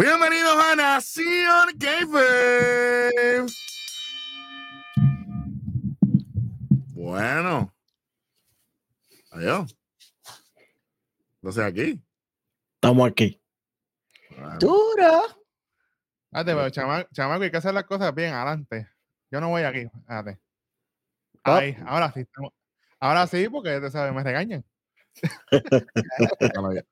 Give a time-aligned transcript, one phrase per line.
[0.00, 3.44] Bienvenidos a Nación Gamer.
[6.94, 7.74] Bueno.
[9.30, 9.76] Adiós.
[11.42, 12.02] Entonces aquí.
[12.76, 13.38] Estamos aquí.
[14.30, 15.22] Bueno, Duro.
[16.32, 18.88] Espérate, pero chama- chamaco, hay que hacer las cosas bien adelante.
[19.30, 19.80] Yo no voy aquí.
[19.80, 20.40] Espérate.
[21.44, 21.58] Ah.
[21.58, 22.20] Ahí, ahora sí.
[22.20, 22.54] estamos-
[23.00, 24.64] Ahora sí, porque te sabes, me regañan.
[26.54, 26.84] bueno, ya,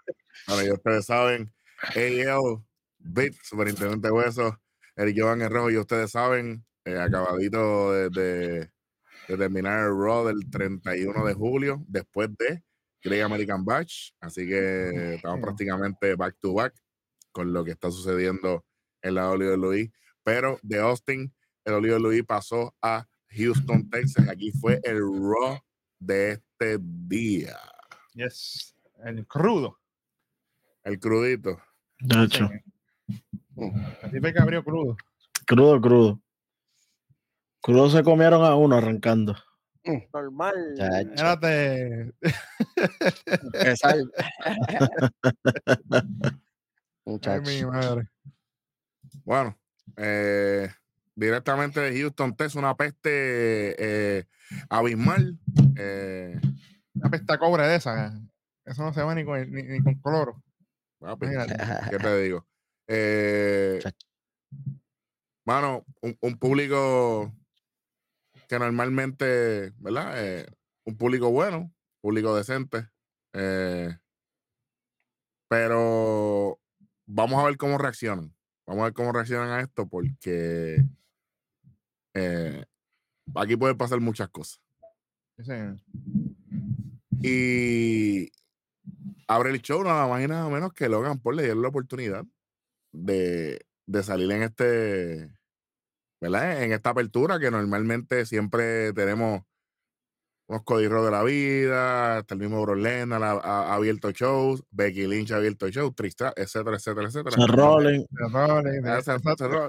[0.47, 1.51] bueno, ya ustedes saben.
[1.95, 2.68] AL,
[3.09, 4.61] Bit, Superintendente Hueso,
[4.97, 8.71] Eric Jovan el Rojo, y ustedes saben, eh, acabadito de, de-
[9.29, 12.63] de terminar el Raw del 31 de julio, después de
[13.03, 14.13] Great American Batch.
[14.21, 16.75] Así que estamos prácticamente back to back
[17.33, 18.65] con lo que está sucediendo
[19.03, 19.93] en la WWE.
[20.25, 21.33] Pero de Austin,
[21.65, 24.29] el WWE pasó a Houston, Texas.
[24.31, 25.59] Aquí fue el Raw
[25.99, 27.59] de este día.
[28.15, 28.75] Yes.
[29.05, 29.79] El crudo.
[30.85, 31.61] El crudito.
[32.01, 32.49] De hecho,
[34.03, 34.97] Así fue que abrió crudo.
[35.47, 36.21] crudo, crudo.
[37.61, 39.37] Crudo se comieron a uno arrancando.
[40.13, 40.75] Normal.
[40.79, 42.13] Espérate.
[43.77, 44.13] Sal.
[47.27, 48.09] Ay, mi madre.
[49.25, 49.59] Bueno,
[49.97, 50.69] eh,
[51.15, 54.25] directamente de Houston, Texas, una peste eh,
[54.69, 55.39] abismal.
[55.77, 56.39] eh,
[56.95, 58.13] Una pesta cobre de esa.
[58.65, 60.43] Eso no se va ni con, ni, ni con cloro.
[60.99, 61.57] papi, Imagínate.
[61.91, 62.47] ¿Qué te digo?
[62.89, 63.81] Eh,
[65.45, 67.33] mano, un, un público
[68.49, 70.13] que normalmente, ¿verdad?
[70.17, 70.47] Eh,
[70.85, 72.89] un público bueno, público decente.
[73.35, 73.97] eh,
[75.51, 76.61] pero
[77.07, 78.35] vamos a ver cómo reaccionan.
[78.67, 80.85] Vamos a ver cómo reaccionan a esto porque
[82.15, 82.65] eh,
[83.35, 84.61] aquí pueden pasar muchas cosas.
[85.39, 85.77] Ese-
[87.23, 88.31] Y
[89.27, 92.25] abre el show nada más y nada menos que Logan Paul le dieron la oportunidad
[92.93, 95.31] de, de salir en este,
[96.21, 96.63] ¿verdad?
[96.63, 99.43] En esta apertura que normalmente siempre tenemos
[100.51, 104.65] unos códigos de la vida, hasta el mismo Brock Lesnar ha, ha- ha abierto shows,
[104.71, 107.37] Becky Lynch ha abierto shows, Trista, etcétera, etcétera, etcétera.
[108.17, 108.81] Se rolling.
[109.05, 109.11] se-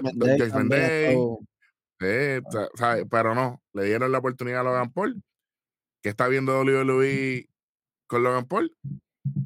[0.02, 1.14] Mendez Judgment Day,
[3.10, 5.22] pero no, le dieron la oportunidad a Logan Paul,
[6.02, 7.46] que está viendo WWE
[8.06, 8.74] con Logan Paul.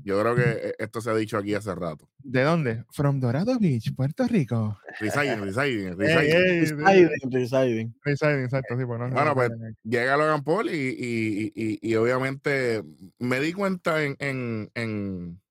[0.04, 2.08] Yo creo que eh, esto se ha dicho aquí hace rato.
[2.18, 2.84] ¿De dónde?
[2.92, 4.78] From Dorado Beach, Puerto Rico.
[5.00, 6.78] Residing, residing, residing.
[6.78, 7.94] Residing, residing.
[8.04, 9.50] Residing, exacto, sí, pues no Bueno, pues.
[9.82, 12.84] Llega Logan Paul y, y- y- y- obviamente
[13.18, 15.42] me di cuenta en, en, en,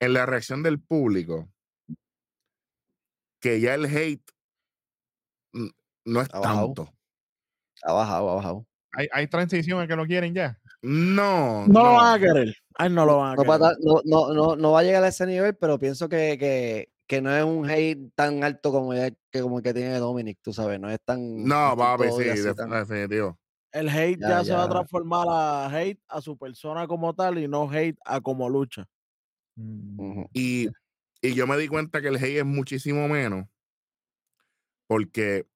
[0.00, 1.48] en la reacción del público
[3.40, 4.22] que ya el hate
[6.04, 6.92] no es Ha tanto.
[7.84, 8.66] Ha bajado, ha bajado.
[8.92, 10.58] hay, hay transiciones que lo quieren ya.
[10.82, 12.54] No, No lo van a querer.
[12.78, 14.82] Ay, no lo van a No, va a dar- no, no, no, no va a
[14.82, 18.70] llegar a ese nivel, pero pienso que, que, que no es un hate tan alto
[18.70, 21.44] como el que, como el que tiene Dominic, tú sabes, no es tan.
[21.44, 23.38] No, papi, sí, así de- tan- definitivo.
[23.72, 27.38] El hate ya, Ya, se va a transformar a hate a su persona como tal
[27.38, 28.86] y no hate a como lucha.
[29.56, 30.28] Ujú.
[30.34, 30.68] Y,
[31.22, 33.46] y yo me di cuenta que el hate es muchísimo menos
[34.86, 35.46] porque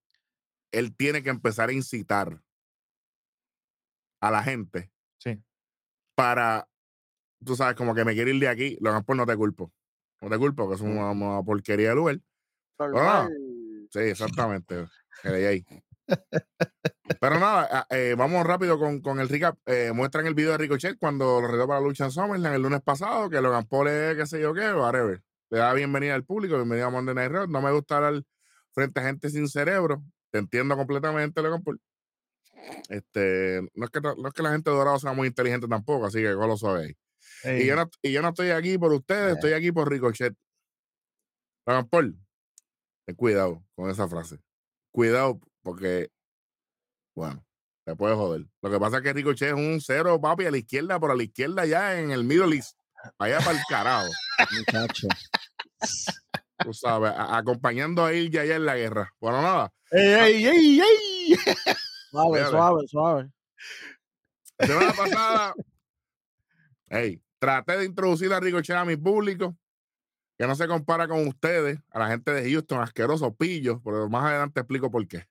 [0.73, 2.43] él tiene que empezar a incitar
[4.21, 5.39] a la gente Sí.
[6.15, 6.69] para,
[7.45, 9.73] tú sabes, como que me quiere ir de aquí, Logan Paul no te culpo.
[10.21, 12.21] No te culpo, que es una, una porquería de lugar.
[12.79, 13.31] Normal.
[13.91, 14.87] Sí, exactamente.
[17.21, 19.59] Pero nada, ah, eh, vamos rápido con, con el recap.
[19.67, 22.63] Eh, muestran el video de Ricochet cuando lo retó para la lucha en SummerSlam el
[22.63, 25.23] lunes pasado, que Logan Paul es qué sé yo qué, whatever.
[25.51, 27.47] Le da bienvenida al público, bienvenida a Monday Night Raw.
[27.49, 28.23] No me gusta hablar
[28.73, 30.03] frente a gente sin cerebro.
[30.31, 31.81] Te entiendo completamente, Logan Paul.
[32.89, 36.19] Este, no es que, no es que la gente dorada sea muy inteligente tampoco, así
[36.19, 36.97] que lo suave
[37.45, 39.35] Y yo, no, y yo no estoy aquí por ustedes, Eh.
[39.35, 40.35] estoy aquí por Ricochet.
[41.67, 42.19] Logan Paul,
[43.07, 44.39] ten cuidado con esa frase.
[44.93, 46.11] Cuidado, porque,
[47.15, 47.45] bueno,
[47.85, 48.47] te puede joder.
[48.63, 51.15] Lo que pasa es que Ricochet es un cero, papi, a la izquierda, por a
[51.17, 52.77] la izquierda ya en el Middle East.
[53.19, 54.09] Allá para el carajo,
[54.59, 55.09] Muchacho.
[56.59, 59.15] tú sabes, a- acompañando a él ya allá en la guerra.
[59.19, 59.73] Bueno, nada.
[59.91, 61.37] ey, ey, ey, ey.
[62.11, 63.31] Suave, suave, suave.
[64.59, 65.55] Semana pasada,
[66.91, 69.57] hey, traté de introducir a Ricochet a mi público,
[70.39, 74.25] que no se compara con ustedes, a la gente de Houston, asquerosos pillos, pero más
[74.25, 75.27] adelante explico por qué.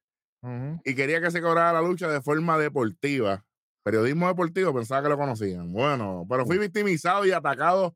[0.84, 3.46] Y quería que se cobrara la lucha de forma deportiva.
[3.84, 5.72] Periodismo deportivo, pensaba que lo conocían.
[5.72, 7.96] Bueno, pero fui victimizado y atacado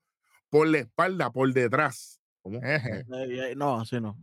[0.50, 2.22] por la espalda, por detrás.
[2.46, 4.18] Eh, eh, no, así no.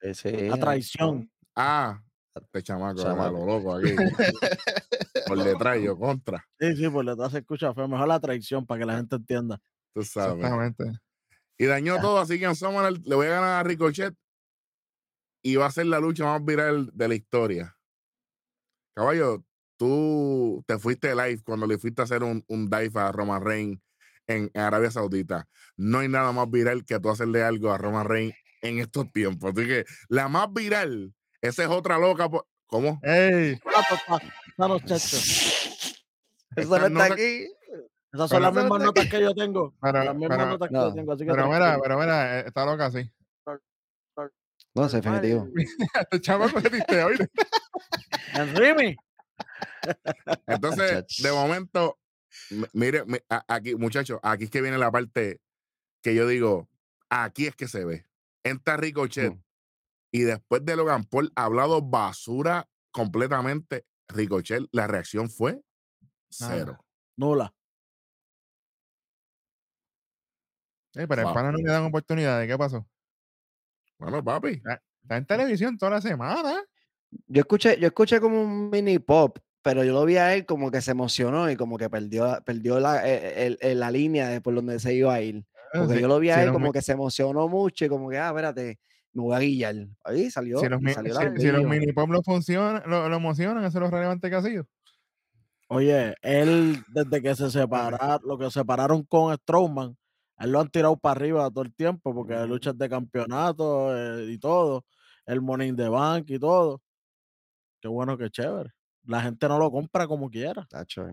[0.00, 0.30] Sí, sí.
[0.48, 1.30] La traición.
[1.54, 2.02] Ah,
[2.34, 3.94] este chamaco, lo loco aquí.
[5.26, 6.46] por detrás, yo contra.
[6.58, 7.88] Sí, sí, por detrás se escucha feo.
[7.88, 9.60] Mejor la traición para que la gente entienda.
[9.94, 10.36] Tú sabes.
[10.36, 10.84] Exactamente.
[11.58, 14.14] Y dañó todo, así que en Summer le voy a ganar a Ricochet
[15.42, 17.76] y va a ser la lucha más viral de la historia.
[18.94, 19.44] Caballo,
[19.76, 23.80] tú te fuiste live cuando le fuiste a hacer un, un dive a Roman Reigns
[24.26, 25.48] en, en Arabia Saudita.
[25.76, 29.52] No hay nada más viral que tú hacerle algo a Roman Reigns en estos tiempos.
[29.54, 32.28] Así que la más viral, esa es otra loca.
[32.28, 33.00] po- ¿Cómo?
[33.02, 33.58] ¡Ey!
[33.66, 35.16] Ah, papá, esa no, chacho.
[36.56, 37.48] Eso no está aquí.
[38.12, 39.74] Esas son las mismas notas que yo tengo.
[39.80, 41.16] Pero- las mismas pero- notas que yo tengo.
[41.16, 43.10] Pero mira, pero mira, está loca así.
[44.74, 45.48] No, es definitivo.
[46.00, 47.16] Este chamaco que diste hoy.
[48.34, 48.96] En Rimi.
[50.46, 51.98] Entonces, de momento,
[52.72, 53.04] mire,
[53.48, 55.40] aquí, muchachos, aquí es que viene la parte
[56.02, 56.68] que yo digo,
[57.08, 58.06] aquí es que se ve.
[58.44, 59.42] Entra Ricochet Mm.
[60.12, 63.84] Y después de Logan Paul ha hablado basura completamente.
[64.08, 65.60] Ricochet, la reacción fue
[66.28, 66.78] cero.
[67.16, 67.54] Nula.
[70.94, 72.48] Eh, pero el pana no le dan oportunidades.
[72.48, 72.86] ¿Qué pasó?
[73.98, 74.60] Bueno, papi,
[75.02, 76.62] Está en televisión toda la semana.
[77.26, 80.70] Yo escuché, yo escuché como un mini pop, pero yo lo vi a él como
[80.70, 84.40] que se emocionó y como que perdió, perdió la, eh, el- el- la línea de
[84.40, 85.44] por donde se iba a ir.
[85.72, 88.18] Porque Si- yo lo vi a él como que se emocionó mucho y como que,
[88.18, 88.78] ah, espérate,
[89.12, 89.74] me voy a guillar.
[90.04, 91.68] Ahí salió, si los, y mi- salió si- la si los video.
[91.68, 94.66] mini pop lo funcionan, lo, lo emocionan, eso es lo relevante que ha sido.
[95.68, 99.96] Oye, él, desde que se separaron, lo que se separaron con Strowman,
[100.38, 104.32] él lo han tirado para arriba todo el tiempo, porque hay luchas de campeonato eh,
[104.32, 104.84] y todo,
[105.26, 106.82] el Money in the Bank y todo.
[107.80, 108.70] Qué bueno, qué chévere.
[109.04, 110.66] La gente no lo compra como quiera.
[110.68, 111.06] Tacho,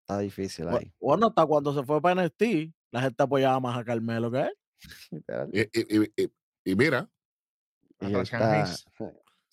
[0.00, 0.92] está difícil ahí.
[1.00, 4.52] Bueno, hasta cuando se fue para NXT, la gente apoyaba más a Carmelo que él.
[5.10, 5.50] literal.
[5.52, 6.32] y, y- y- y-
[6.64, 7.87] y mira, Y Hasta está- Shanghais.
[8.00, 8.84] Saludos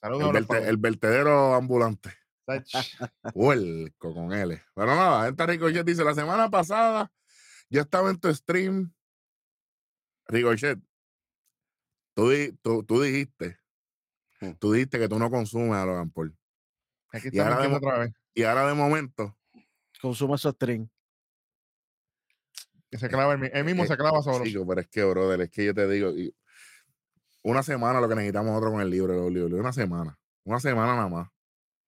[0.02, 2.10] el, verte- el vertedero ambulante.
[3.34, 4.62] Huelco con él.
[4.76, 7.12] Pero nada, entra Ricochet dice, la semana pasada
[7.70, 8.94] yo estaba en tu stream.
[10.28, 10.80] Ricochet,
[12.16, 13.58] tú, di- tú, tú dijiste,
[14.42, 14.52] Mm.
[14.60, 16.38] tú dijiste que tú no consumes a Logan Paul.
[17.14, 18.14] Aquí Y está ahora mintiendo de otra vez.
[18.34, 19.38] Y ahora de momento,
[20.02, 20.90] Consume su stream.
[22.92, 24.44] Que se clava el, él mismo Eh, se clava solo.
[24.44, 26.36] chico, pero es que, brother, es que yo te digo, y
[27.46, 30.18] una semana lo que necesitamos nosotros con el libro, de WWE, una semana.
[30.46, 31.28] Una semana nada más.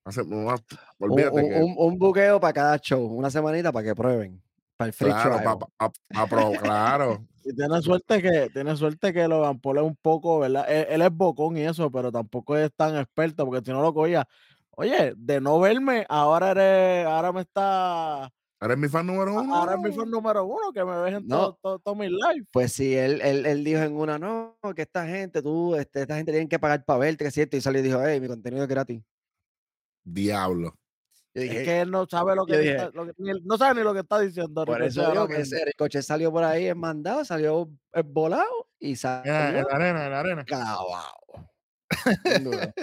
[0.06, 3.72] Una se- una- un, olvídate un- que, un- un buqueo para cada show, una semanita
[3.72, 4.42] para que prueben.
[4.78, 5.44] Para el free claro, trial.
[5.44, 9.84] pa- pa- pa- pro- claro, Y tiene suerte que, tiene suerte que Logan Paul es
[9.84, 10.66] un poco, ¿verdad?
[10.70, 13.94] Él, él es bocón y eso, pero tampoco es tan experto, porque si no lo
[13.94, 14.28] cogía,
[14.72, 18.30] oye, de no verme, ahora eres, ahora me está,
[18.62, 19.56] eres mi fan número uno.
[19.56, 21.38] ahora es mi fan número uno, que me ves en No.
[21.38, 22.46] todo, todo, todo mi live.
[22.52, 26.16] Pues sí, él, él, él dijo en una, no, que esta gente, tú, este, esta
[26.16, 28.28] gente tienen que pagar para verte, que es cierto, y salió y dijo, hey, mi
[28.28, 29.02] contenido es gratis.
[30.04, 30.74] Diablo.
[31.34, 33.42] Yo dije, Es que él no sabe lo que, dije- está- lo que- ni él-
[33.46, 34.66] no sabe ni lo que está diciendo.
[34.66, 37.70] por eso digo ahora que ese Ricochet salió por ahí en mandado, salió
[38.06, 40.44] volado y en salió la arena, en la arena.
[40.46, 41.14] clavado.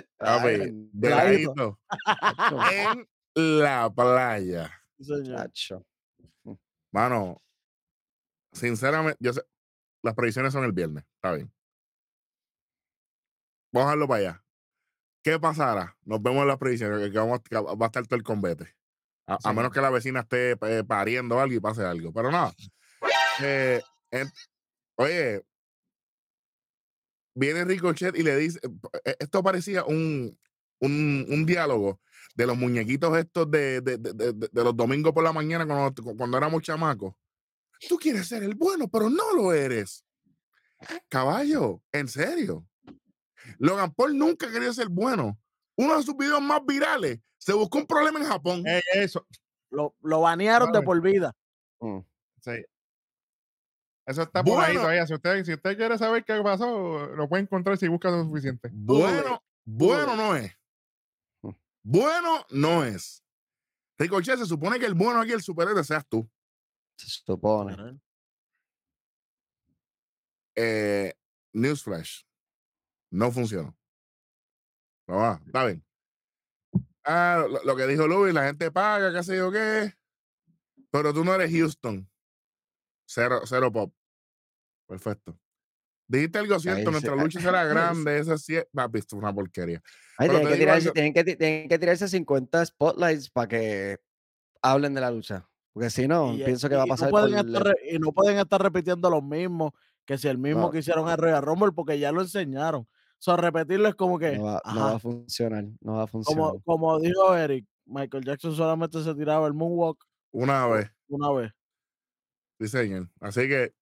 [3.37, 4.71] En la playa.
[4.99, 5.37] Sí, señor.
[5.37, 5.87] chacho.
[6.93, 7.43] Mano,
[8.53, 9.43] sinceramente, yo sé,
[10.03, 11.53] las previsiones son el viernes, está bien.
[13.73, 14.45] Vamos a dejarlo para allá.
[15.25, 15.97] ¿Qué pasará?
[16.05, 18.77] Nos vemos en las previsiones, que, vamos, que va a estar todo el combate.
[19.27, 22.13] A, menos que la vecina esté eh, pariendo algo y pase algo.
[22.13, 22.55] Pero nada.
[23.43, 24.31] Eh, en-
[24.97, 25.43] oye,
[27.35, 28.61] viene Ricochet y le dice,
[29.05, 30.39] eh, esto parecía un,
[30.81, 32.01] un, un diálogo
[32.35, 35.67] de los muñequitos estos de, de, de- de- de- de los domingos por la mañana
[35.67, 37.15] cuando, cuando éramos chamacos.
[37.89, 40.05] Tú quieres ser el bueno, pero no lo eres.
[41.09, 42.67] Caballo, en serio.
[43.59, 45.39] Logan Paul nunca quería ser bueno.
[45.77, 48.63] Uno de sus videos más virales se buscó un problema en Japón.
[48.67, 49.27] Ey, eso.
[49.71, 51.33] Lo, lo banearon de por vida.
[51.81, 51.99] Mm.
[52.41, 52.65] Sí.
[54.07, 55.07] Eso está por ahí todavía.
[55.07, 58.71] Si usted, si usted quiere saber qué pasó, lo puede encontrar si busca lo suficiente.
[58.73, 60.53] Bueno, bueno no es.
[61.85, 63.23] Bueno no es.
[63.99, 66.29] Ricochet, se supone que el bueno aquí, el superhéroe, seas tú.
[66.97, 68.01] Se supone.
[70.57, 71.13] Eh,
[71.53, 72.23] Newsflash.
[73.11, 73.77] No funcionó.
[75.07, 75.85] No va, está bien.
[77.05, 79.95] Ah, lo, lo que dijo Louis, la gente paga, qué sé yo qué.
[80.91, 82.11] Pero tú no eres Houston.
[83.07, 83.95] Cero, cero pop.
[84.89, 85.39] Perfecto.
[86.07, 87.65] Dijiste algo cierto, nuestra ahí- lucha será
[88.05, 89.83] grande, esa sí es es una porquería.
[90.19, 93.99] Ay, tienen, que tirarse, algo- tienen, que, ti- tienen que tirarse 50 spotlights para que
[94.63, 95.49] hablen de la lucha.
[95.73, 97.73] Porque si no, Y, pienso que y- va a no pasar pueden por estar la-
[97.73, 99.73] re- y no pueden estar repitiendo los mismos
[100.05, 100.71] que si el mismo No.
[100.71, 102.83] que hicieron en Royal Rumble porque ya lo enseñaron.
[102.83, 102.89] O
[103.25, 105.65] sea, repetirlo es como que, no, va, no ajá, va a funcionar.
[105.81, 106.45] No va a funcionar.
[106.51, 109.99] como, como dijo Eric, Michael Jackson solamente se tiraba el moonwalk
[110.31, 111.53] Una vez, una vez.
[112.61, 113.09] sí, señor.
[113.21, 113.73] Así que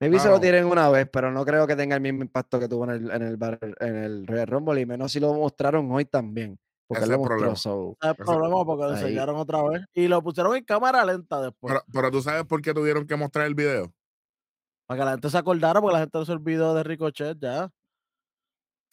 [0.00, 2.68] Maybe se lo tiren una vez, pero no creo que tenga el mismo impacto que
[2.68, 5.90] tuvo en el, en el, Battle- en el Royal Rumble, y menos si lo mostraron
[5.90, 6.58] hoy también.
[6.86, 7.50] Porque es el problema.
[7.52, 7.56] mostró.
[7.56, 11.04] so, Ese es el problema porque lo enseñaron otra vez y lo pusieron en cámara
[11.04, 11.72] lenta después.
[11.72, 13.92] Pero, pero tú sabes por qué tuvieron que mostrar el video.
[14.86, 17.70] Para que la gente se acordara, porque la gente no se olvidó de Ricochet ya.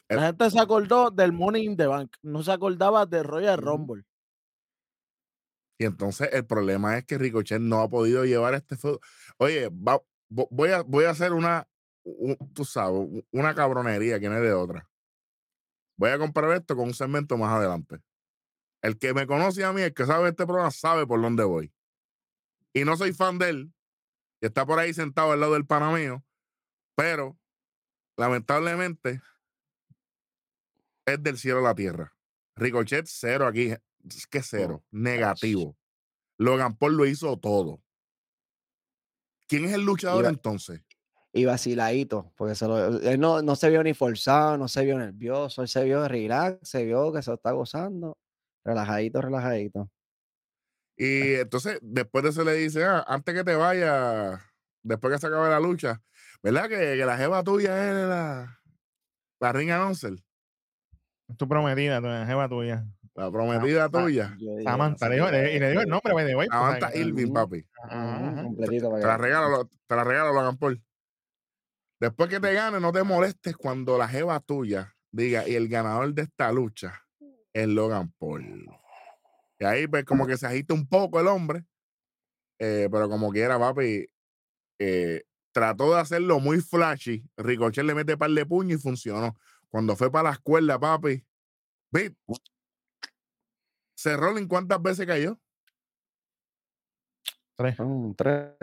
[0.07, 0.25] La Eh.
[0.27, 3.57] gente se acordó del Money in the Bank, no se acordaba de Royal.
[3.57, 4.03] Rumble.
[5.79, 8.99] Y entonces el problema es que Ricochet no ha podido llevar este feudo.
[9.37, 11.67] Oye, va- voy, a, voy a hacer una,
[12.03, 14.89] un- tú sabes, una cabronería que no es de otra.
[15.97, 17.99] Voy a comparar esto con un segmento más adelante.
[18.81, 21.71] El que me conoce a mí, el que sabe este programa, sabe por dónde voy.
[22.73, 23.73] Y no soy fan de él,
[24.41, 26.23] y está por ahí sentado al lado del pana mío,
[26.95, 27.37] pero
[28.17, 29.21] lamentablemente
[31.05, 32.15] es del cielo a la tierra.
[32.55, 33.73] Ricochet cero aquí,
[34.09, 35.77] es que cero, negativo.
[36.37, 37.83] Logan Paul lo hizo todo.
[39.51, 40.81] ¿Quién es el luchador Iba- entonces?
[41.33, 44.97] y vaciladito, porque se lo- él no, no se vio ni forzado, no se vio
[44.97, 48.17] nervioso, él se vio relax, se vio que se lo está gozando,
[48.65, 49.89] relajadito, relajadito.
[50.97, 54.39] Y entonces, después de eso le dice, ah, antes que te vayas,
[54.83, 56.01] después que se acabe la lucha,
[56.43, 56.69] ¿verdad?
[56.69, 58.59] Que, que la jeva tuya es la,
[59.39, 60.15] la ring announcer,
[61.37, 62.85] Tu prometida, tu jeva tuya.
[63.25, 64.35] La prometida Sa- tuya.
[64.39, 65.09] Yo digo, Samantha.
[65.09, 66.95] le dijo- le- y le dijo el nombre, the way, pues, Samantha.
[66.95, 67.65] Irving, papi.
[67.83, 70.83] Ajá, completito Te la regalo, lo- te la regalo, Logan Paul.
[71.99, 76.13] Después que te gane, no te molestes cuando la jeva tuya diga, y el ganador
[76.13, 76.99] de esta lucha
[77.53, 78.65] es Logan Paul.
[79.59, 81.63] Y ahí, pues, como que se agita un poco el hombre,
[82.59, 84.07] eh, pero como quiera, papi,
[84.79, 87.23] eh, trató de hacerlo muy flashy.
[87.37, 89.35] Ricochet le mete par de puño y funcionó.
[89.69, 91.23] Cuando fue para la escuela, papi,
[94.01, 95.39] Cerró en cuántas veces cayó.
[97.55, 97.79] Tres.
[97.79, 98.53] Mm, tres.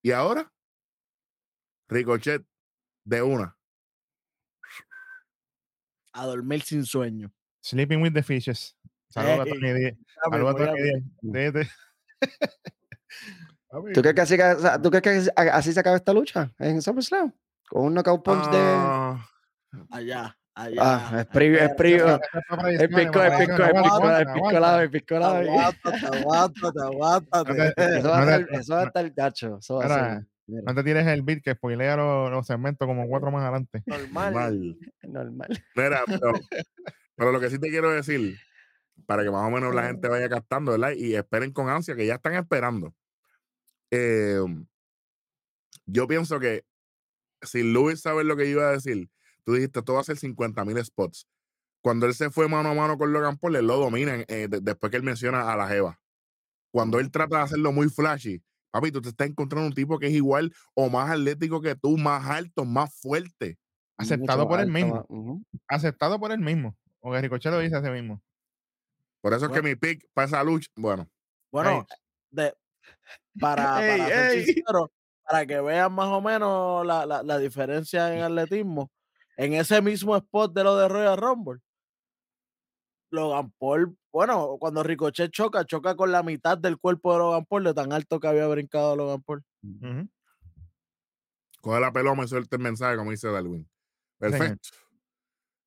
[0.00, 0.52] Y ahora,
[1.88, 2.46] Ricochet
[3.04, 3.58] de una.
[6.12, 7.32] A dormir sin sueño.
[7.64, 8.76] Sleeping with the Fishes.
[9.10, 9.58] Saludos a Díaz.
[9.96, 9.96] Ya
[10.30, 10.80] Saludos a Papi,
[13.92, 14.36] ¿Tú crees que así,
[14.82, 17.32] ¿tú crees que así- así se acaba esta lucha en SummerSlam?
[17.68, 18.58] Con un knockout punch de...
[18.60, 19.28] Ah,
[19.90, 20.80] Allá, allá.
[20.80, 21.74] Ah, es preview, es
[22.48, 25.36] para El pico, el pico, el pico, el Aguanta, pico lado, el pico lado.
[25.36, 27.74] Aguántate, aguántate.
[27.98, 29.58] Eso va a estar, eso va a estar gacho.
[29.58, 33.06] Eso va a ser No te tires el beat que spoilea los, los segmentos como
[33.06, 33.82] cuatro más adelante.
[33.86, 34.34] Normal.
[34.34, 34.78] mal.
[35.02, 35.64] normal.
[35.74, 36.32] Mira, pero,
[37.16, 38.36] pero lo que sí te quiero decir,
[39.04, 40.92] para que más o menos la gente vaya captando, ¿verdad?
[40.96, 42.94] Y esperen con ansia, que ya están esperando.
[43.90, 44.40] Eh,
[45.84, 46.64] yo pienso que
[47.42, 49.08] si Luis sabe lo que yo iba a decir,
[49.46, 51.26] tú dijiste, esto va a ser 50 mil spots.
[51.82, 54.60] Cuando él se fue mano a mano con Logan Paul, él lo domina eh, de-
[54.60, 56.00] después que él menciona a la Jeva.
[56.72, 60.08] Cuando él trata de hacerlo muy flashy, papi, tú te estás encontrando un tipo que
[60.08, 63.56] es igual o más atlético que tú, más alto, más fuerte.
[63.96, 65.06] Aceptado Mucho por él mismo.
[65.68, 66.76] Aceptado por él mismo.
[67.00, 68.20] Porque Ricochet lo dice a sí mismo.
[69.22, 71.08] Por eso es que mi pick para esa lucha, bueno,
[71.50, 71.86] Bueno,
[72.30, 72.52] de,
[73.40, 74.44] para, Ey, para ser ey.
[74.44, 74.92] sincero,
[75.28, 78.90] para que vean más o menos la, la- la diferencia en atletismo,
[79.36, 81.60] en ese mismo spot de lo de Royal Rumble,
[83.10, 87.64] Logan Paul, bueno, cuando Ricochet choca, choca con la mitad del cuerpo de Logan Paul,
[87.64, 89.44] de tan alto que había brincado Logan Paul.
[89.62, 90.08] Ujú.
[91.60, 93.68] coge la peloma y suelta el mensaje, como dice Darwin.
[94.18, 94.70] Perfecto.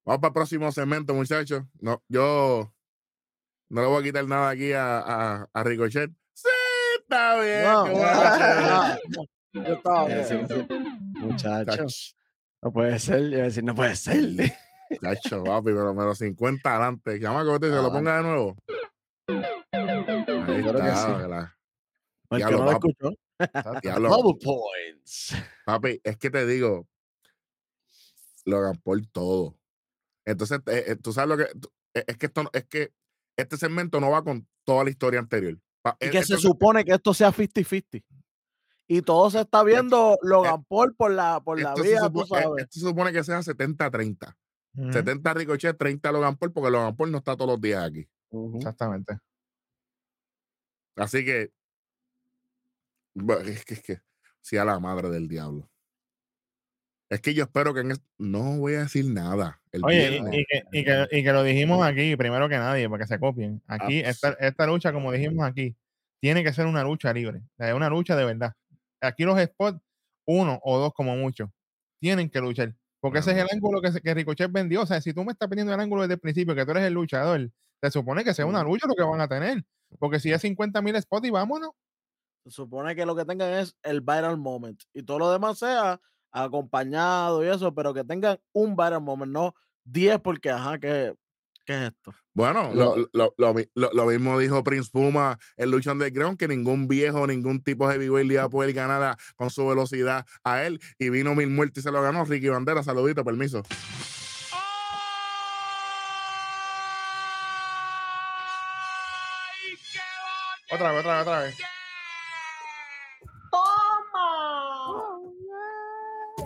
[0.05, 1.63] Vamos para el próximo segmento, muchachos.
[1.79, 2.73] No, yo
[3.69, 6.11] no le voy a quitar nada aquí a, a, a Ricochet.
[6.33, 6.49] Sí,
[6.99, 7.63] está bien.
[7.63, 8.21] No, qué no, bueno.
[9.11, 9.23] no,
[9.53, 10.47] no, yo estaba sí, bien.
[11.89, 12.15] sí.
[12.61, 13.21] No puede ser.
[13.21, 14.23] Yo iba a decir, no puede ser.
[15.01, 17.19] chacho, papi, pero me lo 50 adelante.
[17.19, 18.57] Chamaco, que se lo ponga de nuevo.
[19.27, 21.21] Ahí Yo creo que está, sí.
[21.21, 21.49] ¿verdad?
[22.31, 23.11] El que Diablo, no lo escuchó.
[24.09, 25.35] Double points.
[25.65, 26.87] papi, es que te digo,
[28.45, 29.57] Logan Paul todo.
[30.25, 31.43] Entonces, eh, eh, tú sabes lo que.
[31.93, 32.93] eh, Es que esto es que
[33.37, 35.57] este segmento no va con toda la historia anterior.
[35.99, 38.03] Y eh, que se supone que esto sea 50-50.
[38.91, 41.95] Y todo se está viendo Logan Paul por la, por la tú eh,
[42.27, 42.63] sabes.
[42.63, 44.35] esto se supone que sea 70-30.
[44.75, 44.91] Ujú.
[44.91, 48.07] 70 Ricochet, 30 Logan Paul, porque Logan Paul no está todos los días aquí.
[48.55, 49.19] Exactamente.
[50.95, 51.51] Así que.
[53.13, 54.01] bueno, Es que, es que.
[54.59, 55.69] A la madre del diablo.
[57.11, 59.61] Es que yo espero que en es- no voy a decir nada.
[59.71, 60.33] El Oye, y- viernes.
[60.33, 63.19] y, que, y, que, y que lo dijimos aquí primero que nadie, para que se
[63.19, 63.61] copien.
[63.67, 65.75] Aquí, esta, esta lucha, como dijimos aquí,
[66.19, 67.39] tiene que ser una lucha libre.
[67.39, 68.53] o sea, una lucha de verdad.
[69.01, 69.79] Aquí los spots,
[70.27, 71.51] uno o dos como mucho,
[71.99, 72.75] tienen que luchar.
[72.99, 74.81] Porque ese es el ángulo que, que Ricochet vendió.
[74.81, 76.83] O sea, si tú me estás pidiendo el ángulo desde el principio, que tú eres
[76.83, 77.49] el luchador,
[77.81, 79.63] se supone que sea una lucha lo que van a tener.
[79.97, 81.71] Porque si es 50 mil spots y vámonos.
[82.43, 85.99] Se supone que lo que tengan es el viral moment y todo lo demás sea
[86.31, 91.15] acompañado y eso, pero que tengan un viral moment, no 10 porque, ajá, ¿qué,
[91.69, 92.13] qué es esto?
[92.33, 96.37] Bueno, Lo- lo, lo- lo mi- lo- lo mismo dijo Prince Puma en Lucha Underground,
[96.39, 99.67] que ningún viejo, ningún tipo de heavyweight le iba a poder ganar a- con su
[99.67, 100.79] velocidad a él.
[100.97, 102.25] Y vino Mil Muertes y se lo ganó.
[102.25, 103.61] Ricky Bandera, saludito, permiso.
[110.71, 111.57] Otra vez, otra vez, otra vez.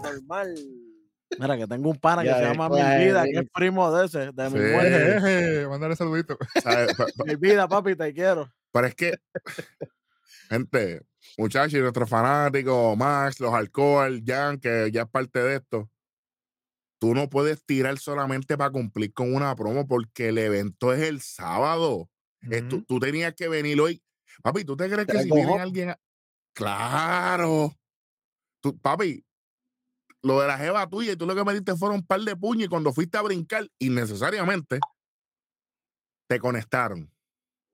[0.03, 0.93] Normal.
[1.40, 4.06] Mira, que tengo un pana Ya que se llama Mi Vida, que es primo de
[4.06, 4.72] ese, de mi Sí.
[4.72, 5.18] muerte.
[5.18, 6.38] Eje, Mándale saludito.
[7.25, 8.52] Mi vida, papi, te quiero.
[8.72, 9.13] Pero es que,
[10.50, 11.02] gente,
[11.38, 15.90] muchachos, nuestros fanáticos, Max, los alcohol, Jan, que ya es parte de esto,
[17.00, 21.22] tú no puedes tirar solamente para cumplir con una promo porque el evento es el
[21.22, 22.10] sábado.
[22.50, 24.02] Eh, tú, tú tenías que venir hoy.
[24.42, 25.90] Papi, ¿tú te crees que si viene alguien?
[25.92, 26.00] a-
[26.54, 27.74] Claro.
[28.62, 29.25] Tú, papi,
[30.24, 32.36] lo de la jeva tuya y tú lo que me diste fueron un par de
[32.36, 34.80] puños y cuando fuiste a brincar, innecesariamente,
[36.27, 37.12] te conectaron.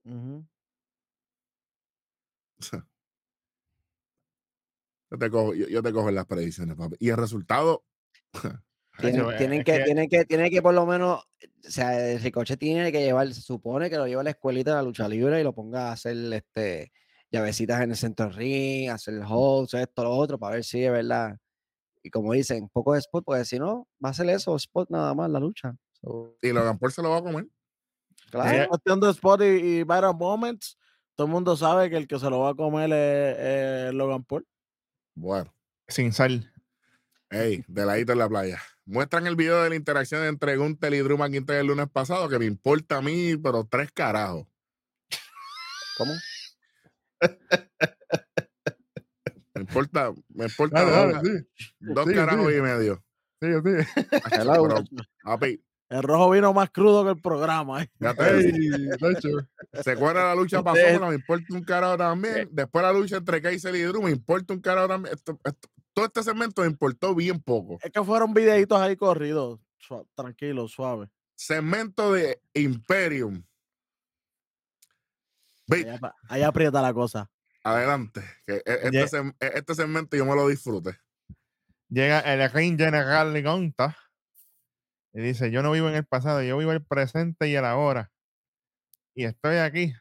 [5.12, 6.94] Yo te cojo, yo, yo te cojo en las predicciones, papi.
[7.00, 7.84] Y el resultado,
[9.00, 11.24] Tienen, que, tienen que, tienen que por lo menos,
[11.66, 14.70] o sea, el Ricochet tiene que llevar, se supone que lo lleva a la escuelita
[14.70, 16.92] de la lucha libre y lo ponga a hacer este
[17.30, 20.92] llavecitas en el centro ring, hacer el host, esto, lo otro, para ver si es
[20.92, 21.38] verdad.
[22.02, 25.14] Y como dicen, poco de spot, porque si no, va a ser eso, spot nada
[25.14, 25.76] más la lucha.
[26.00, 27.46] So, y Logan Paul se lo va a comer.
[28.30, 28.62] claro.
[28.62, 30.78] En cuestión de spot y, y viral moments,
[31.14, 33.38] todo el mundo sabe que el que se lo va a comer es,
[33.88, 34.46] es Logan Paul.
[35.14, 35.52] Bueno,
[35.88, 36.50] Sin sal.
[37.28, 38.58] hey, de ladito en la playa.
[38.86, 42.38] Muestran el video de la interacción entre Gunther y Drew McIntyre el lunes pasado, que
[42.38, 44.46] me importa a mí, pero tres carajos.
[45.98, 46.12] ¿Cómo?
[49.74, 51.46] Me importa, me importa Dale, dos, dale, sí.
[51.80, 53.04] dos sigue, carajos y medio.
[53.38, 53.62] Pero,
[55.24, 57.82] papi, El rojo vino más crudo que el programa.
[57.82, 57.90] ¿eh?
[57.98, 58.76] ya te Ey, digo.
[59.00, 59.28] Nacho.
[59.82, 62.48] Se cuadra la lucha pasó, me importa un carajo también.
[62.52, 65.14] Después la lucha entre Kaiser y Drew, me importa un carajo también.
[65.14, 67.78] Esto- esto- todo este segmento me importó bien poco.
[67.82, 69.58] Es que fueron videitos ahí corridos.
[69.78, 71.08] Sua- tranquilo, suave.
[71.34, 73.42] Segmento de Imperium.
[75.94, 77.30] Apa- ahí aprieta la cosa.
[77.64, 78.22] Adelante.
[78.46, 80.98] Que e- este, Ye- seg- e- este segmento yo me lo disfruté.
[81.88, 83.96] Llega el Ring General de Gonta
[85.12, 88.10] y dice, yo no vivo en el pasado, yo vivo el presente y el ahora.
[89.14, 89.92] Y estoy aquí,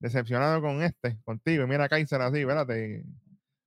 [0.00, 1.64] decepcionado con este, contigo.
[1.64, 3.04] Y mira a Kaiser así, espérate.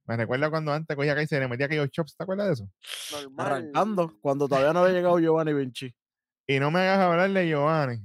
[0.06, 2.54] Me recuerda cuando antes cogía a Kaiser y le metía aquellos chops, ¿te acuerdas de
[2.54, 3.28] eso?
[3.38, 5.96] Arrancando, cuando todavía no había llegado Giovanni Vinci.
[6.48, 8.02] Y no me hagas hablar de Giovanni.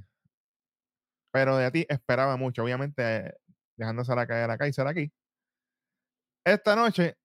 [1.32, 3.34] Pero de ti esperaba mucho, obviamente
[3.76, 5.12] eh, dejándose la caer a Kaiser aquí.
[6.44, 7.16] Esta noche,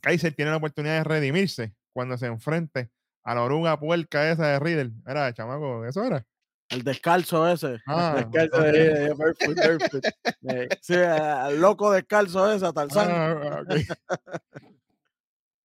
[0.00, 2.90] Kaiser tiene la oportunidad de redimirse cuando se enfrente
[3.24, 4.92] a la oruga puerca esa de Riddle.
[5.06, 6.24] Era, chamaco, eso era.
[6.68, 7.78] El descalzo ese.
[7.86, 8.62] Ah, Descalzo ok.
[8.64, 10.04] de- de Barefoot, Barefoot.
[10.48, 13.08] Eh, Sí, el loco descalzo ese, Tarzán.
[13.10, 13.74] Ah, ok.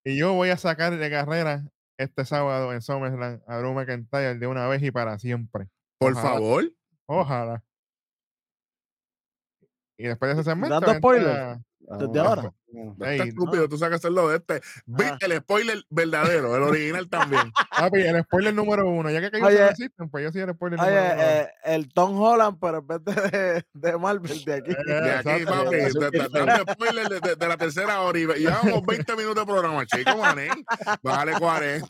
[0.06, 1.64] y yo voy a sacar de carrera
[1.98, 5.68] este sábado en SummerSlam a Drew McIntyre de una vez y para siempre.
[6.00, 6.30] Por Ojalá.
[6.30, 6.64] favor.
[7.08, 7.64] Ojalá.
[10.00, 10.74] Y después de ese segmento.
[10.76, 11.58] ¿Dando entra- spoiler?
[11.92, 12.54] Desde ahora.
[12.72, 12.98] vamos.
[13.02, 14.62] Está estúpido, tú sacas hacerlo de este.
[15.00, 15.18] Ah.
[15.22, 17.52] el spoiler verdadero, el original también.
[17.78, 19.10] Papi, el spoiler número uno.
[19.10, 21.22] Ya que Oye, no existen, pues yo soy el spoiler Oye, número uno.
[21.24, 24.72] eh, el Tom Holland, pero en vez de, de Marvel, de aquí.
[24.72, 25.64] Eh, De aquí, exacto.
[25.64, 28.20] papi, de- spoiler de, de- de la tercera hora.
[28.20, 30.50] Y llevamos 20 minutos de programa, chico, mané.
[31.02, 31.88] Bájale 40.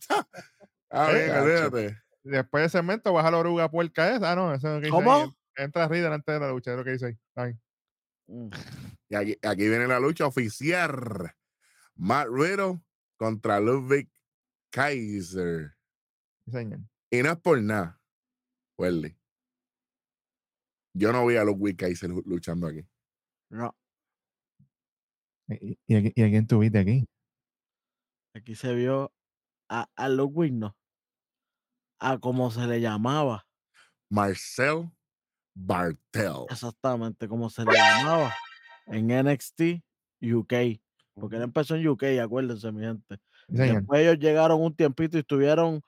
[0.92, 1.98] A Eh, ver.
[2.24, 4.32] Después de ese segmento, baja la oruga puerca esa.
[4.32, 5.14] Ah, no, eso es lo que dice ¿Cómo?
[5.14, 5.30] ahí.
[5.58, 7.54] Entra Reader antes de la lucha, es lo que dice ahí.
[8.30, 8.50] Mm.
[9.10, 11.32] Y aquí, aquí viene la lucha oficial.
[11.96, 12.80] Matt Riddle
[13.18, 14.08] contra Ludwig
[14.72, 15.76] Kaiser.
[16.48, 16.80] Señor.
[17.10, 18.00] Y no es por nada,
[18.78, 19.18] Welly.
[20.94, 22.86] Yo no vi a Ludwig Kaiser lu- luchando aquí.
[23.50, 23.76] No,
[25.48, 27.08] ¿Y, y, y a quién tuviste aquí?
[28.36, 29.12] aquí se vio
[29.70, 30.78] a, a Ludwig, no.
[32.00, 33.48] A como se le llamaba.
[34.10, 34.92] Marcel
[35.62, 36.46] Bartel.
[36.50, 38.34] Exactamente, como se le llamaba
[38.88, 39.82] en NXT
[40.22, 40.54] UK.
[41.16, 43.18] Porque él empezó en UK, acuérdense, mi gente.
[43.50, 43.56] Sí.
[43.58, 45.82] Después ellos llegaron un tiempito y estuvieron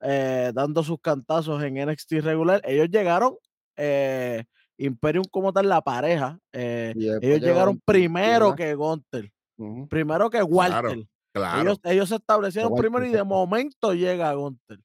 [0.00, 2.60] eh, dando sus cantazos en NXT regular.
[2.64, 3.36] Ellos llegaron,
[3.76, 4.44] eh,
[4.76, 6.38] Imperium como tal, la pareja.
[6.52, 8.56] eh, ellos llegaron primero ¿verdad?
[8.56, 9.88] que Gunter, Ujú.
[9.88, 11.06] primero que Walter.
[11.32, 14.80] Claro, Ellos, ellos se establecieron Walter, primero y de momento llega Gunter.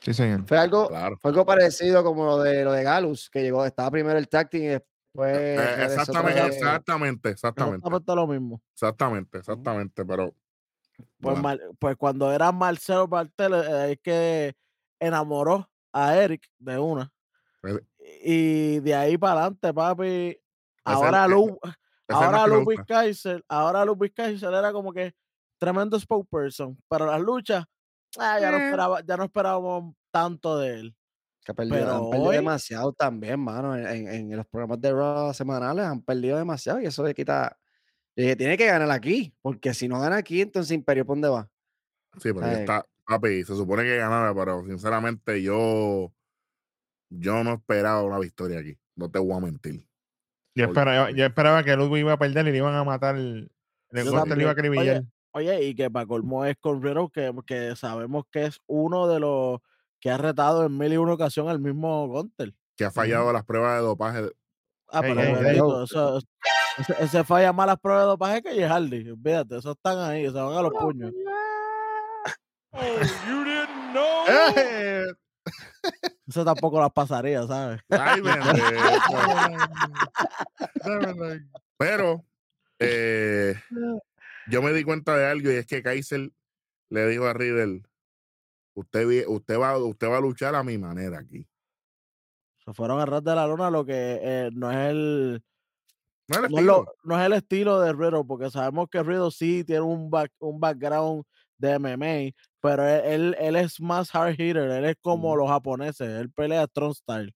[0.00, 0.46] Sí, señor.
[0.46, 1.16] Fue algo, claro.
[1.20, 4.48] fue algo parecido como lo de lo de Galus, que llegó, estaba primero el team
[4.52, 4.82] y des-
[5.12, 8.62] Pues, Eh, regresó exactamente, exactamente, exactamente, Exactamente lo mismo.
[8.72, 10.32] exactamente, exactamente, pero
[10.96, 14.54] Pues, bueno, Mar- pues cuando era Marcelo Bartel, eh, es que
[15.00, 17.12] enamoró a Eric de una.
[17.60, 17.82] Pues-
[18.24, 20.38] Y de ahí para adelante, papi.
[20.84, 21.58] Ahora Lu,
[22.08, 22.84] ahora Ludwig.
[22.86, 25.12] Kaiser, ahora Ludwig Kaiser era como que
[25.58, 27.64] tremendo spokesperson, pero las luchas,
[28.18, 28.64] ah, ya no Eh.
[28.66, 30.96] esperaba, ya no esperábamos tanto de él.
[31.44, 33.76] Que ha perdido, Pero han perdido hoy- demasiado también, mano.
[33.76, 37.56] En, en- en los programas de Raw semanales han perdido demasiado y eso le quita.
[38.16, 41.48] Dije, tiene que ganar aquí, porque si no gana aquí, entonces Imperio, ¿por dónde va?
[42.20, 42.54] Sí, Ay.
[42.60, 46.12] está, papi, se supone que ganara, pero sinceramente yo,
[47.08, 48.76] yo no esperaba una victoria aquí.
[48.96, 49.76] No te voy a mentir.
[50.54, 53.16] Yo Porque- esperaba, yo esperaba que Ludwig iba a perder y le iban a matar.
[53.16, 53.50] El
[53.92, 55.04] Yo Gunther le iba a acribillar.
[55.32, 59.20] Oye, y que para colmo es con Riddle, que, que sabemos que es uno de
[59.20, 59.60] los
[60.00, 62.54] que ha retado en mil y una ocasión al mismo Gunter.
[62.76, 64.30] Que ha fallado las pruebas de dopaje.
[64.88, 65.34] Ah, pero ey, ey.
[65.34, 66.18] bendito, eso,
[66.78, 69.10] ese, ese falla más las pruebas de dopaje que Hardy.
[69.10, 71.12] Olvídate, esos están ahí, se van a los puños.
[74.56, 75.06] ¡Eh!
[76.30, 77.80] Eso tampoco las pasaría, ¿sabes?
[77.90, 78.22] Ay.
[81.76, 82.24] Pero
[82.78, 83.54] eh,
[84.50, 86.30] yo me di cuenta de algo y es que Kaiser
[86.90, 87.82] le dijo a Riddle,
[88.74, 91.46] usted, usted, va, usted va a luchar a mi manera aquí.
[92.64, 95.42] Se fueron a ras de la luna, lo que eh, no es el
[96.28, 96.94] No es el no es, lo- estilo.
[97.04, 100.60] no es el estilo de Riddle, porque sabemos que Riddle sí tiene un, back- un
[100.60, 101.24] background
[101.58, 106.08] de MMA, pero él, él, él es más hard hitter, él es como los japoneses,
[106.08, 107.32] él pelea strong style,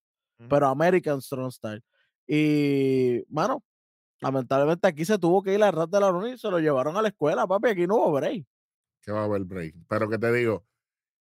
[0.48, 1.82] pero American strong style.
[2.26, 3.62] Y, mano,
[4.20, 6.96] lamentablemente aquí se tuvo que ir a ras de la luna y se lo llevaron
[6.96, 8.44] a la escuela, papi, aquí no hubo break.
[9.02, 9.74] que va a haber break.
[9.88, 10.64] Pero que te digo,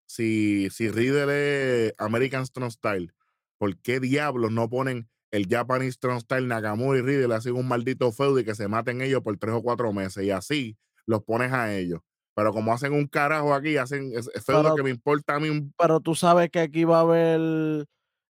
[0.06, 3.12] si, si Riddle es American Strong Style,
[3.58, 8.12] ¿por qué diablos no ponen el Japanese Strong Style Nakamura y Riddle hacen un maldito
[8.12, 10.76] feudo y que se maten ellos por tres o cuatro meses y así
[11.06, 12.00] los pones a ellos?
[12.34, 16.00] Pero como hacen un carajo aquí, hacen es, que me importa a mí un Pero
[16.00, 17.86] tú sabes que aquí va a haber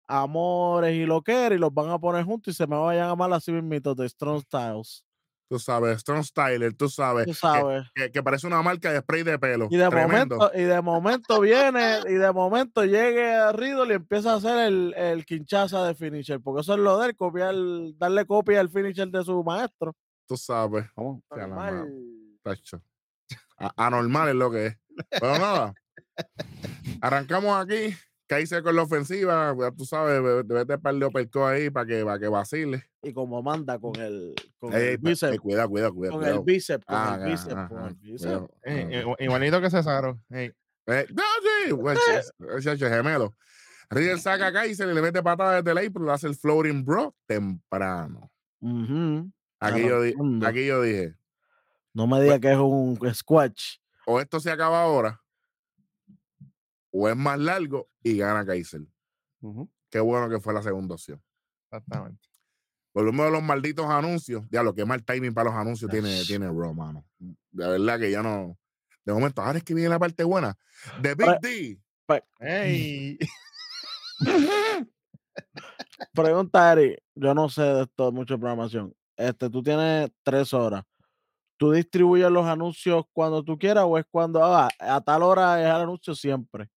[0.08, 3.10] amores y lo que y los van a poner juntos y se me vayan a
[3.10, 5.06] llamar así mismitos de Strong Styles.
[5.50, 7.88] tú sabes, Strong Styler, tú sabes, Tú sabes.
[7.94, 9.68] que, que parece una marca de spray de pelo.
[9.70, 10.38] Y de Tremendo.
[10.38, 14.60] momento, y de momento viene, y de momento llegue a Riddle y empieza a hacer
[14.68, 17.54] el, el quinchaza de finisher, porque eso es lo de él, copiar,
[17.98, 19.94] darle copia al finisher de su maestro.
[20.28, 20.86] Tú sabes,
[23.78, 24.78] Anormal es lo que es.
[25.10, 25.74] Pero nada,
[27.02, 27.96] arrancamos aquí.
[28.32, 32.18] Kaiser con la ofensiva, ya tú sabes, vete para el uppercut ahí para que, para
[32.18, 32.86] que vacile.
[33.04, 36.18] Y como manda con el, con Ey, el bíceps, ey, cuidado, cuidado, cuidado.
[36.20, 38.50] con el bíceps, con Ah, el bíceps, ajá, con el bíceps.
[38.64, 39.16] Eh, Ah.
[39.20, 40.18] igualito que Cesaro.
[40.30, 40.50] Ey.
[40.88, 41.24] Eh, no,
[41.68, 42.00] sí, pues,
[42.64, 43.36] chacho, gemelo.
[43.90, 47.14] Riddle saca a Kaiser y le mete patada desde el le hace el floating bro
[47.26, 48.32] temprano.
[49.60, 49.98] Aquí yo,
[50.48, 51.16] aquí yo dije,
[51.94, 53.76] No me diga que es un squash.
[54.08, 55.21] o esto se acaba ahora,
[56.92, 58.82] o es más largo y gana Kaiser.
[59.90, 61.22] Qué bueno que fue la segunda opción.
[61.66, 62.28] Exactamente.
[62.94, 64.44] Volvemos a los malditos anuncios.
[64.50, 67.06] Ya lo que mal timing para los anuncios tiene, tiene Raw, mano.
[67.18, 68.58] De verdad que ya no.
[69.06, 70.58] De momento, ahora es que viene la parte buena.
[71.02, 71.80] De Big D.
[72.40, 73.18] Ey.
[76.14, 78.94] Pregunta, Eri, yo no sé de esto, mucha programación.
[79.16, 80.84] Este, tú tienes tres horas.
[81.58, 85.68] ¿Tú distribuyes los anuncios cuando tú quieras o es cuando ah, a tal hora es
[85.68, 86.70] el anuncio siempre?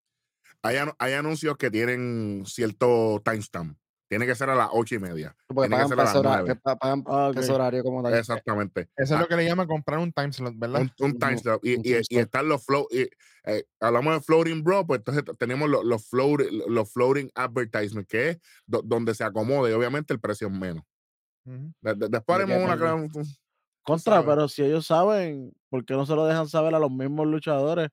[0.64, 3.76] Hay, anu- hay anuncios que tienen cierto timestamp.
[4.08, 5.34] Tiene que ser a las ocho y media.
[5.46, 8.14] Porque Tiene que pagan ser a para las pagan Ah, horario como tal.
[8.14, 8.82] Exactamente.
[8.82, 10.82] Eso es Ah, lo que le llaman comprar un time slot, ¿verdad?
[11.00, 11.60] un, un.
[11.62, 12.86] Y, y- están los flow.
[12.90, 13.08] y,
[13.46, 18.28] eh, hablamos de floating bro, pues entonces tenemos los, los, float- los floating advertisements, que
[18.30, 19.70] es do- donde se acomode.
[19.70, 20.82] Y obviamente el precio es menos.
[21.44, 22.94] De- de- después ¿De qué haremos una.
[22.94, 23.10] un-
[23.82, 24.26] Contra, sabes.
[24.28, 27.90] pero si ellos saben, ¿por qué no se lo dejan saber a los mismos luchadores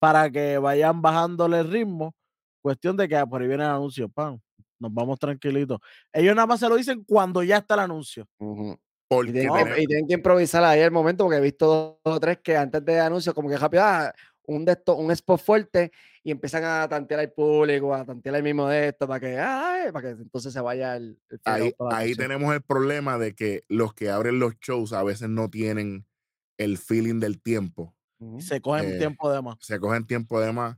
[0.00, 2.14] para que vayan bajándole el ritmo?
[2.60, 4.40] Cuestión de que ah, por ahí viene el anuncio, pan.
[4.80, 5.78] Nos vamos tranquilitos.
[6.12, 8.26] Ellos nada más se lo dicen cuando ya está el anuncio.
[8.40, 8.76] Y
[9.08, 12.20] Porque tienen, que, y tienen que improvisar ahí el momento porque he visto dos o
[12.20, 14.12] tres que antes de anuncio como que rápido ah,
[14.46, 18.42] un de estos, un spot fuerte y empiezan a tantear al público, a tantear el
[18.42, 22.52] mismo de esto para que, ay, para que entonces se vaya el, ahí, ahí tenemos
[22.54, 26.06] el problema de que los que abren los shows a veces no tienen
[26.58, 27.94] el feeling del tiempo.
[28.40, 29.56] Se cogen Eh, tiempo de más.
[29.60, 30.76] Se cogen tiempo de más.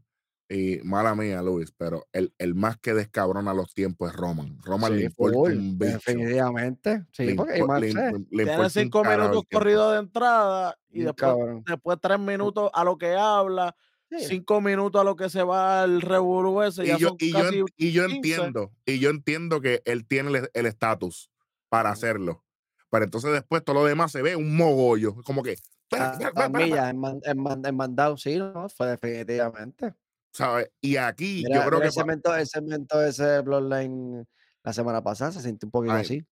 [0.48, 4.58] Y mala mía, Luis, pero el, el más que descabrona los tiempos es Roman.
[4.62, 5.92] Roman le importa un bicho.
[5.94, 7.06] definitivamente.
[7.12, 12.18] Sí, Le, porque le le Tiene cinco minutos corrido de entrada y después, después tres
[12.18, 13.74] minutos a lo que habla,
[14.10, 14.26] Sí.
[14.28, 16.84] cinco minutos a lo que se va el revolú ese.
[16.84, 18.16] Y Ya yo, son y, yo, casi y yo 15.
[18.16, 21.30] entiendo, y yo entiendo que él tiene el- el estatus.
[21.70, 22.44] para hacerlo.
[22.90, 25.56] Pero entonces después todo lo demás se ve un mogollo, como que...
[25.92, 29.94] En, man- en man- en mandado, sí, no, fue definitivamente.
[30.32, 30.70] ¿sabes?
[30.80, 31.86] Y aquí Mira, yo creo que...
[31.86, 34.26] el segmento, el segmento ese Bloodline
[34.64, 36.26] la semana pasada se sintió un poquito Ay, así.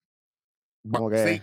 [0.91, 1.43] Como sí, que,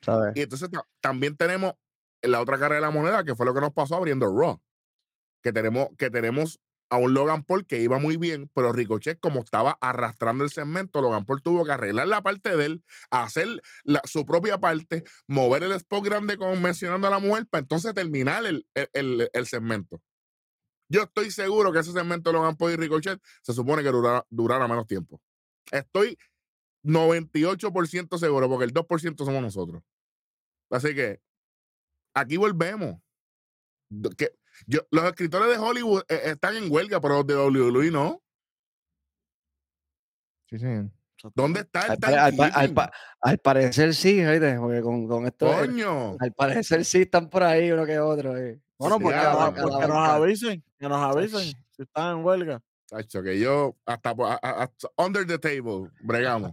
[0.00, 0.32] ¿sabes?
[0.36, 1.74] Y entonces ta- también tenemos
[2.22, 4.58] la otra cara de la moneda, que fue lo que nos pasó abriendo Raw.
[5.42, 6.58] Que tenemos, que tenemos
[6.90, 11.00] a un Logan Paul que iba muy bien, pero Ricochet, como estaba arrastrando el segmento,
[11.00, 13.46] Logan Paul tuvo que arreglar la parte de él, hacer
[13.84, 17.94] la- su propia parte, mover el spot grande como mencionando a la mujer, para entonces
[17.94, 20.02] terminar el, el- el- segmento.
[20.88, 24.26] Yo estoy seguro que ese segmento de Logan Paul y Ricochet se supone que durara,
[24.28, 25.20] durara menos tiempo.
[25.70, 26.18] Estoy
[26.84, 29.82] 98% seguro, porque el 2% somos nosotros.
[30.70, 31.20] Así que
[32.14, 33.00] aquí volvemos.
[34.16, 34.30] Que,
[34.66, 38.22] yo, los escritores de Hollywood eh, están en huelga, pero los de WWE no.
[40.48, 40.66] Sí, sí.
[41.34, 42.74] ¿Dónde está el Al, al pa- al timekeeping?
[42.74, 44.56] pa- al parecer sí, ¿oíste?
[44.58, 46.16] porque con, con esto, eh, Coño.
[46.18, 48.36] al parecer sí están por ahí uno que otro.
[48.38, 48.58] eh.
[48.78, 52.62] Bueno, Sí, porque, ah, porque nos avisen, que nos avisen si están en huelga.
[52.88, 54.12] Tacho, que yo hasta,
[54.96, 56.52] under the table bregamos.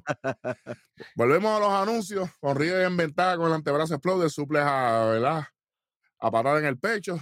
[1.16, 2.30] Volvemos a los anuncios.
[2.40, 5.44] Con Río en ventaja con el antebrazo explode, suples a, ¿verdad?
[6.20, 7.18] a patada en el pecho.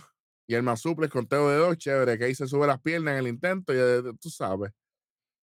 [0.47, 2.17] Y el más suples con teo de dos, chévere.
[2.17, 3.73] Que ahí se sube las piernas en el intento.
[3.73, 4.71] Y eh, tú sabes.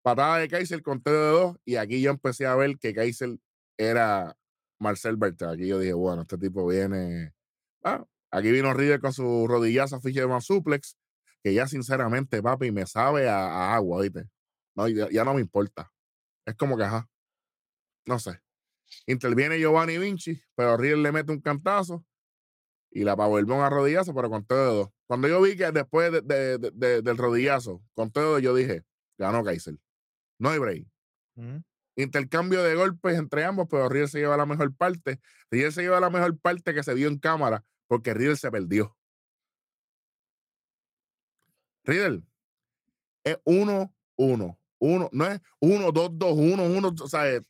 [0.03, 1.57] Patada de Kaiser con teo de dos.
[1.65, 3.37] Y aquí yo empecé a ver que Kaiser
[3.77, 4.37] era
[4.79, 5.51] Marcel Berta.
[5.53, 7.33] Aquí yo dije, bueno, este tipo viene.
[7.83, 10.47] Ah, aquí vino River con su rodillazo ficha de más
[11.43, 14.29] que ya sinceramente, papi, me sabe a, agua, ¿viste?
[14.77, 15.93] No, ya, ya no me importa.
[16.47, 17.09] Es como que, ajá,
[18.07, 18.41] no sé.
[19.07, 22.05] Interviene Giovanni Vinci, pero Riel le mete un cantazo
[22.95, 24.89] y la Powerbomb a rodillazo, pero con todo de dos.
[25.07, 28.55] Cuando yo vi que después de- de- de- de- del rodillazo, con todo dos, yo
[28.55, 28.83] dije,
[29.19, 29.77] ganó Kaiser.
[30.39, 30.87] No hay break.
[31.37, 31.63] Ujú.
[31.97, 35.21] Intercambio de golpes entre ambos, pero Riel se lleva la mejor parte.
[35.51, 38.97] Riel se lleva la mejor parte que se vio en cámara, porque Riel se perdió.
[41.85, 42.23] Riddle
[43.25, 47.43] es 1 1 1 no es 1 2 2 1 1 o sea es-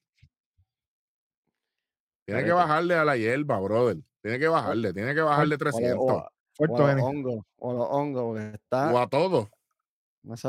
[2.27, 5.59] tiene que bajarle a la hierba brother tiene que bajarle tiene que bajarle O, le-
[5.59, 9.51] 300 o, o, a- o los hongos, o a los hongos, porque está, a todo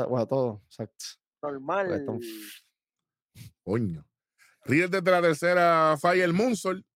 [0.08, 1.04] o a todo, exacto.
[1.42, 2.04] Normal.
[2.06, 2.64] Pues,
[3.64, 4.06] coño
[4.64, 6.86] Riddle desde la tercera falla el Moonsault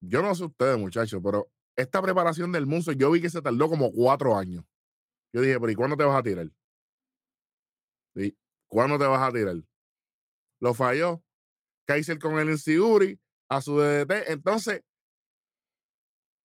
[0.00, 3.68] yo no sé ustedes muchachos pero esta preparación del Moonsault yo vi que se tardó
[3.68, 4.64] como cuatro años
[5.32, 6.48] yo dije pero ¿y cuándo te vas a tirar?
[8.14, 8.36] ¿Sí?
[8.68, 9.56] ¿cuándo te vas a tirar?
[10.60, 11.22] lo falló
[11.86, 13.18] Kaiser con el Insiguri
[13.50, 14.30] a su DDT.
[14.30, 14.80] Entonces,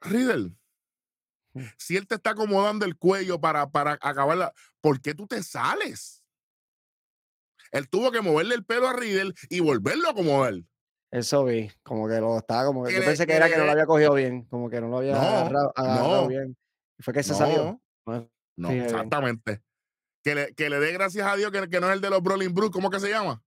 [0.02, 0.56] Riddle,
[1.54, 1.64] Mm.
[1.78, 6.24] si él te está acomodando el cuello para, para acabarla, ¿por qué tú te sales?
[7.72, 10.54] Él tuvo que moverle el pelo a Riddle y volverlo a acomodar.
[11.12, 13.72] Eso vi, como que lo estaba, como que yo pensé que era que no lo
[13.72, 16.56] había cogido bien, como que no lo había No, agarrado, agarrado no, bien.
[17.00, 17.82] Y fue que se salió.
[18.06, 19.64] No, No, no, exactamente.
[20.24, 22.22] Que le, que le dé gracias a Dios que, que no es el de los
[22.22, 22.74] Brawling Brutes.
[22.74, 23.42] ¿Cómo que se llama?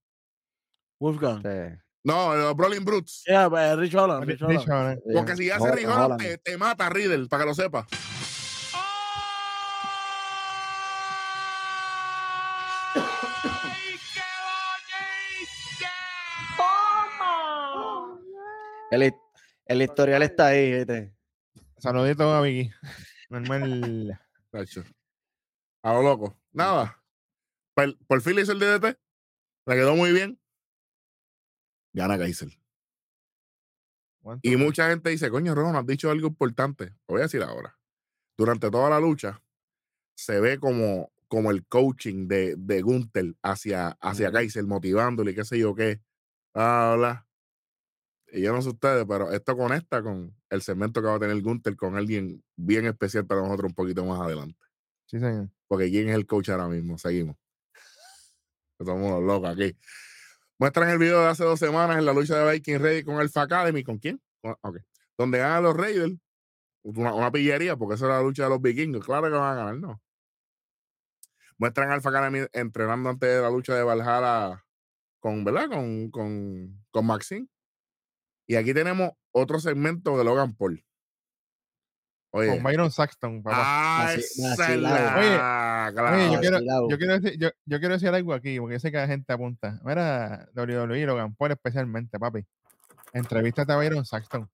[0.98, 1.36] Wolfgang.
[1.36, 3.22] este, No, el de los Brawling Brutes.
[3.26, 4.70] Yeah, eh, Rich Holland, Rich Rich Holland.
[4.70, 5.02] Holland.
[5.14, 6.20] Porque si hace Rick Holland, Holland.
[6.20, 7.86] te, te mata Riddle, para que lo sepa.
[18.90, 19.14] El,
[19.66, 21.14] el historial está ahí, ¿viste?
[21.78, 22.70] Saludito a Vicky.
[23.30, 24.20] Normal.
[25.82, 26.38] A lo loco.
[26.52, 27.02] Nada.
[27.74, 28.98] Por, por fin le hizo el DDT.
[29.66, 30.38] Le quedó muy bien.
[31.92, 32.50] Gana Kaiser.
[34.42, 36.86] Y mucha gente dice, coño, Ron, has dicho algo importante.
[37.08, 37.76] Lo voy a decir ahora.
[38.36, 39.42] Durante toda la lucha,
[40.14, 44.34] se ve como, como el coaching de, de Gunther hacia, hacia Ujú.
[44.34, 46.00] Kaiser, motivándole y qué sé yo qué.
[46.54, 47.26] Bla, bla, bla.
[48.32, 51.40] Y yo no sé ustedes, pero esto conecta con el segmento que va a tener
[51.42, 54.58] Gunther con alguien bien especial para nosotros un poquito más adelante.
[55.06, 55.50] Sí, señor.
[55.68, 56.96] Porque ¿quién es el coach ahora mismo?
[56.96, 57.36] Seguimos.
[58.78, 59.76] Los locos aquí.
[60.58, 63.42] Muestran el video de hace dos semanas en la lucha de Viking Ready con Alpha
[63.42, 63.82] Academy.
[63.82, 64.20] ¿Con quién?
[64.42, 64.78] Ok.
[65.18, 66.14] Donde ganan los Raiders.
[66.84, 69.04] Una, pillería, porque esa era la lucha de los vikingos.
[69.04, 70.02] Claro que van a ganar, ¿no?
[71.58, 74.64] Muestran Alpha Academy entrenando antes de la lucha de Valhalla
[75.20, 75.68] con, ¿verdad?
[75.68, 77.46] Con, con, con Maxine.
[78.46, 80.84] Y aquí tenemos otro segmento de Logan Paul.
[82.34, 82.48] Oye.
[82.48, 83.56] Con Byron Saxton, papá.
[83.58, 84.14] Ah.
[84.14, 84.22] Oye,
[86.32, 86.88] yo quiero, vacilado.
[86.88, 89.32] yo, quiero decir, yo, yo quiero decir algo aquí, porque yo sé que la gente
[89.32, 89.78] apunta.
[89.84, 92.44] Mira, WWE, Logan Paul especialmente, papi.
[93.12, 94.48] Entrevístate a Byron Saxton.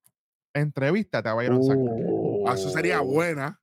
[0.53, 2.45] Entrevístate a Byron Saxton.
[2.49, 3.61] Ah, Eso sería buena.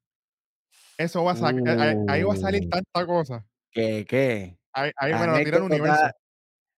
[0.97, 2.69] Eso va a sacar, ahí, ahí va a salir Uh.
[2.69, 3.45] tanta cosa.
[3.71, 4.57] ¿Qué, qué?
[4.71, 6.11] Ahí, ahí me lo Anécdota- universo.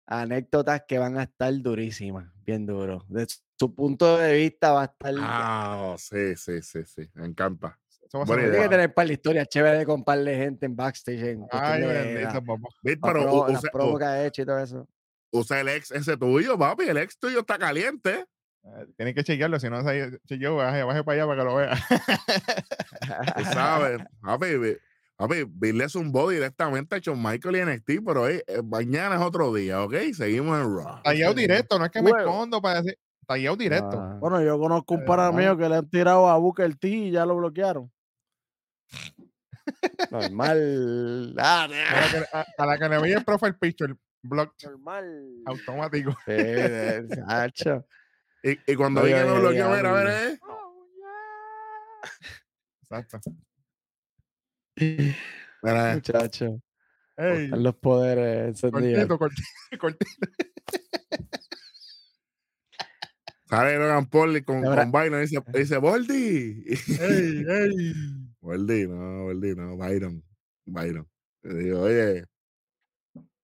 [0.08, 3.06] anécdotas que van a estar durísimas, bien duro.
[3.10, 3.28] De
[3.60, 5.14] su punto de vista va a estar.
[5.20, 7.10] Ah, sí, sí, sí, sí.
[7.16, 7.78] Me encanta.
[8.10, 11.22] Tiene que tener par de historias chéveres con par de gente en backstage.
[11.24, 12.70] En Ay, de bendito, la- papá.
[12.82, 13.00] ¿Viste?
[13.06, 14.88] la Pero pro- u- las usa, promos u- que ha hecho y todo eso.
[15.32, 16.86] usa el ex ese tuyo, papi.
[16.86, 18.26] El ex tuyo está caliente.
[18.64, 21.56] Eh, Tienes que chequearlo, si no, se- yo baje, baje para allá para que lo
[21.56, 21.72] vea.
[23.38, 24.02] Tú sabes.
[24.22, 24.78] papi,
[25.18, 29.22] papi, Bill le zumbó directamente a Shawn Michael y NXT, pero hey, eh, mañana es
[29.22, 29.96] otro día, ¿ok?
[30.16, 31.02] Seguimos en Raw.
[31.04, 32.98] Tagueado directo, no es que me escondo para decir.
[33.28, 34.00] Tagueado directo.
[34.00, 35.34] Ah, Bueno, yo conozco un par no.
[35.34, 37.92] mío que le han tirado a Booker T y ya lo bloquearon.
[40.12, 41.36] normal.
[41.38, 45.44] Ah, A la que, a, a la que le veía el profile picture, block Normal.
[45.46, 46.12] automático.
[46.26, 47.84] sí, de-.
[48.44, 50.40] Y, y cuando Oye, vi que me oye, bloqueó, oye, mira, a ver, eh.
[52.84, 53.20] Exacto.
[54.78, 55.96] Mira, eh.
[55.96, 56.62] Muchacho.
[57.18, 59.08] Ey, Están los poderes encendidos.
[59.08, 59.20] cortito,
[59.80, 60.28] cortito, cortito.
[63.50, 66.64] Sale Logan Paul con, con Byron y dice, dice Boldi.
[66.66, 67.94] Ey, ey.
[68.42, 70.24] Boldi, no, Boldi, no, Byron.
[70.66, 71.08] Byron.
[71.42, 72.26] Te digo, oye,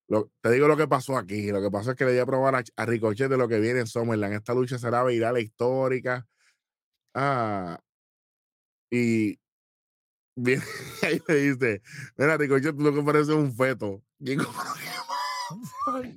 [0.10, 1.52] lo- te digo lo que pasó aquí.
[1.52, 3.60] Lo que pasó es que le di a probar a, a Ricochet de lo que
[3.60, 4.34] viene en Summerland.
[4.36, 6.28] Esta lucha será viral e histórica.
[7.14, 7.80] Ah,
[8.92, 9.40] y
[10.36, 10.64] viene,
[11.04, 11.82] ahí le dice,
[12.18, 14.04] mira, Ricochet, tú lo que pareces un feto.
[14.26, 14.52] Y como,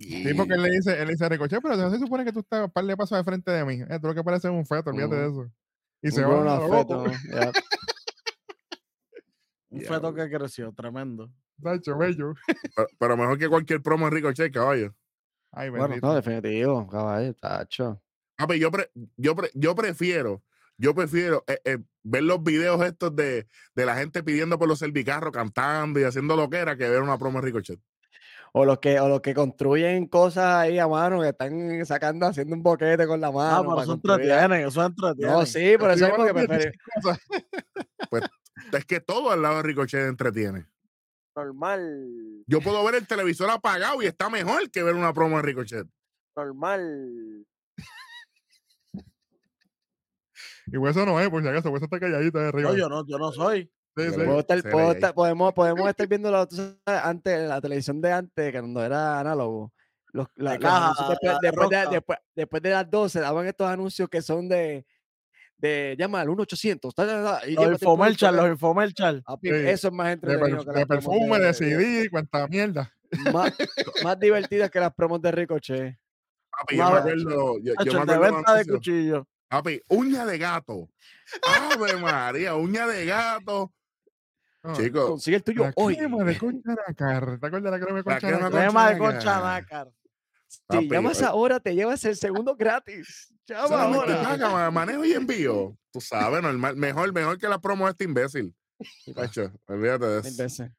[0.01, 2.41] Sí, porque él le dice, él le dice Ricochet, pero no se supone que tú
[2.41, 3.75] estás un par de pasos de frente de mí.
[3.89, 5.51] Eh, tú lo que pareces un feto, olvídate de eso.
[6.03, 7.53] Y se Un va a feto, ya.
[9.71, 10.15] Un feto bro.
[10.15, 11.31] que creció, tremendo.
[11.59, 12.35] Nacho, bello.
[12.75, 14.95] pero, pero mejor que cualquier promo de Ricochet, caballo.
[15.53, 16.07] Ay, Bueno, bendito.
[16.07, 18.01] no, definitivo, caballo, tacho.
[18.59, 20.43] Yo, pre- yo, pre- yo prefiero,
[20.77, 24.79] yo prefiero eh, eh, ver los videos estos de, de la gente pidiendo por los
[24.79, 27.81] servicarros, cantando y haciendo lo que era, que ver una promo de Ricochet.
[28.53, 32.55] O los que, o los que construyen cosas ahí a mano, que están sacando, haciendo
[32.57, 33.61] un boquete con la Ah, mano.
[33.63, 35.33] pero para eso entretienen, eso entretiene.
[35.33, 36.73] No, sí, por eso Sí, mismo que bueno, prefiero.
[37.03, 37.19] cosas.
[38.73, 40.67] Es que todo al lado de Ricochet entretiene.
[41.37, 45.43] Normal, Yo puedo ver el televisor apagado y está mejor que ver una promo de
[45.43, 45.87] Ricochet.
[46.35, 47.47] normal.
[50.69, 52.71] Y pues eso no es, por si acaso, pues está calladita de arriba.
[52.71, 53.71] No, yo no, yo no soy.
[53.97, 54.17] Sí, sí.
[54.17, 56.47] Puedo estar- puedo estar- podemos, podemos estar viendo la,
[57.03, 59.73] antes, la televisión de antes, que cuando era análogo.
[60.13, 62.91] Los, la- De los caja, anuncios después, la de después de, después, después de las
[62.91, 64.85] 12 daban estos anuncios que son de,
[65.59, 66.95] de llama al 1800.
[66.95, 69.23] ta, ta, ta, y Los infomercial, los infomercial.
[69.71, 72.93] Eso es más de, entretenido de promos perfume, de CD, cuánta mierda.
[73.33, 73.53] más,
[74.05, 75.99] más divertidas que las promos de Ricochet.
[76.51, 79.29] Papi, yo me acuerdo, yo, yo me de acuerdo de venta de cuchillo.
[79.49, 80.89] Papi, uña de gato.
[81.81, 83.73] Ave María, uña de gato.
[84.67, 85.97] No, Chicos, Consigue el tuyo la hoy.
[85.97, 87.39] crema de concha nácar.
[87.39, 88.41] ¿Te acuerdas de la crema de La concha nácar?
[88.51, 89.93] con- Crema de concha nácar.
[90.49, 93.33] Si papi, llamas oye, ahora, te llevas el segundo gratis.
[93.47, 94.23] Llama ahora.
[94.23, 95.77] paga, ma- manejo y envío.
[95.93, 98.55] Tú sabes, normal, mejor, mejor que la promo de este imbécil.
[99.17, 100.43] Hacho, olvídate de eso.
[100.43, 100.71] veces.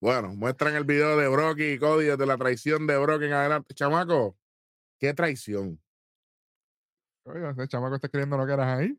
[0.00, 3.74] Bueno, muestran el video de Brock y Cody desde la traición de Brock en adelante.
[3.74, 4.36] Chamaco,
[4.98, 5.78] qué traición.
[7.24, 8.98] Oiga, ese chamaco está escribiendo lo que eras ahí.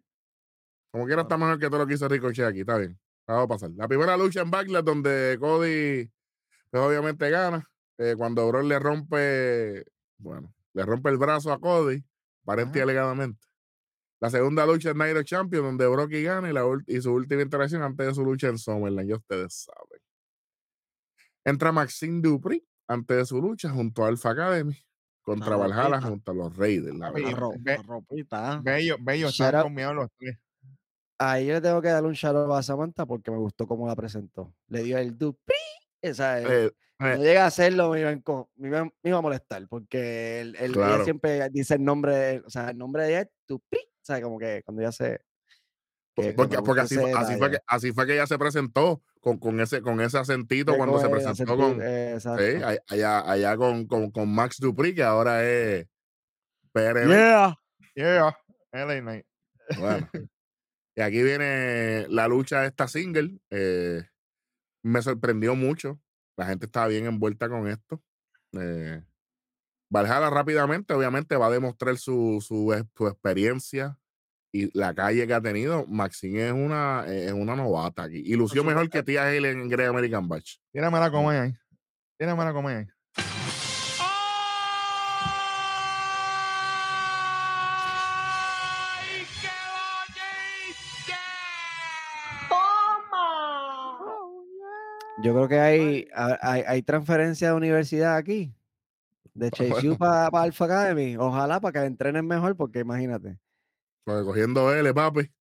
[0.91, 2.99] Como quiera está mejor que todo lo que hizo Ricochet aquí, está bien.
[3.27, 3.71] Vamos a pasar.
[3.75, 6.11] La primera lucha en Backlash donde Cody
[6.69, 7.65] pues, obviamente gana.
[7.97, 9.85] eh, cuando Brock le rompe,
[10.17, 12.03] bueno, le rompe el brazo a Cody,
[12.43, 13.47] aparente y alegadamente.
[14.19, 17.41] La segunda lucha en Night of Champions donde Brocky gana y, la y su última
[17.41, 20.01] interacción antes de su lucha en SummerLand, ya ustedes saben.
[21.43, 24.77] Entra Maxine Dupri antes de su lucha junto a Alpha Academy
[25.23, 26.09] contra La Valhalla ropita.
[26.09, 26.95] junto a los Raiders.
[26.97, 28.59] La La, ropita.
[28.63, 29.63] Bello, bello, están out.
[29.63, 30.37] combinados los tres.
[31.23, 33.95] Ahí le tengo que darle un shout out a Samantha porque me gustó cómo la
[33.95, 34.53] presentó.
[34.69, 35.55] Le dio el dupri.
[36.01, 39.17] Esa, Eh, eh, no llega a hacerlo, me iba, a enco- me iba- me iba
[39.19, 41.03] a molestar porque él, él- ella Claro.
[41.03, 43.79] siempre dice el nombre, de- o sea, el nombre de ella es dupri.
[43.79, 45.19] O sea, como que cuando ella se.
[46.15, 49.01] que- que porque porque así, fue- así, fue que, así fue que ella se presentó
[49.21, 53.31] con, con, ese, con ese acentito cuando se el presentó acento- con, eh, sí, allá,
[53.31, 55.87] allá con, con, con Max Dupri, que ahora es
[56.73, 57.07] PRB.
[57.07, 57.57] Yeah.
[57.95, 58.37] Yeah,
[58.73, 59.25] LA Knight.
[59.79, 60.09] Bueno.
[60.95, 63.39] Y aquí viene la lucha de esta single.
[63.49, 64.03] eh,
[64.83, 65.99] me sorprendió mucho.
[66.37, 68.01] La gente estaba bien envuelta con esto.
[68.53, 69.03] Eh,
[69.89, 73.97] Valhalla rápidamente, obviamente, va a demostrar su, su, ex- su experiencia
[74.53, 75.85] y la calle que ha tenido.
[75.87, 78.23] Maxine es una, es una novata aquí.
[78.25, 80.55] Y lució mejor que Tía Hale en Great American Batch.
[80.71, 81.53] Tírame la comer ahí.
[82.17, 82.85] Tírame la comer ahí.
[95.23, 98.53] Yo creo que hay, ha- hay, hay transferencia de universidad aquí.
[99.33, 99.97] De Chase bueno.
[99.97, 101.15] para Alpha Academy.
[101.17, 103.37] Ojalá para que entrenen mejor, porque imagínate.
[104.03, 105.31] Porque cogiendo L, papi.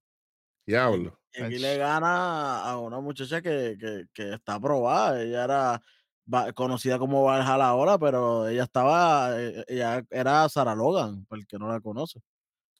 [0.66, 1.18] Diablo.
[1.32, 5.20] Y aquí le gana a una muchacha que, que, que está aprobada.
[5.22, 5.82] Ella era
[6.32, 11.46] va- conocida como Valhalla ahora, pero ella estaba, eh, ella era Sarah Logan, para el
[11.46, 12.20] que no la conoce.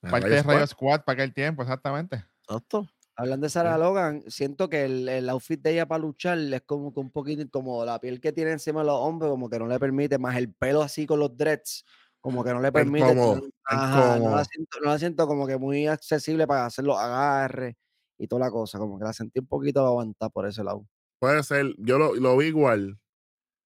[0.00, 0.42] Parte Rayo de.
[0.42, 2.24] Radio Squad para aquel tiempo, exactamente.
[2.42, 2.86] Exacto.
[3.20, 6.92] Hablando de Sarah Logan, siento que el, el outfit de ella para luchar es como
[6.94, 7.84] que un poquito incómodo.
[7.84, 10.54] La piel que tiene encima de los hombros, como que no le permite, más el
[10.54, 11.84] pelo así con los dreads,
[12.20, 13.12] como que no le permite.
[13.12, 13.40] incómodo,
[13.70, 17.74] no, la siento, no la siento como que muy accesible para hacer los agarres
[18.18, 18.78] y toda la cosa.
[18.78, 20.86] Como que la sentí un poquito aguantada por ese lado.
[21.18, 21.74] Puede ser.
[21.78, 22.98] Yo lo, lo vi igual.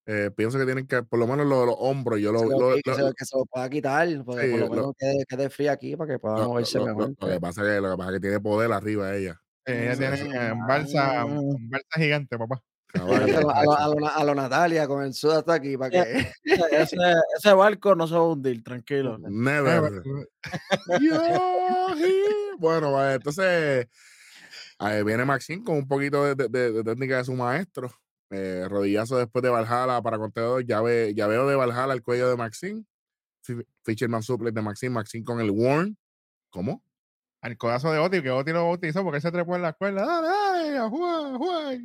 [0.07, 2.59] Eh, pienso que tienen que, por lo menos lo los hombros, yo lo, Se lo
[2.75, 5.73] que, lo- que se lo pueda quitar, porque Sí, por lo menos quede, quede fría
[5.73, 7.15] aquí para que pueda moverse mejor.
[7.21, 9.41] lo que pasa es que, lo que pasa es que tiene poder arriba ella.
[9.67, 12.63] Ella tiene eh, balsa, balsa gigante, papá.
[12.87, 13.99] Caballo, a, lo, a, lo, a, macho.
[14.01, 16.29] lo- a lo Natalia con el sud hasta aquí para que
[16.71, 16.97] Ese,
[17.37, 19.19] ese barco no se va a hundir, tranquilo.
[19.19, 20.01] Never.
[22.59, 23.89] Bueno, vale, entonces
[24.79, 27.91] ahí viene Maxine con un poquito de, de- de- de técnica de su maestro.
[28.31, 30.65] Eh, rodillazo después de Valhalla para contenedor.
[30.65, 32.85] Ya, ve, ya veo de Valhalla el cuello de Maxine.
[33.43, 34.91] Fi- Fisherman suplex de Maxine.
[34.95, 35.97] Maxine con el Warn.
[36.51, 36.83] ¿Cómo?
[37.45, 40.03] Al codazo de Oti, que Oti lo bautizó porque él se trepó en la escuela.
[40.07, 41.79] Dale, dale,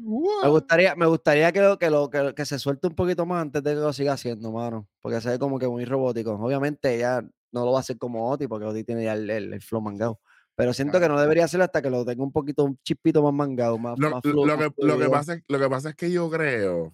[0.44, 3.42] Me gustaría, me gustaría que, lo, que, lo, que, que se suelte un poquito más
[3.42, 4.88] antes de que lo siga haciendo, mano.
[5.02, 6.32] Porque se ve como que muy robótico.
[6.32, 9.52] Obviamente ella no lo va a hacer como Oti, porque Oti tiene ya el, el,
[9.54, 10.22] el flow mangado.
[10.56, 13.34] Pero siento que no debería hacerlo hasta que lo tenga un poquito, un chispito más
[13.34, 15.70] mangado, más, Lo, más lo- flu- lo más que, lo, que pasa es, lo que
[15.70, 16.94] pasa es que yo creo.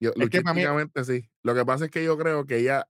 [0.00, 0.42] Yo, Es que
[1.04, 1.28] sí.
[1.44, 2.88] Lo que pasa es que yo creo que ella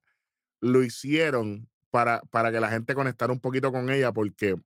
[0.62, 4.56] lo hicieron para, para que la gente conectara un poquito con ella, porque,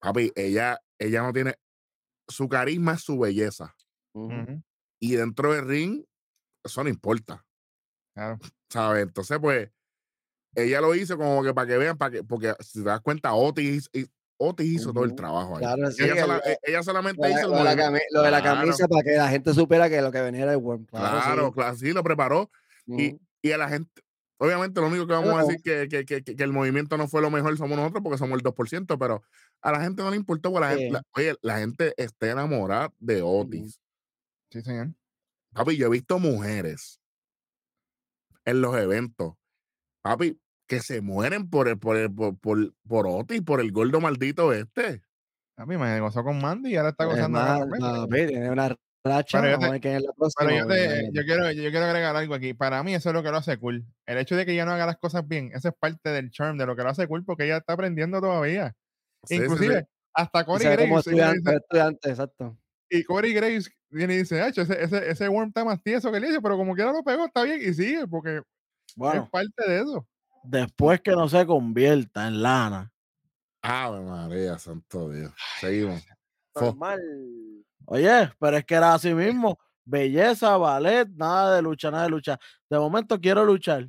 [0.00, 1.54] papi, ella, ella no tiene.
[2.28, 3.74] Su carisma es su belleza.
[5.00, 6.04] Y dentro del ring,
[6.64, 7.44] eso no importa.
[8.14, 8.38] Claro.
[8.68, 9.02] ¿Sabes?
[9.04, 9.70] Entonces, pues,
[10.56, 13.32] ella lo hizo como que para que vean, para que, porque si te das cuenta,
[13.34, 13.88] Otis,
[14.38, 15.60] Otis hizo todo el trabajo ahí.
[15.62, 17.70] Claro, sí, ella, el- sola- el- eh, ella solamente Lo hizo el lo de la,
[17.70, 17.92] movimiento.
[17.98, 18.60] cami- lo de la Claro.
[18.60, 20.84] camisa para que la gente supiera que lo que venía era el Worm.
[20.86, 21.52] Claro, Claro, sí.
[21.54, 22.50] claro, sí, lo preparó.
[22.86, 24.02] y, y a la gente,
[24.38, 27.20] obviamente lo único que vamos a decir que, que, que, que el movimiento no fue
[27.20, 29.22] lo mejor somos nosotros porque somos el 2%, pero
[29.60, 32.92] a la gente no le importó, porque la gente, la- oye, la gente está enamorada
[32.98, 33.80] de Otis.
[34.50, 34.94] Sí, señor.
[35.52, 37.00] Papi, yo he visto mujeres
[38.44, 39.34] en los eventos,
[40.02, 44.00] papi, que se mueren por, el, por, el, por, por, por Otis, por el gordo
[44.00, 45.02] maldito este.
[45.56, 47.80] A mí me gozó con Mandy y ahora está Es gozando con Mandy.
[47.80, 48.76] papi, tiene una
[49.08, 49.40] racha.
[49.40, 50.46] Pero yo Vamos a te- es la próxima.
[50.48, 52.54] Pero yo, te, quiero, yo quiero agregar algo aquí.
[52.54, 53.84] Para mí eso es lo que lo hace cool.
[54.06, 56.56] El hecho de que ella no haga las cosas bien, eso es parte del charm,
[56.58, 58.74] de lo que lo hace cool, porque ella está aprendiendo todavía.
[59.24, 59.42] Sí, sí, sí.
[59.44, 60.88] Inclusive, hasta Corey como Graves.
[60.90, 62.58] ella estudiante, dice- estudiante, exacto.
[62.90, 66.20] y Corey Graves viene y dice, "Acho, ese, ese, ese worm está más tieso que
[66.20, 69.80] le dice, pero como quiera lo pegó, está bien, y sigue, porque es parte de
[69.80, 70.06] eso.
[70.44, 72.90] después que no se convierta en lana.
[73.62, 75.32] Ave María, santo Dios.
[75.60, 76.06] Seguimos.
[76.54, 76.74] Fo.
[77.90, 79.58] Oye, pero es que era así mismo.
[79.84, 82.38] Belleza, ballet, nada de lucha, nada de lucha.
[82.68, 83.88] De momento quiero luchar.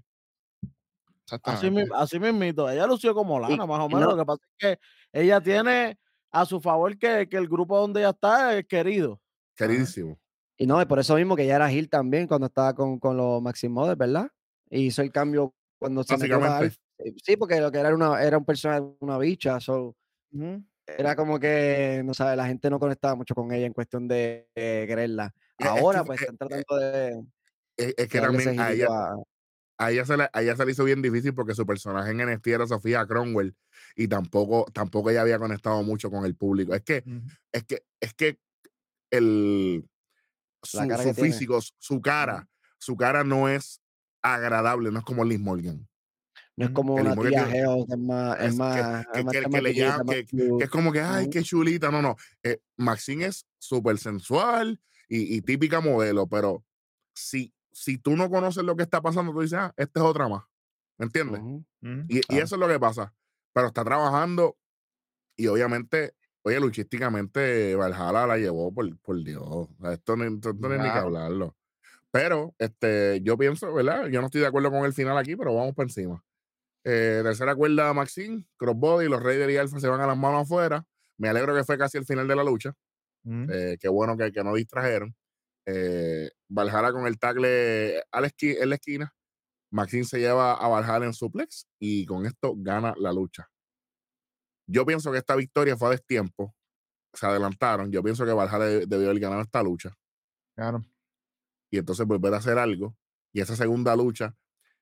[1.54, 2.70] Así, así mismito.
[2.70, 4.02] Ella lució como lana, más o menos.
[4.02, 4.80] no- Lo que pasa es que
[5.22, 6.00] ella tiene
[6.32, 9.20] a su favor que, que el grupo donde ella está es querido.
[9.56, 10.18] Queridísimo.
[10.58, 13.18] Y no, y por eso mismo que ya era Gil también cuando estaba con, con
[13.18, 14.30] los Maximodes, ¿verdad?
[14.70, 16.36] Y hizo el cambio cuando se metió.
[16.64, 16.78] Alpha.
[17.24, 19.96] Sí, porque lo que era una, era un personaje, una bicha, so.
[20.98, 24.48] Era como que, no sabe, la gente no conectaba mucho con ella en cuestión de
[24.56, 25.34] eh, quererla.
[25.58, 27.24] Es Ahora, que- pues, eh, están tratando de,
[27.78, 29.16] Es, es que también a ella, a-
[29.78, 32.20] a ella se le, a ella se le hizo bien difícil porque su personaje en
[32.22, 33.56] NXT era Sofía Cromwell
[33.96, 36.74] y tampoco, tampoco ella había conectado mucho con el público.
[36.76, 37.04] Es que,
[37.52, 38.40] es que, es que
[39.12, 39.86] el
[40.64, 41.14] su, La tiene.
[41.14, 43.82] físico, su cara, su cara no es
[44.22, 45.88] agradable, no es como Liz Morgan.
[46.60, 49.34] No es como Que una tía Geo, que es más, es más, que- es más
[49.34, 50.06] que- que le llaman-
[50.62, 51.90] es como que, ay, qué chulita.
[51.92, 52.16] No, no.
[52.44, 56.66] Eh, Maxine es súper sensual y, y típica modelo, pero
[57.14, 60.28] si, si tú no conoces lo que está pasando, tú dices, ah, esta es otra
[60.28, 60.44] más.
[60.98, 61.40] ¿Me entiendes?
[61.42, 61.66] Ujú.
[62.10, 63.14] Y, y eso es lo que pasa.
[63.54, 64.58] Pero está trabajando
[65.38, 69.70] y obviamente, oye, luchísticamente Valhalla la llevó por, por Dios.
[69.92, 71.56] Esto no, esto no hay ni que hablarlo.
[72.12, 74.08] Pero este, yo pienso, ¿verdad?
[74.08, 76.22] Yo no estoy de acuerdo con el final aquí, pero vamos por encima.
[76.84, 80.86] Eh, tercera cuerda, Maxine, Crossbody, los Raiders y Alpha se van a las manos afuera.
[81.18, 82.74] Me alegro que fue casi el final de la lucha.
[83.26, 83.48] Ujú.
[83.52, 85.14] Eh, qué bueno que, que no distrajeron.
[85.66, 89.14] Eh, Valhalla con el tackle a la esqui- en la esquina.
[89.72, 93.50] Maxine se lleva a Valhalla en suplex y con esto gana la lucha.
[94.68, 96.56] Yo pienso que esta victoria fue a destiempo.
[97.14, 97.92] Se adelantaron.
[97.92, 99.94] Yo pienso que Valhalla de- debió haber ganado esta lucha.
[100.56, 100.82] Claro.
[101.72, 102.98] y entonces volver a hacer algo
[103.32, 104.36] y esa segunda lucha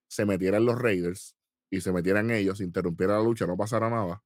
[0.07, 1.35] se metieran los Raiders
[1.70, 4.24] y se metieran ellos, interrumpiera la lucha, no pasara nada.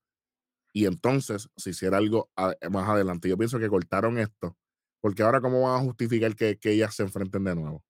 [0.73, 3.27] Y entonces se hiciera algo a- más adelante.
[3.29, 4.57] Yo pienso que cortaron esto,
[5.01, 7.83] porque ahora cómo van a justificar que, que ellas se enfrenten de nuevo.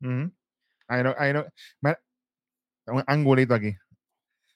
[0.00, 1.46] No- ahí no-
[1.80, 2.02] mira,
[2.86, 3.76] un angulito aquí.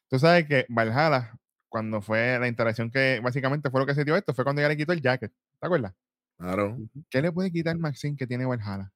[0.09, 1.37] Tú sabes que Valhalla,
[1.69, 4.69] cuando fue la interacción que básicamente fue lo que se dio esto, fue cuando ella
[4.71, 5.33] le quitó el jacket.
[5.61, 5.95] ¿Te acuerdas?
[6.39, 6.79] Claro,
[7.11, 8.93] ¿Qué le puede quitar Maxine que tiene Valhalla?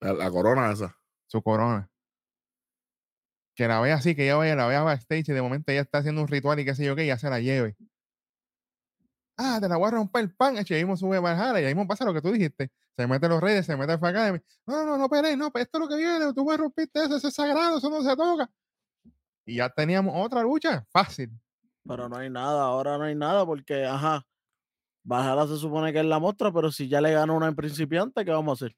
[0.00, 0.96] la, la corona esa.
[1.26, 1.90] Su corona.
[3.54, 5.98] Que la vea así, que ella vaya, la vea backstage y de momento ella está
[5.98, 7.76] haciendo un ritual y qué sé yo qué, ya se la lleve.
[9.36, 10.56] Ah, te la voy a romper el pan.
[10.56, 12.70] Y ahí mismo sube Valhalla y ahí mismo pasa lo que tú dijiste.
[12.96, 14.38] Se mete los reyes, se mete el Academy.
[14.66, 16.32] No, no, no pelees, no, esto es lo que viene.
[16.32, 18.48] Tú me rompiste eso, eso es sagrado, eso no se toca.
[19.44, 21.30] Y ya teníamos otra lucha, fácil.
[21.86, 24.24] Pero no hay nada, ahora no hay nada porque, ajá,
[25.02, 28.24] Valhalla se supone que es la muestra, pero si ya le gana una en principiante,
[28.24, 28.76] ¿qué vamos a hacer?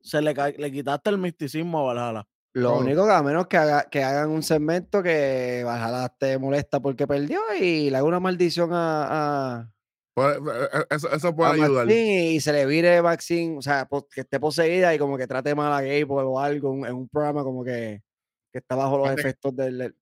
[0.00, 2.28] Se le, le quitaste el misticismo a Valhalla.
[2.54, 2.78] Lo Todo.
[2.80, 7.06] único que a menos que, haga- que hagan un segmento que Valhalla esté molesta porque
[7.06, 9.06] perdió y le haga una maldición a,
[9.60, 9.70] a,
[10.14, 11.86] Puede- eh, eh, eso, eso a puede ayudar.
[11.86, 15.52] Maxine y se le vire Maxine, o sea, que esté poseída y como que trate
[15.56, 18.00] mal a Gable o algo en, un programa como que,
[18.52, 19.94] que está bajo los efectos del, del-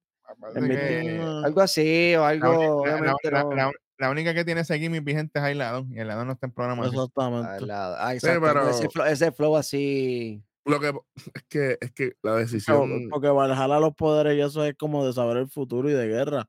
[0.55, 3.53] que mitin, algo así o algo, la, la- la- no.
[3.55, 6.53] la- la única que tiene ese gimmick vigente es Ailadon y Ailadon no está en
[6.53, 6.85] programa.
[6.85, 7.67] Ah, Exactamente.
[7.67, 10.43] la- ah, exacto, pero- ese, flow, ese flow así.
[10.65, 10.93] Lo que
[11.35, 15.05] es que es que la Pero- decisión Porque Valhalla los poderes y eso es como
[15.07, 16.49] de saber el futuro y de guerra.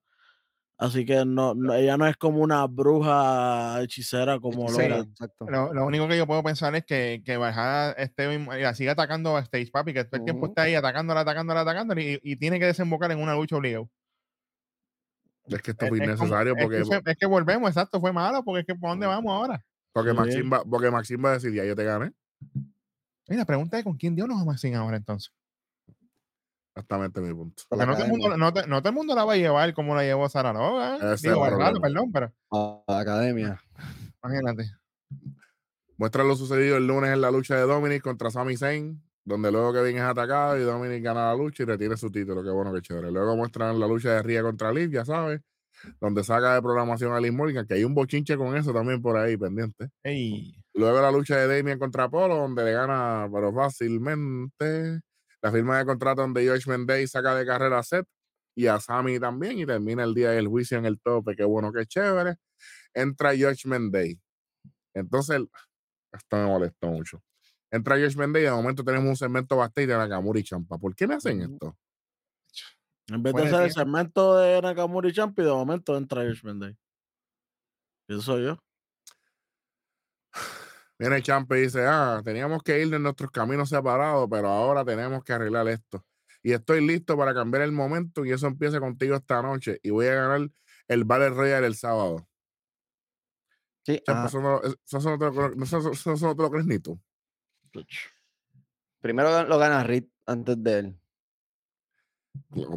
[0.78, 5.10] Así que no, no- ella no es como una bruja hechicera como lo hechicera, eran.
[5.10, 5.46] exacto.
[5.50, 9.34] Lo, lo único que yo puedo pensar es que, que Valhalla esté la siga atacando
[9.34, 10.52] backstage, papi, que todo el tiempo Ujú.
[10.52, 13.90] está ahí atacándola, atacándola, atacándola y, y tiene que desembocar en una lucha obligado.
[15.46, 17.70] es que esto Es, fue es como- innecesario es porque, que, fue- es que volvemos,
[17.70, 19.64] exacto, fue malo, porque es que ¿por dónde vamos ahora?
[19.94, 20.16] porque, Sí.
[20.18, 22.12] Maxim va, porque Maxim va a decir, ya yo te gané.
[23.38, 25.32] La pregunta es con quién Dios nos va a Maxine ahora entonces.
[26.76, 27.64] Exactamente mi punto.
[27.70, 29.74] Porque no todo, el mundo, no, te- no todo el mundo la va a llevar
[29.74, 30.96] como la llevó Saratoga.
[30.98, 33.62] Ese es Digo, perdón, pero A la academia.
[34.24, 34.72] imagínate.
[35.98, 39.72] Muestra lo sucedido el lunes en la lucha de Dominic contra Sami Zayn, donde luego
[39.72, 42.44] que es atacado y Dominic gana la lucha y retiene su título.
[42.44, 43.12] Qué bueno, qué chévere.
[43.12, 45.42] Luego muestran la lucha de Ria contra Liv, ya sabes,
[46.02, 49.16] donde saca de programación a Liv Morgan, que hay un bochinche con eso también por
[49.16, 49.90] ahí pendiente.
[50.02, 55.02] Ey, Luego la lucha de Damien contra Polo, donde le gana, pero fácilmente.
[55.42, 58.08] La firma de contrato donde George Mendez saca de carrera a Seth
[58.56, 61.36] y a Sammy también y termina el día del juicio en el tope.
[61.36, 62.36] Qué bueno, qué chévere.
[62.94, 64.18] Entra George Mendez.
[64.94, 65.42] Entonces,
[66.12, 67.22] esto me molestó mucho.
[67.72, 70.78] Entra George Mendez y de momento tenemos un segmento bastante de Nakamura y Champa.
[70.78, 71.78] ¿Por qué me hacen esto?
[73.08, 73.84] En vez de Puede hacer el ser.
[73.84, 76.78] segmento de Nakamura y Champi, de momento entra Judgment Day.
[78.08, 78.58] Eso soy yo.
[81.00, 85.24] Viene Champa y dice, ah, teníamos que ir de nuestros caminos separados, pero ahora tenemos
[85.24, 86.06] que arreglar esto.
[86.44, 90.08] Y estoy listo para cambiar el momento y eso empieza contigo esta noche y voy
[90.08, 90.50] a ganar
[90.88, 92.28] el Battle Royale el sábado.
[93.86, 94.28] Sí, Champa, ajá.
[94.30, 96.66] eso, no, eso- eso no te lo, cre- eso- eso- eso no te lo crees
[96.66, 97.00] ni tú.
[99.02, 101.00] Primero lo gana Reed antes de él.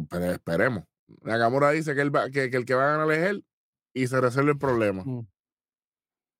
[0.09, 0.83] Pero esperemos.
[1.21, 3.45] Nakamura dice que, él va- que, que el que va a ganar es él
[3.93, 5.03] y se resuelve el problema.
[5.05, 5.27] Mm.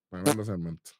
[0.09, 0.91] Tremendo segmento.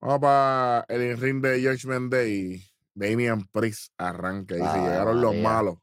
[0.00, 2.64] Vamos para el ring de Judgment Day.
[2.94, 4.54] Damian Priest arranca.
[4.54, 5.76] Dice, Ah, llegaron los malos.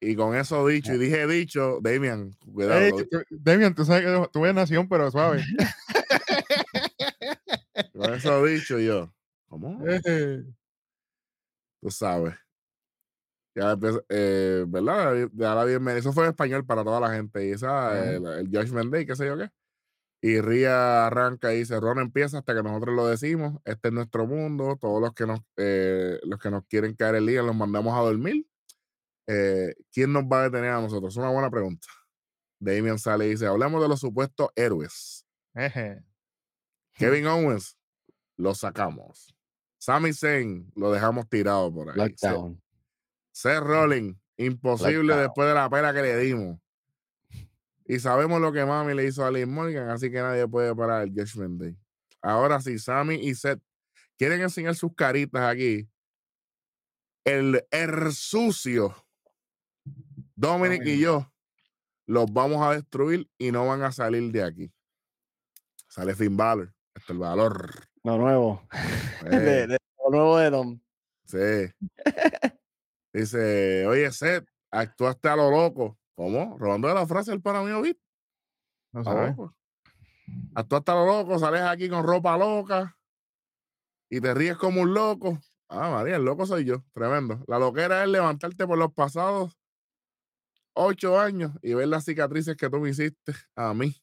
[0.00, 3.04] Y con eso dicho, y dije dicho, Damian, cuidado.
[3.10, 5.44] Tú- Damian, tú sabes que eres nación, pero suave.
[7.94, 9.12] con eso dicho yo.
[9.48, 9.78] ¿Cómo?
[9.86, 10.44] Eh,
[11.80, 12.34] Tú sabes.
[13.54, 15.28] Ya empieza, eh, ¿verdad?
[15.32, 15.98] Da la bienvenida.
[16.00, 17.46] Eso fue en español para toda la gente.
[17.46, 18.10] Y esa, Ajá.
[18.10, 19.50] el, el Judgment Day, qué sé yo qué.
[20.24, 23.60] Y Ria arranca y dice, Ron empieza hasta que nosotros lo decimos.
[23.64, 24.78] Este es nuestro mundo.
[24.80, 28.02] Todos los que nos, eh, los que nos quieren caer el día los mandamos a
[28.02, 28.46] dormir.
[29.26, 31.12] Eh, ¿Quién nos va a detener a nosotros?
[31.12, 31.88] Es una buena pregunta.
[32.60, 35.26] Damian sale y dice, hablemos de los supuestos héroes.
[35.54, 36.04] eje.
[36.94, 37.76] Kevin Owens,
[38.36, 39.34] lo sacamos.
[39.78, 42.14] Sami Zayn, lo dejamos tirado por ahí.
[42.16, 42.62] Se- Lockdown.
[43.32, 46.60] Seth Rollins, imposible después de la pena que le dimos.
[47.86, 51.02] Y sabemos lo que Mami le hizo a Liz Morgan, así que nadie puede parar
[51.02, 51.76] el Judgment Day.
[52.20, 53.60] Ahora sí, Sammy y Seth
[54.16, 55.88] quieren enseñar sus caritas aquí.
[57.24, 58.94] El, el sucio,
[60.34, 61.32] Dominic y yo,
[62.06, 64.72] los vamos a destruir y no van a salir de aquí.
[65.88, 67.70] Sale Finn Balor, esto es el valor.
[68.04, 68.68] Lo nuevo.
[69.24, 69.38] Eh.
[69.38, 70.80] De, de- lo nuevo de Dom.
[71.26, 71.38] Sí.
[73.12, 75.96] Dice, oye, Seth, actuaste a lo loco.
[76.14, 76.56] ¿Cómo?
[76.58, 77.98] Robando la frase del pana mío, Vit.
[78.92, 79.30] No sabes.
[79.30, 79.54] loco.
[80.54, 82.96] Actuaste a lo loco, sales aquí con ropa loca.
[84.10, 85.38] y te ríes como un loco.
[85.68, 86.84] Ah, María, el loco soy yo.
[86.92, 87.42] Tremendo.
[87.48, 89.58] La loquera es levantarte por los pasados
[90.74, 93.94] ocho años y ver las cicatrices que tú me hiciste a mí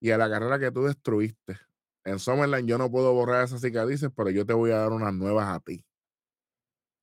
[0.00, 1.58] y a la carrera que tú destruiste.
[2.04, 5.14] En Summerland yo no puedo borrar esas cicatrices, pero yo te voy a dar unas
[5.14, 5.84] nuevas a ti.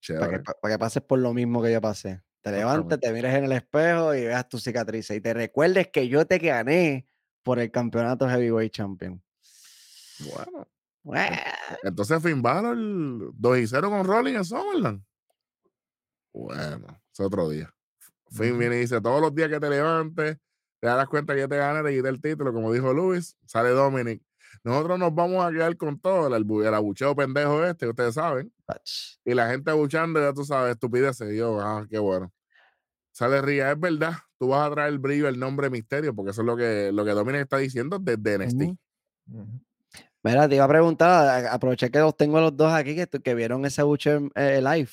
[0.08, 2.22] Para que, para que pases por lo mismo que yo pasé.
[2.42, 5.16] Te levantes, te mires en el espejo y veas tus cicatrices.
[5.16, 7.08] Y te recuerdes que yo te gané
[7.44, 9.22] por el campeonato Heavyweight Champion.
[10.34, 10.68] Bueno,
[11.04, 11.38] Bueno,
[11.84, 12.78] entonces Finn Balor
[13.36, 15.04] 2 y 0 con Rolling en Summerland.
[16.34, 17.74] Bueno, es otro día.
[18.32, 20.38] Finn viene y dice: Todos los días que te levantes,
[20.80, 23.36] te das cuenta que yo te gané, te quité el título, como dijo Luis.
[23.46, 24.24] Sale Dominic.
[24.64, 28.52] Nosotros nos vamos a quedar con todo, el, albu- el abucheo pendejo este, ustedes saben.
[28.68, 31.32] ach, Y la gente abuchando, ya tú sabes, estupideces.
[31.34, 32.32] Y yo, ah, qué bueno.
[33.14, 36.42] Sale Ría, es verdad, tú vas a traer el brillo, el nombre misterio, porque eso
[36.42, 38.62] es lo que, lo que Dominic está diciendo desde NXT.
[40.24, 43.34] Mira, te iba a preguntar, aproveché que los tengo a los dos aquí, que, que
[43.36, 44.90] vieron ese abucheo eh, live.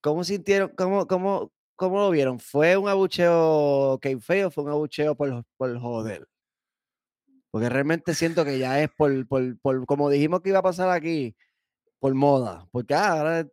[0.00, 2.38] ¿Cómo sintieron, cómo, cómo, cómo lo vieron?
[2.38, 6.26] ¿Fue un abucheo feo o fue un abucheo por, por joder?
[7.56, 10.90] Porque realmente siento que ya es por, por, por, como dijimos que iba a pasar
[10.90, 11.34] aquí,
[11.98, 12.68] por moda.
[12.70, 13.48] Porque ah, ahora,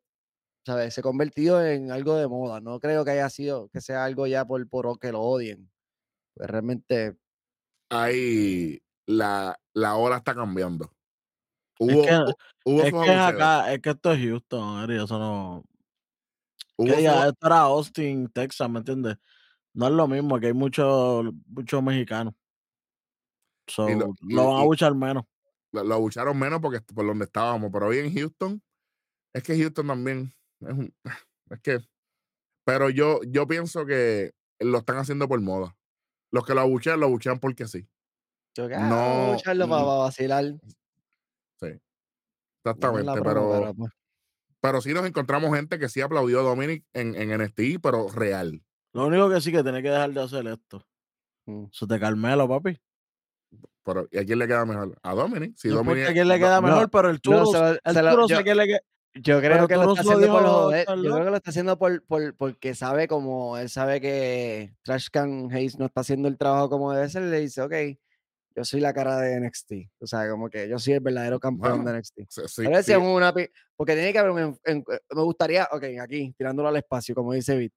[0.65, 0.93] ¿sabes?
[0.93, 2.59] Se ha convertido en algo de moda.
[2.59, 5.71] No creo que haya sido, que sea algo ya por, por que lo odien.
[6.33, 7.15] Pues realmente,
[7.89, 10.91] Ahí la, la ola está cambiando.
[11.79, 12.35] Es Hubo, que, hu-
[12.65, 15.63] hubo es que es acá, es que esto es Houston, Eri, eso no.
[16.75, 19.15] hubo Que diga, esto era Austin, Texas, ¿me entiendes?
[19.73, 22.33] No es lo mismo, que hay muchos muchos mexicanos.
[23.67, 24.13] So, y lo,
[24.47, 25.23] van a buchar menos.
[25.71, 28.61] lo- lo abucharon menos porque por donde estábamos, pero hoy en Houston,
[29.33, 30.93] es que Houston también es un,
[31.49, 31.79] es que,
[32.65, 35.75] pero yo, yo pienso que lo están haciendo por moda.
[36.31, 37.87] Los que lo abuchean, lo abuchean porque sí.
[38.55, 40.45] yo que, ah, No, escucharlo para, mm, vacilar.
[41.59, 41.67] sí,
[42.63, 43.91] exactamente, pero, pero pues.
[44.61, 48.63] pero sí nos encontramos gente que sí aplaudió a Dominic en, en pero real.
[48.93, 50.85] Lo único que sí que tiene que dejar de hacer esto.
[51.45, 51.65] mm.
[51.71, 52.79] Eso te Carmelo, papi.
[53.85, 54.97] Pero, ¿y a quién le queda mejor?
[55.03, 55.53] A Dominic.
[55.57, 57.67] Si no Dominic, a quién le queda No, mejor, pero el no, Turus, se lo,
[57.69, 58.79] el se lo- Turus yo, sé que le queda.
[59.15, 60.79] yo creo Pero que lo Turus está lo haciendo por dijo joder.
[60.79, 61.11] Yo Charlotte.
[61.13, 65.51] creo que lo está haciendo por, por, porque sabe como él sabe que Trash Can
[65.51, 67.23] Hayes no está haciendo el trabajo como debe ser.
[67.23, 67.73] Le dice, ok,
[68.55, 69.71] yo soy la cara de NXT.
[69.99, 72.19] O sea, como que yo soy el verdadero campeón bueno, de NXT.
[72.29, 73.33] sí, sí, Pero sí, una
[73.75, 77.33] porque tiene que haber un en- en- me gustaría, ok, aquí tirándolo al espacio, como
[77.33, 77.73] dice Bit.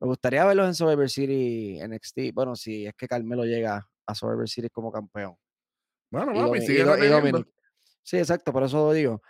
[0.00, 2.32] Me gustaría verlos en Survivor City NXT.
[2.34, 5.36] Bueno, si es que Carmelo llega a Survivor City como campeón.
[6.10, 7.44] Bueno, Y, papi, sigue y.
[8.02, 9.20] Sí, exacto, por eso lo digo.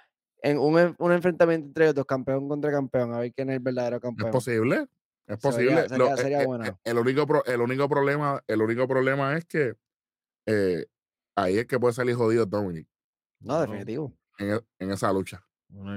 [0.42, 3.62] En un, un enfrentamiento entre ellos dos, campeón contra campeón, a ver quién es el
[3.62, 4.30] verdadero Es campeón.
[4.30, 4.86] posible,
[5.26, 5.82] es posible.
[5.82, 6.64] Lo- sería, eh, sería eh, bueno.
[6.66, 9.74] eh, el, único pro- el único problema, el único problema es que
[10.44, 10.86] eh,
[11.34, 12.86] ahí es que puede salir jodido Dominic
[13.40, 14.12] No, No, definitivo.
[14.38, 15.42] en, e- en esa lucha.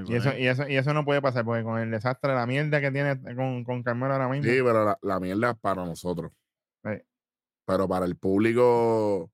[0.07, 2.81] Y eso, y, eso, y eso no puede pasar, porque con el desastre, la mierda
[2.81, 4.49] que tiene con, con Carmelo ahora mismo.
[4.51, 6.31] Sí, pero la, la mierda es para nosotros.
[7.69, 9.31] Pero para el público,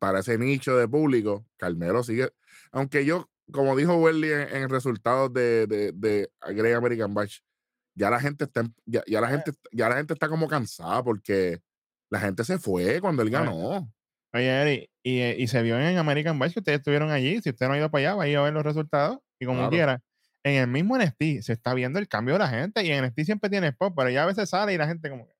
[0.00, 2.30] para ese nicho de público, Carmelo sigue.
[2.72, 7.38] Aunque yo, como dijo Welly en, en resultados de, de, de Great American Bash,
[7.94, 9.30] ya la gente está, ya, ya la Eh.
[9.30, 11.60] gente, ya la gente está como cansada porque
[12.10, 13.92] la gente se fue cuando él Oye, ganó.
[14.34, 17.40] Oye, Eri, y, eh, y se vio en American Bash que ustedes estuvieron allí.
[17.42, 19.18] Si usted no ha ido para allá, va a ir a ver los resultados.
[19.38, 19.70] Y como Claro.
[19.70, 20.00] quiera,
[20.42, 22.84] en el mismo NXT se está viendo el cambio de la gente.
[22.84, 25.28] Y en NXT siempre tiene spot, pero ya a veces sale y la gente como
[25.28, 25.34] que,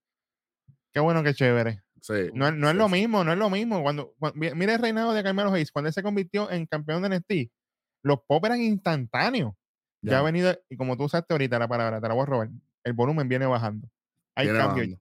[0.92, 1.82] Qué bueno, qué chévere.
[2.06, 3.82] Sí, No, es- no es sí, lo mismo, no es lo mismo.
[3.82, 7.02] Cuando, cuan- mi- mira el reinado de Carmelo Hayes, cuando él se convirtió en campeón
[7.02, 7.50] de NXT,
[8.02, 9.54] los pop eran instantáneos.
[10.02, 12.48] Ya, ha venido, y como tú usaste ahorita la palabra, te la voy a robar,
[12.84, 13.88] el volumen viene bajando.
[14.36, 14.76] Hay Viene cambio.
[14.84, 15.00] bajando.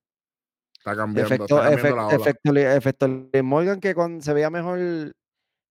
[0.80, 2.76] Está cambiando, Efecto, está cambiando efecto, la ola.
[2.76, 5.16] efecto, Morgan, que cuando se veía mejor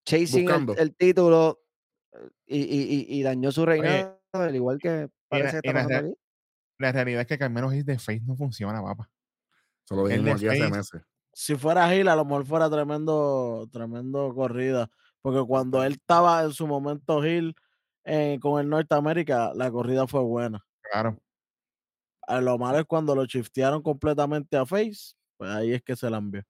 [0.04, 1.58] chasing el, título
[2.46, 6.12] y, y, y, y dañó su reinado, al igual que parece que está la
[6.78, 9.10] la realidad es que Carmelo Hayes de face no funciona, papá.
[9.84, 11.02] Se lo El dijimos de aquí hace meses.
[11.34, 14.88] Si fuera Gil, a lo mejor fuera tremendo, tremendo corrida.
[15.20, 17.54] Porque cuando él estaba en su momento Gil
[18.04, 20.64] eh, con el Norteamérica, la corrida fue buena.
[20.90, 21.18] Claro.
[22.26, 26.08] A lo malo es cuando lo shiftearon completamente a Face, pues ahí es que se
[26.10, 26.42] la envió.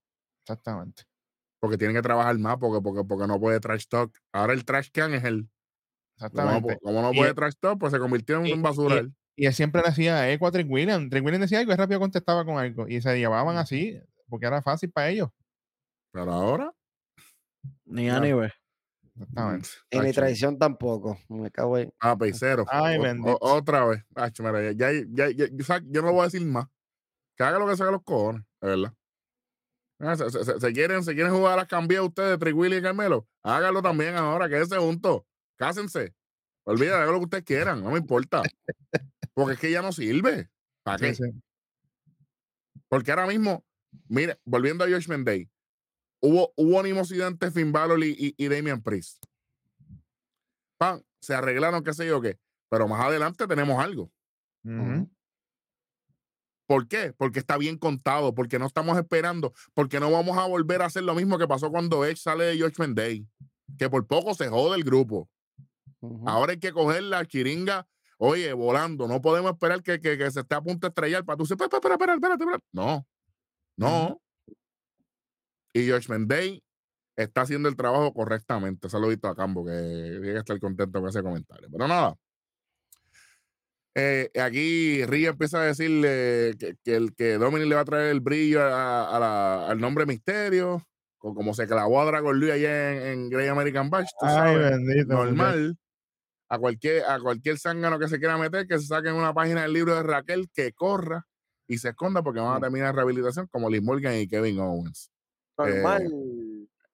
[0.44, 1.04] Exactamente.
[1.60, 4.12] Porque tiene que trabajar más porque, porque, porque no puede trash talk.
[4.32, 5.48] Ahora el trash can es él.
[6.16, 6.78] Exactamente.
[6.82, 8.96] como no Y puede él- trash talk, pues se convirtió en y- un basura.
[8.96, 9.14] y- él.
[9.36, 11.08] Y él siempre le hacía eco a Trick William.
[11.08, 12.86] Trick William decía algo y rápido contestaba con algo.
[12.86, 15.28] Y se llevaban así, porque era fácil para ellos.
[16.12, 16.72] Pero ahora.
[17.84, 18.16] Ni Ya.
[18.16, 18.52] A ni B.
[19.16, 19.68] Exactamente.
[19.90, 21.18] Y ni tacho, traición tampoco.
[21.28, 21.92] Me cago en.
[22.00, 22.64] Ah, peicero.
[22.70, 24.04] Ay, O- otra vez.
[24.14, 26.66] Tacho, mira, ya, ya, ya, ya- yo, no voy a decir más.
[27.36, 28.94] Que haga lo que se haga los cojones, de verdad.
[30.00, 32.76] Ah, Se, se- se- se quieren, se quieren jugar a las cambias ustedes, Trick Willy
[32.76, 33.26] y Carmelo.
[33.42, 35.22] Háganlo también ahora, quédense juntos.
[35.56, 36.14] cásense.
[36.66, 38.42] Olvídate, hagan lo que ustedes quieran, no me importa.
[39.34, 40.48] Porque es que ya no sirve.
[40.82, 41.14] ¿Para qué?
[41.14, 41.40] Sí, sí.
[42.88, 43.64] Porque ahora mismo,
[44.08, 45.50] mire, volviendo a Judgment Day,
[46.20, 49.24] hubo, hubo animosidad entre Finn Balor y, y, y Damian Priest.
[50.78, 52.38] Pan, se arreglaron, qué sé yo qué.
[52.70, 54.10] Pero más adelante tenemos algo.
[56.66, 57.12] ¿Por qué?
[57.12, 61.02] Porque está bien contado, porque no estamos esperando, porque no vamos a volver a hacer
[61.02, 63.28] lo mismo que pasó cuando Edge sale de Judgment Day,
[63.78, 65.28] que por poco se jode el grupo.
[66.26, 67.86] Ahora hay que coger la chiringa,
[68.18, 69.06] oye, volando.
[69.06, 71.56] No podemos esperar que, que- que se esté a punto de estrellar para tú decir,
[71.60, 72.58] espera, espera, espera, espera".
[72.72, 73.06] No,
[73.76, 74.20] no.
[75.72, 76.62] Y Judgment Day
[77.16, 78.88] está haciendo el trabajo correctamente.
[78.88, 81.68] Saludito a Cambo, que tiene que estar contento con ese comentario.
[81.70, 82.14] Pero nada.
[83.96, 88.10] Eh, aquí Ria empieza a decirle que, que el que Dominic le va a traer
[88.10, 90.84] el brillo a- a la- al nombre Misterio,
[91.20, 94.56] o como se clavó a Dragon Lee allá en, en Great American Bash, tú Ay,
[94.58, 95.14] bendito.
[95.14, 95.78] normal
[96.48, 99.62] a cualquier a cualquier zángano que se quiera meter que se saque en una página
[99.62, 101.24] del libro de Raquel que corra
[101.66, 105.10] y se esconda porque van a terminar en rehabilitación como Liz Morgan y Kevin Owens
[105.56, 106.08] Normal.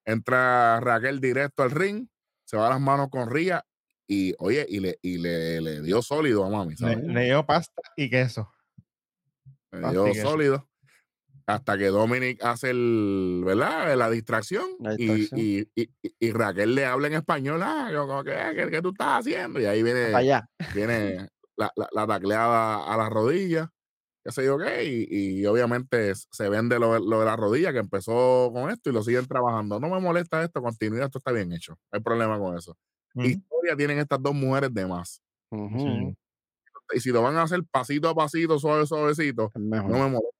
[0.05, 2.07] entra Raquel directo al ring
[2.45, 3.65] se va a las manos con Ria
[4.07, 6.99] y oye y le, y le, le dio sólido a mami Le, ¿sabes?
[7.05, 8.51] le dio pasta y queso.
[9.73, 10.29] le dio queso.
[10.31, 10.67] sólido
[11.47, 13.97] hasta que Dominic hace el, ¿verdad?
[13.97, 15.41] La distracción, La y- distracción.
[15.41, 18.81] Y, y- y- y Raquel le habla en español, ah, yo como que, ¿qué, qué
[18.81, 19.59] tú estás haciendo?
[19.61, 20.49] Y ahí viene, allá.
[20.75, 23.69] viene la, la, la tacleada a la rodilla,
[24.25, 27.79] qué sé yo qué, y, y obviamente se vende lo, lo de la rodilla que
[27.79, 29.81] empezó con esto y lo siguen trabajando.
[29.81, 32.77] No me molesta esto, continuidad, esto está bien hecho, no hay problema con eso.
[33.15, 35.23] Historia tienen estas dos mujeres de más.
[35.51, 36.17] Sí.
[36.93, 40.37] Y si lo van a hacer pasito a pasito, suave, suavecito, no me molesta.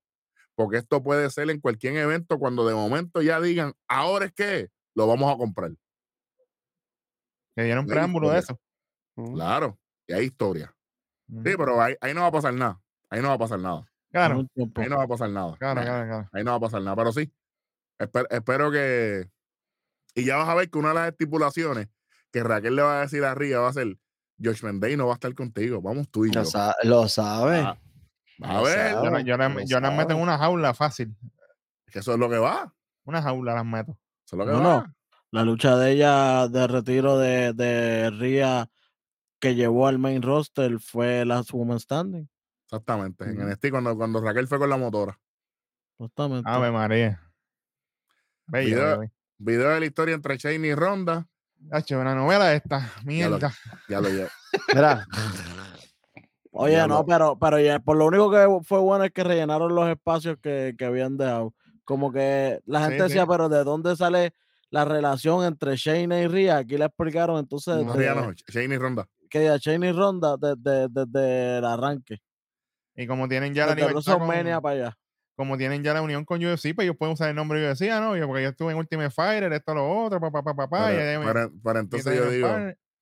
[0.55, 4.69] Porque esto puede ser en cualquier evento cuando de momento ya digan, ahora es que
[4.93, 5.71] lo vamos a comprar.
[7.55, 8.59] Que dieron preámbulo de eso.
[9.15, 9.77] Claro,
[10.07, 10.75] y hay historia.
[11.27, 12.81] Sí, pero ahí, ahí no va a pasar nada.
[13.11, 13.85] Ahí no va a pasar nada.
[14.55, 14.81] Tiempo.
[14.81, 15.55] Ahí no va a pasar nada.
[15.57, 16.29] claro, Nah, claro, claro.
[16.33, 16.95] Ahí no va a pasar nada.
[16.95, 17.31] Pero sí,
[17.99, 19.29] esper- espero que.
[20.15, 21.87] Y ya vas a ver que una de las estipulaciones
[22.31, 23.97] que Raquel le va a decir a Ria va a ser:
[24.43, 25.81] Josh Day no va a estar contigo.
[25.81, 26.39] Vamos tú y yo.
[26.41, 27.59] Lo, sa- lo sabe.
[27.59, 27.77] Ah,
[28.41, 28.91] A lo ver, sabe.
[29.05, 31.15] Yo, no- yo, la- yo las meto en una jaula fácil.
[31.91, 32.73] que eso es lo que va.
[33.03, 33.97] Una jaula las meto.
[34.25, 34.63] Eso es lo que No, va.
[34.87, 34.95] no.
[35.31, 38.69] La lucha de ella de retiro de, de Ria
[39.39, 42.29] que llevó al main roster fue Last Woman Standing.
[42.71, 43.25] Exactamente.
[43.25, 43.37] En.
[43.49, 45.19] NXT, cuando, cuando Raquel fue con la motora.
[45.97, 46.49] Justamente.
[46.49, 47.21] Ave María.
[48.47, 49.11] Bella, Video-.
[49.37, 51.27] Video de la historia entre Shane y Ronda.
[51.71, 52.79] Hacho, una novela esta.
[52.79, 53.53] Ya lo- Mierda.
[53.89, 54.29] Ya lo llevo.
[54.73, 55.05] Mira,
[56.53, 59.23] Oye, Ya no, lo- pero, pero ya, por lo único que fue bueno es que
[59.23, 61.53] rellenaron los espacios que, que habían dejado.
[61.85, 63.27] Como que la Sí, gente decía, sí.
[63.29, 64.33] pero ¿de dónde sale
[64.69, 66.57] la relación entre Shane y Ria?
[66.57, 69.07] Aquí le explicaron entonces No, desde- Ria no, Shane y Ronda.
[69.29, 72.21] que ya Shane y Ronda desde, desde el arranque.
[73.01, 74.97] Y como tienen ya la libertad con- para allá.
[75.35, 77.99] como tienen ya la unión con UFC, pues ellos pueden usar el nombre UFC, ah,
[77.99, 78.15] ¿no?
[78.15, 80.87] Yo, porque yo estuve en Ultimate Fighter, esto, lo otro, papá, papá, papá.
[80.89, 82.47] Pero, pero- pero entonces yo digo,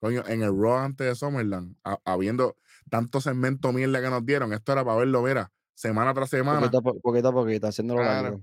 [0.00, 2.56] coño, en el Raw antes de Summerland, ha- habiendo
[2.88, 6.60] tanto segmento mierda que nos dieron, esto era para verlo, mira, semana tras semana.
[6.60, 8.22] poquito a po- poquito a poquito, haciéndolo Claro.
[8.22, 8.42] largo.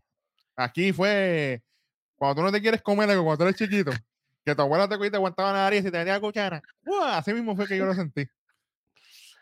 [0.55, 1.63] Aquí fue
[2.15, 3.91] cuando tú no te quieres comer algo, cuando tú eres chiquito,
[4.45, 6.61] que tu abuela te, te aguantaba la nariz y te tenía cuchara.
[7.11, 8.27] Así mismo fue que yo lo sentí.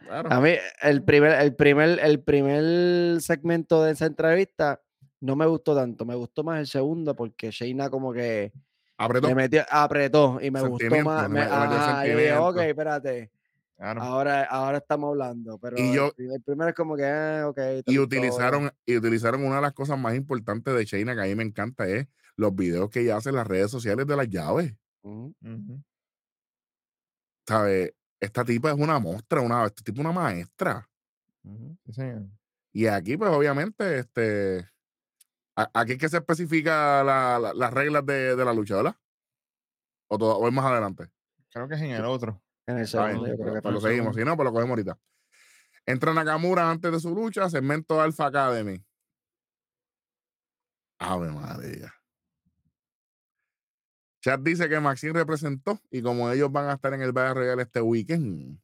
[0.05, 0.31] Claro.
[0.31, 0.51] A mí,
[0.81, 4.81] el primer, el primer, el primer segmento de esa entrevista
[5.19, 6.05] no me gustó tanto.
[6.05, 8.53] Me gustó más el segundo porque Shayna como que
[8.97, 9.27] Apretó.
[9.27, 11.29] le metió, apretó y me gustó más.
[11.29, 12.45] me- me- dije, sentimiento.
[12.47, 13.31] ok, espérate.
[13.77, 14.01] Claro.
[14.03, 15.57] Ahora, ahora estamos hablando.
[15.57, 17.59] Pero Y el yo- el, primero es como que, ah, ok.
[17.87, 21.35] Y utilizaron, y utilizaron una de las cosas más importantes de Shayna que a mí
[21.35, 24.73] me encanta es los videos que ella hace en las redes sociales de las llaves.
[25.01, 25.33] Ujú.
[27.47, 27.93] ¿Sabes?
[28.25, 30.89] Esta tipa es una mostra, una, este tipo es una maestra.
[31.43, 31.77] Ujú.
[31.85, 32.23] Sí, señor.
[32.73, 34.67] Y aquí, pues, obviamente, este.
[35.55, 38.95] a- Aquí es que se especifica la- la- las reglas de, de la lucha, ¿verdad?
[40.09, 41.09] O, todo, o es más adelante.
[41.51, 42.41] Creo que es en el otro.
[42.67, 44.15] En el segundo, yo creo que lo seguimos.
[44.15, 44.97] Si no, pues lo cogemos ahorita.
[45.85, 48.83] Entra Nakamura antes de su lucha, segmento Alpha Academy.
[50.99, 51.93] Ave María.
[54.25, 57.61] Chat dice que Maxine representó y como ellos van a estar en el Battle Royale
[57.61, 58.59] este weekend,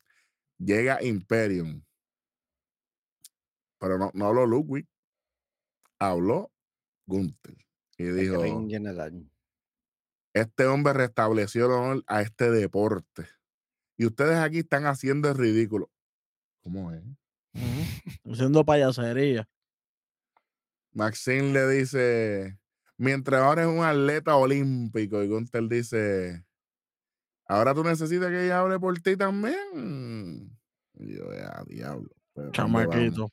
[0.58, 1.84] llega Imperium.
[3.78, 4.88] Pero no, no habló Ludwig,
[6.00, 6.52] habló
[7.06, 7.56] Gunther.
[7.96, 8.44] Y dijo,
[10.34, 13.28] este hombre restableció el honor a este deporte.
[13.98, 15.92] Y ustedes aquí están haciendo el ridículo.
[16.64, 17.04] ¿Cómo es?
[18.26, 19.48] Haciendo payasería.
[20.92, 22.60] Maxine le dice,
[23.02, 26.46] mientras ahora es un atleta olímpico, y Gunther dice,
[27.52, 30.58] Ahora tú necesitas que ella hable por ti también.
[30.94, 32.10] Y yo, ya, diablo.
[32.34, 32.84] ¿dónde vamos?
[32.84, 33.30] Chamaquito.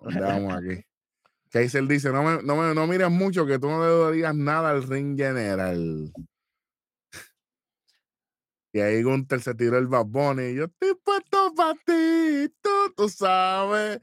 [0.00, 0.84] ¿Dónde vamos aquí?
[1.50, 4.70] Kaiser dice, no me, no me no mires mucho, que tú no le digas nada
[4.70, 6.12] al ring general.
[8.72, 12.70] Y ahí Gunther se tiró el Bad Bunny y yo estoy puesto para ti, tú,
[12.96, 14.00] tú sabes.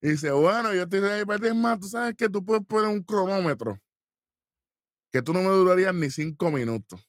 [0.00, 1.52] Y dice, bueno, yo estoy ready para ti.
[1.56, 3.80] Más, tú sabes que tú puedes poner un cronómetro
[5.14, 7.08] que tú no me durarías ni cinco minutos.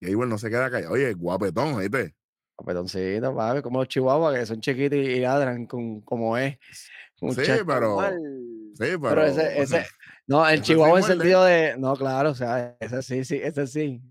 [0.00, 0.94] Y ahí, bueno, no se queda callado.
[0.94, 2.14] Oye, guapetón, ¿viste?
[2.64, 6.56] Petoncito, papi, como los chihuahuas que son chiquitos y, ladran con, como es.
[7.20, 8.00] Un Sí, pero-.
[8.72, 9.00] Sí, pero.
[9.00, 9.86] Pero ese, ese,
[10.26, 14.02] no, el chihuahua en sentido de, no, claro, o sea, ese sí, sí, ese sí.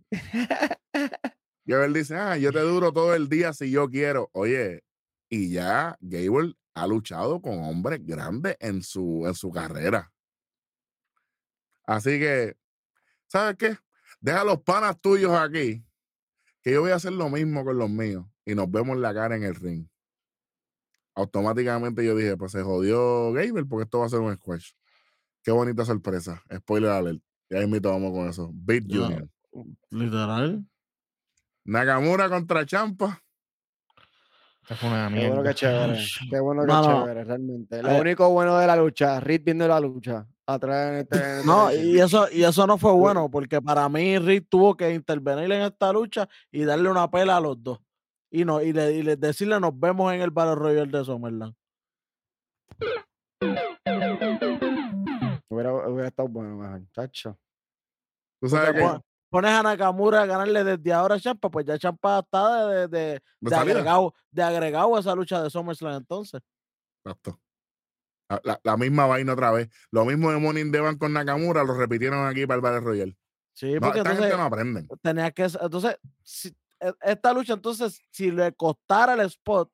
[1.65, 4.29] Y él dice, ah, yo te duro todo el día si yo quiero.
[4.33, 4.83] Oye,
[5.29, 10.12] y ya Gable ha luchado con hombres grandes en su, en su carrera.
[11.85, 12.55] Así que,
[13.27, 13.77] ¿sabes qué?
[14.19, 15.83] Deja los panas tuyos aquí,
[16.61, 19.35] que yo voy a hacer lo mismo con los míos y nos vemos la cara
[19.35, 19.87] en el ring.
[21.15, 24.71] Automáticamente yo dije, pues se jodió Gable porque esto va a ser un squash.
[25.43, 26.41] Qué bonita sorpresa.
[26.55, 27.21] Spoiler alert.
[27.49, 28.49] Ya invito vamos con eso.
[28.53, 29.01] Beat Ya.
[29.01, 29.31] Union.
[29.91, 30.65] Literal.
[31.65, 33.21] Nakamura contra Champa.
[34.63, 37.83] Esta fue una Qué bueno que chévere, qué bueno que Mano, chévere, realmente.
[37.83, 41.05] Lo eh, único bueno de la lucha, Reed viendo la lucha, atrás
[41.45, 45.51] No, y eso, y eso no fue bueno, porque para mí Rick tuvo que intervenir
[45.51, 47.79] en esta lucha y darle una pela a los dos.
[48.31, 51.53] Y no, y, le, y le- decirle nos vemos en el Battle Royale de Summerland.
[55.49, 57.37] Hubiera, hubiera estado bueno, mejor, chacho.
[58.41, 61.77] Tú Porque sabes que pones a Nakamura a ganarle desde ahora a Champa, pues ya
[61.77, 62.87] Champa está de,
[63.39, 66.41] de, agregado, de agregado a esa lucha de SummerSlam entonces.
[67.05, 67.39] Exacto.
[68.43, 69.69] La, la- misma vaina otra vez.
[69.91, 72.79] Lo mismo de Money in the Bank con Nakamura, lo repitieron aquí para el Battle
[72.79, 73.17] Royale.
[73.53, 74.87] Sí, No, porque esta entonces gente no aprenden.
[75.01, 79.69] tenía que entonces si- e- esta lucha entonces si le costara el spot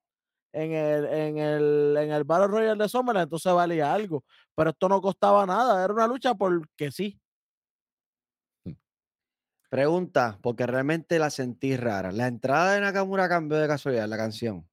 [0.51, 4.25] en el en el en el Battle Royale de Summerland entonces valía algo
[4.55, 7.19] pero esto no costaba nada era una lucha porque sí
[9.69, 12.11] Pregunta, porque realmente la sentí rara.
[12.11, 14.67] ¿La entrada de Nakamura cambió de casualidad la canción?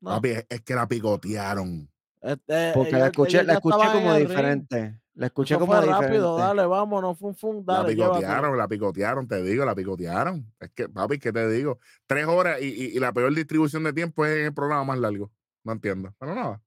[0.00, 1.90] no, Papi, es, es que la picotearon.
[2.22, 5.00] Este, Porque la escuché, la escuché como diferente.
[5.14, 6.06] La escuché Eso como fue diferente.
[6.06, 8.20] rápido dale vámonos fum fum la dale llévatelo.
[8.20, 10.52] picotearon, la picotearon, te digo, la picotearon.
[10.60, 11.80] Es que, papi, ¿qué te digo?
[12.06, 14.98] Tres horas y, y- y la peor distribución de tiempo es en el programa más
[14.98, 15.32] largo.
[15.64, 16.14] No entiendo.
[16.20, 16.62] Pero nada.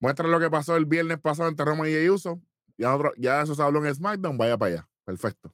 [0.00, 2.40] Muestra lo que pasó el viernes pasado entre Roma y Jey Uso.
[2.76, 4.88] Ya, otro, ya eso se habló en SmackDown, vaya para allá.
[5.04, 5.52] Perfecto.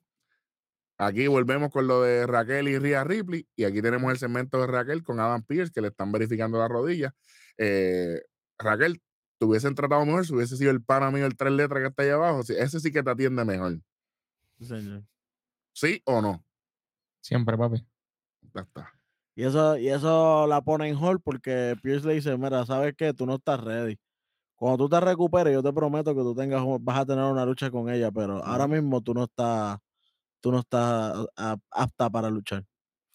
[0.99, 3.49] Aquí volvemos con lo de Raquel y Rhea Ripley.
[3.57, 6.69] Y aquí tenemos el segmento de Raquel con Adam Pierce, que le están verificando la
[6.69, 7.15] rodilla.
[7.57, 8.21] Eh,
[8.59, 9.03] Raquel,
[9.39, 12.03] te hubiesen tratado mejor si hubiese sido el pana mío, el tres letras que está
[12.03, 12.41] ahí abajo.
[12.41, 13.81] Ese sí que te atiende mejor.
[14.59, 15.05] Sí, señor.
[15.73, 16.45] ¿Sí o no?
[17.21, 17.85] Siempre, papi.
[18.55, 18.93] Ya está.
[19.35, 23.13] y eso y eso la pone en hold porque Pierce le dice mira sabes que
[23.13, 23.99] tú no estás ready
[24.55, 27.45] cuando tú te recuperes yo te prometo que tú tengas un- vas a tener una
[27.45, 29.79] lucha con ella pero ahora mismo tú no estás
[30.41, 32.65] tú no estás a- apta para luchar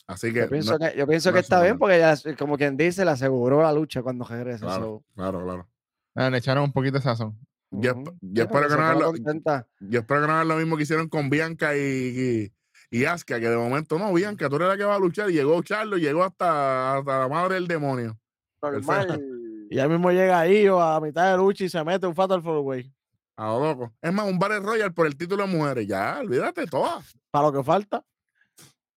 [0.09, 0.39] Así que.
[0.41, 2.75] Yo pienso no- que, yo pienso no que es está bien porque ya, como quien
[2.75, 4.65] dice, le aseguró la lucha cuando regrese.
[4.65, 5.67] Claro, claro, claro.
[6.15, 7.37] Ah, le echaron un poquito de sazón.
[7.71, 8.01] Yo, ujú.
[8.01, 9.67] esp- yo Sí, espero que no lo, contenta.
[9.79, 12.53] yo espero que no hagan lo mismo que hicieron con Bianca y, y,
[12.99, 15.29] y Asuka, que de momento no, Bianca, tú eres la que va a luchar.
[15.29, 18.17] Y llegó Charlo, llegó hasta, hasta la madre del demonio.
[18.63, 19.21] Normal.
[19.69, 22.41] y ya mismo llega ahí o a mitad de lucha y se mete un fatal
[22.41, 22.91] four way
[23.37, 23.93] A lo loco.
[24.01, 25.85] Es más, un Battle Royal por el título de mujeres.
[25.87, 27.15] Ya, olvídate todas.
[27.29, 28.03] para lo que falta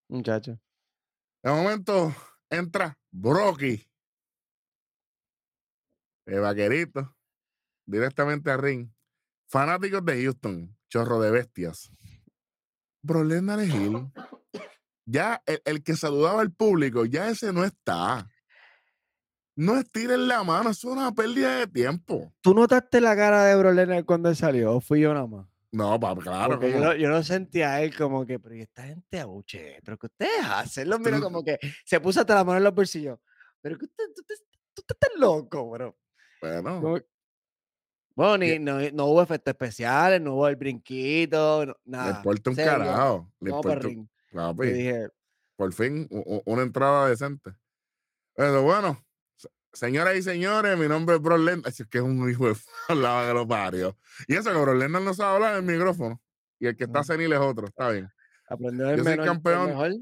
[0.08, 0.58] Muchacho.
[1.42, 2.14] De momento
[2.50, 3.84] entra Brocky.
[6.26, 7.16] El vaquerito.
[7.84, 8.90] Directamente a ring.
[9.48, 10.78] Fanáticos de Houston.
[10.88, 11.90] Chorro de bestias.
[13.02, 14.12] Bro es heel.
[15.04, 18.30] Ya el, el que saludaba al público, ya ese no está.
[19.56, 22.32] No estiren la mano, es una pérdida de tiempo.
[22.40, 24.76] ¿Tú notaste la cara de Bro Lesnar cuando él salió?
[24.76, 25.51] ¿O fui yo nada más?
[25.72, 26.60] No, pa, claro.
[26.60, 29.96] Yo, no, yo no sentía a él como que, pero ¿y esta gente abuche, pero
[29.98, 32.74] que ustedes hacen, lo miro Tú- como que se puso hasta la mano en los
[32.74, 33.18] bolsillos.
[33.62, 34.22] Pero que usted, tú,
[34.74, 35.96] tú estás loco, bro.
[36.42, 37.00] Bueno, Como-
[38.14, 42.16] Bueno, ni, no, no hubo efectos especiales, no hubo el brinquito, no- le nada.
[42.18, 43.32] importa un serio, carajo.
[43.40, 44.10] Le importa un-
[44.60, 45.08] dije,
[45.56, 46.06] por fin
[46.44, 47.52] una entrada decente.
[48.34, 49.02] Pero bueno,
[49.72, 51.70] señoras y señores, mi nombre es Bro Lesnar.
[51.70, 52.56] Es que es un hijo de
[52.94, 53.96] la que lo parió.
[54.26, 56.20] Y eso que Bro Lesnar no sabe hablar en el micrófono.
[56.58, 58.08] Y el que está senil es otro, está bien.
[58.48, 59.92] aprendió del Yo soy menor, campeón mejor.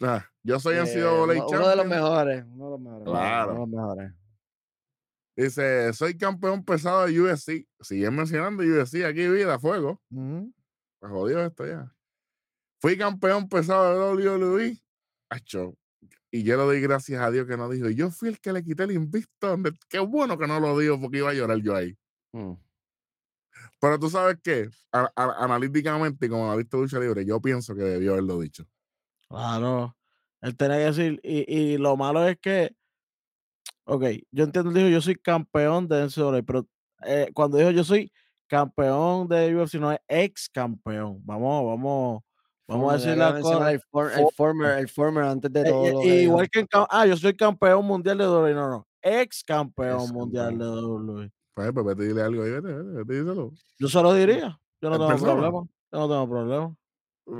[0.00, 3.04] Ah, yo soy eh, NCAA uno, uno de los mejores, uno de los mejores.
[3.04, 3.52] Claro.
[3.52, 4.12] Uno de los mejores.
[5.36, 7.66] Dice, soy campeón pesado de UFC.
[7.80, 10.00] Siguen mencionando UFC aquí, vida, fuego.
[10.10, 10.52] Ujú.
[11.00, 11.92] Pues jodido esto ya.
[12.80, 14.78] Fui campeón pesado de WWE.
[15.30, 15.74] Acho,
[16.34, 17.88] y yo le doy gracias a Dios que no dijo.
[17.90, 19.56] Yo fui el que le quité el invicto.
[19.88, 21.96] Qué bueno que no lo dijo porque iba a llorar yo ahí.
[22.32, 22.54] Mm.
[23.80, 27.82] Pero tú sabes qué, A- a- analíticamente, como ha visto lucha libre, yo pienso que
[27.82, 28.66] debió haberlo dicho.
[29.28, 29.96] Claro.
[30.40, 32.74] Él tenía que decir, y, y lo malo es que,
[33.84, 36.66] ok, yo entiendo, dijo, yo soy campeón de NCAA, pero
[37.06, 38.12] eh, cuando dijo yo soy
[38.48, 41.20] campeón de UFC, no es ex campeón.
[41.24, 42.22] Vamos, vamos,
[42.68, 43.72] vamos a decir la cosa.
[43.72, 46.02] El, for- el former, el former antes de Eh, todo.
[46.02, 50.58] eh, igual que ah, yo soy campeón mundial de WWE, no, no, ex campeón mundial
[50.58, 50.64] de.
[50.64, 51.30] WWE.
[51.54, 53.52] Pues, pues vete y dile algo ahí, vete, vete, díselo.
[53.78, 55.32] Yo se lo diría, yo no En tengo persona.
[55.34, 56.76] problema, yo no tengo problema.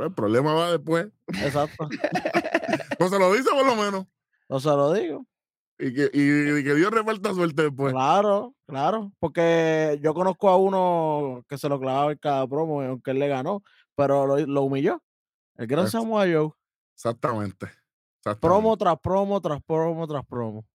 [0.07, 1.09] El problema va después.
[1.29, 1.89] Exacto,
[3.01, 4.07] No se lo dice por lo menos.
[4.49, 5.27] no se lo digo.
[5.79, 7.93] Y que, y, y que Dios reparta suerte después.
[7.93, 12.87] Claro, claro, porque yo conozco a uno que se lo clavaba en cada promo, y
[12.87, 13.62] aunque él le ganó,
[13.97, 15.03] pero lo, lo humilló.
[15.57, 16.51] El gran Samoa Joe,
[16.95, 17.67] Exactamente.
[18.19, 18.41] Exactamente.
[18.41, 20.67] promo tras promo, tras promo, tras promo.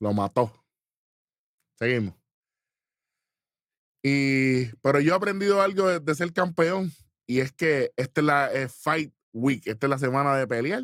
[0.00, 0.52] Lo mató.
[1.78, 2.14] Seguimos.
[4.02, 6.90] Y, pero yo he aprendido algo de, de ser campeón
[7.26, 10.82] y es que esta es la eh, Fight Week, esta es la semana de pelear.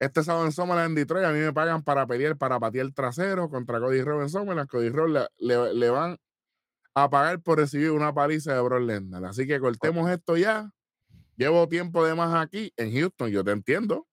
[0.00, 3.48] Este sábado en Summerland en Detroit a mí me pagan para pelear, para patear trasero
[3.50, 4.68] contra Cody Rhodes en Summerland.
[4.68, 6.16] Cody Rhodes le, le- le van
[6.94, 9.24] a pagar por recibir una paliza de Brock Lesnar.
[9.26, 10.70] Así que cortemos esto ya.
[11.40, 14.06] Llevo tiempo de más aquí en Houston, yo te entiendo.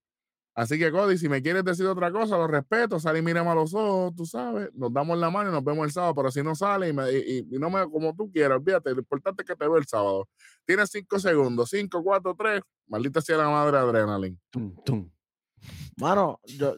[0.55, 3.01] Así que, Cody, si me quieres decir otra cosa, lo respeto.
[3.01, 4.69] Sal y mírame a los ojos, tú sabes.
[4.73, 6.15] Nos damos la mano y nos vemos el sábado.
[6.15, 8.91] Pero si no sale y, me- y- y- no me como tú quieras, olvídate.
[8.93, 10.29] Lo importante es que te veo el sábado.
[10.65, 11.69] Tienes cinco segundos.
[11.69, 12.61] Cinco, cuatro, tres.
[12.87, 14.37] Maldita sea la madre adrenalina.
[14.49, 15.11] Tum, tum.
[15.97, 16.77] Mano, yo,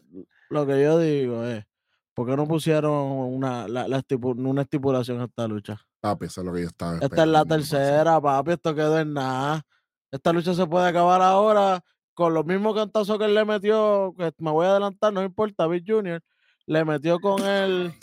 [0.50, 1.64] lo que yo digo es,
[2.12, 5.80] ¿por qué no pusieron una, la, la estipu- una estipulación a esta lucha?
[6.00, 9.12] Papi, eso es lo que yo estaba Esta es la tercera, papi, esto quedó en
[9.14, 9.62] nada.
[10.10, 11.84] Esta lucha se puede acabar ahora
[12.14, 15.66] con los mismos cantazos que él le metió, que me voy a adelantar, no importa,
[15.66, 16.22] Big Junior,
[16.66, 17.94] le metió con el,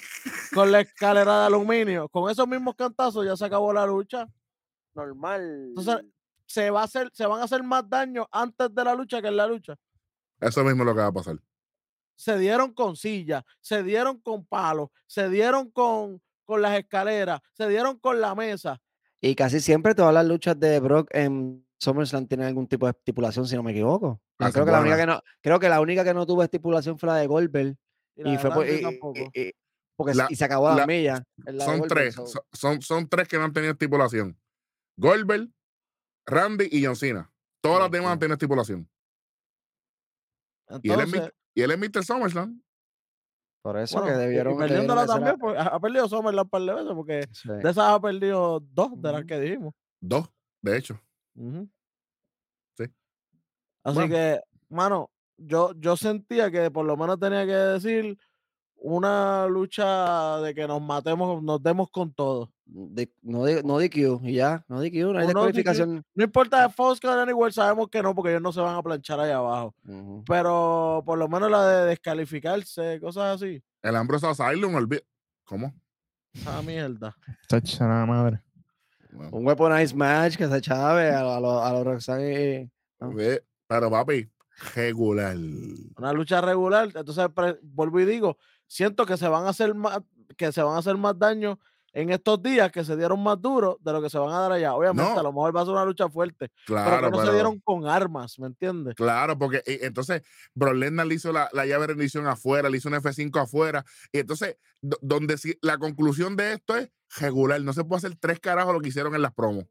[0.54, 2.10] con la escalera de aluminio.
[2.10, 4.28] Con esos mismos cantazos ya se acabó la lucha.
[4.96, 5.68] Normal.
[5.70, 6.06] Entonces,
[6.46, 9.28] se, va a hacer, se van a hacer más daño antes de la lucha que
[9.28, 9.76] en la lucha.
[10.40, 11.38] Eso mismo es lo que va a pasar.
[12.16, 17.68] Se dieron con sillas, se dieron con palos, se dieron con, con las escaleras, se
[17.68, 18.82] dieron con la mesa.
[19.22, 23.48] Y casi siempre todas las luchas de Brock en SummerSlam tienen algún tipo de estipulación,
[23.48, 24.22] si no me equivoco.
[24.40, 26.98] Hacen creo, que la única que no, creo que la única que no tuvo estipulación
[26.98, 27.76] fue la de Goldberg.
[28.16, 28.82] Y, fue por- y-
[29.34, 29.52] y-
[29.96, 31.24] porque La- y se acabó la, la- milla.
[31.60, 32.16] Son Goldberg, tres.
[32.16, 34.38] so- so- Son, son tres que no han tenido estipulación.
[34.98, 35.50] Goldberg,
[36.26, 37.32] Randy y John Cena.
[37.62, 38.90] Todas las demás han tenido estipulación.
[40.82, 41.22] Y él, es, Entonces,
[41.56, 42.04] mi- y él es Mr.
[42.04, 42.62] SummerSlam.
[43.64, 44.54] Por eso Bueno, que debieron.
[44.54, 47.50] y perdiéndola debieron también, hacer porque ha perdido Summerland un par de veces, porque sí.
[47.50, 49.74] de esas ha perdido dos de las que dijimos.
[50.02, 50.30] Dos,
[50.62, 51.00] de hecho.
[51.38, 51.70] Ujú.
[52.78, 52.84] Sí.
[53.84, 54.14] Así Bueno.
[54.14, 58.18] que, mano, yo, yo sentía que por lo menos tenía que decir
[58.80, 62.52] una lucha de que nos matemos, nos demos con todo.
[62.66, 65.54] De- no, di- no DQ y ya, no DQ, no hay O no DQ.
[65.54, 66.04] descualificación.
[66.14, 68.84] No importa de Fox que Anywhere, sabemos que no, porque ellos no se van a
[68.84, 69.74] planchar ahí abajo.
[69.88, 70.24] Ujú.
[70.28, 73.64] Pero por lo menos la de descalificarse, cosas así.
[73.82, 75.04] El Ambrose Asylum, olvi-
[75.46, 75.74] ¿Cómo?
[76.34, 77.16] Esa mierda.
[77.48, 78.42] Chacha, la madre.
[79.18, 79.30] No.
[79.32, 82.70] Un weaponized match que se chave a, lo- a los a los Roxanne.
[83.00, 84.30] Ve, Pero papi,
[84.76, 85.36] regular.
[85.98, 86.90] una lucha regular.
[86.94, 87.28] Entonces,
[87.64, 88.38] vuelvo y digo,
[88.68, 90.00] siento que se van a hacer más,
[90.38, 91.60] que se van a hacer más daño
[92.00, 94.52] en estos días que se dieron más duros de lo que se van a dar
[94.52, 94.76] allá.
[94.76, 95.20] Obviamente, No.
[95.20, 97.34] a lo mejor va a ser una lucha fuerte, pero Claro, que no se pero-
[97.34, 98.94] dieron con armas, ¿me entiendes?
[98.96, 100.22] Claro, porque eh, entonces
[100.56, 103.84] Lesnar le hizo la, la llave de rendición afuera, le hizo un F5 afuera.
[104.12, 106.90] Y entonces, do- donde sí- la conclusión de esto es
[107.20, 107.60] regular.
[107.62, 109.66] No se puede hacer tres carajos lo que hicieron en las promos.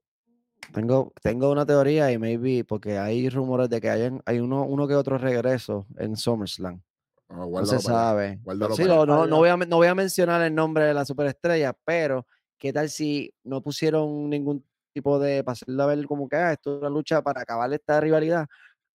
[0.73, 4.89] Tengo, tengo una teoría y maybe porque hay rumores de que hayan, hay uno, uno
[4.89, 6.83] que otro regreso en SummerSlam.
[7.29, 8.41] Ah, No se sabe.
[8.77, 9.05] Sí, no,
[9.39, 12.27] voy a, no voy a mencionar el nombre de la superestrella, pero
[12.59, 14.65] ¿qué tal si no pusieron ningún
[14.95, 17.73] tipo de, para hacerlo a ver como que ah, esto es una lucha para acabar
[17.73, 18.47] esta rivalidad,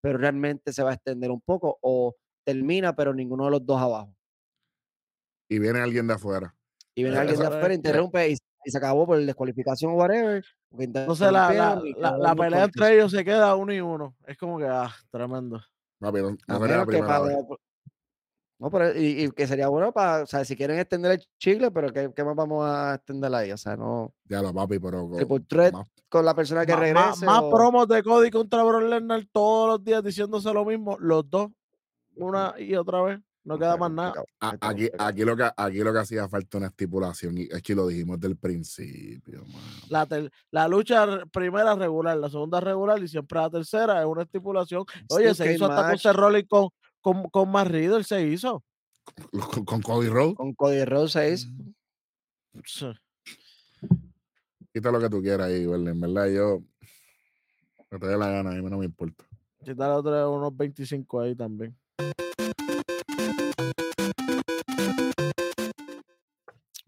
[0.00, 2.14] pero realmente se va a extender un poco o
[2.44, 4.14] termina, pero ninguno de los dos abajo?
[5.48, 6.54] Y viene alguien de afuera.
[6.94, 8.32] Y viene Eh, alguien de afuera, interrumpe y,
[8.64, 10.44] y se acabó por descualificación o whatever.
[10.78, 14.14] Entonces, la, la, la- pelea entre ellos se queda uno y uno.
[14.26, 15.60] Es como que, ah, tremendo.
[16.00, 17.36] No, A no menos que para- vez.
[18.60, 21.70] No, pero y, y que sería bueno para, o sea, si quieren extender el chicle,
[21.70, 23.50] pero ¿qué, qué más vamos a extender ahí?
[23.52, 24.12] O sea, no.
[24.26, 25.08] Ya lo, papi, pero.
[25.08, 27.24] co- Triple threat más- con la persona que regrese.
[27.24, 31.28] más o- promos de Cody contra Brock Lesnar todos los días diciéndose lo mismo, los
[31.30, 31.50] dos,
[32.16, 33.20] una y otra vez.
[33.42, 34.12] No queda más nada.
[34.60, 37.86] Aquí, aquí, lo que, aquí lo que hacía falta una estipulación, y es que lo
[37.86, 39.44] dijimos del principio.
[39.88, 44.22] La, ter- la lucha primera regular, la segunda regular y siempre la tercera es una
[44.24, 44.84] estipulación.
[45.08, 46.68] Oye, se hizo hasta con Rollins con,
[47.00, 48.64] con, con Matt Riddle, se hizo.
[49.52, 51.48] Con, con Cody Rhodes, Con Cody Rhodes se hizo.
[52.64, 52.86] Sí.
[54.72, 55.88] quita lo que tú quieras ahí, ¿verdad?
[55.88, 56.60] En verdad, yo.
[57.90, 59.24] Me te dé la gana, a mí no me importa.
[59.64, 61.76] Quitarle otro- unos 25 ahí también.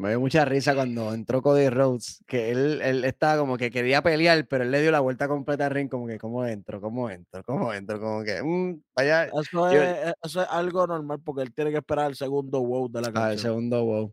[0.03, 4.03] Me dio mucha risa cuando entró Cody Rhodes, que él, él estaba como que quería
[4.03, 6.81] pelear, pero él le dio la vuelta completa al ring, como que, ¿cómo entro?
[6.81, 7.45] ¿Cómo entro?
[7.45, 8.01] ¿Cómo entro?
[8.01, 11.71] Como que, mm, vaya, Eso Yo- es, eh, eso es algo normal porque él tiene
[11.71, 13.39] que esperar el segundo wow de la canción.
[13.39, 14.13] segundo wow.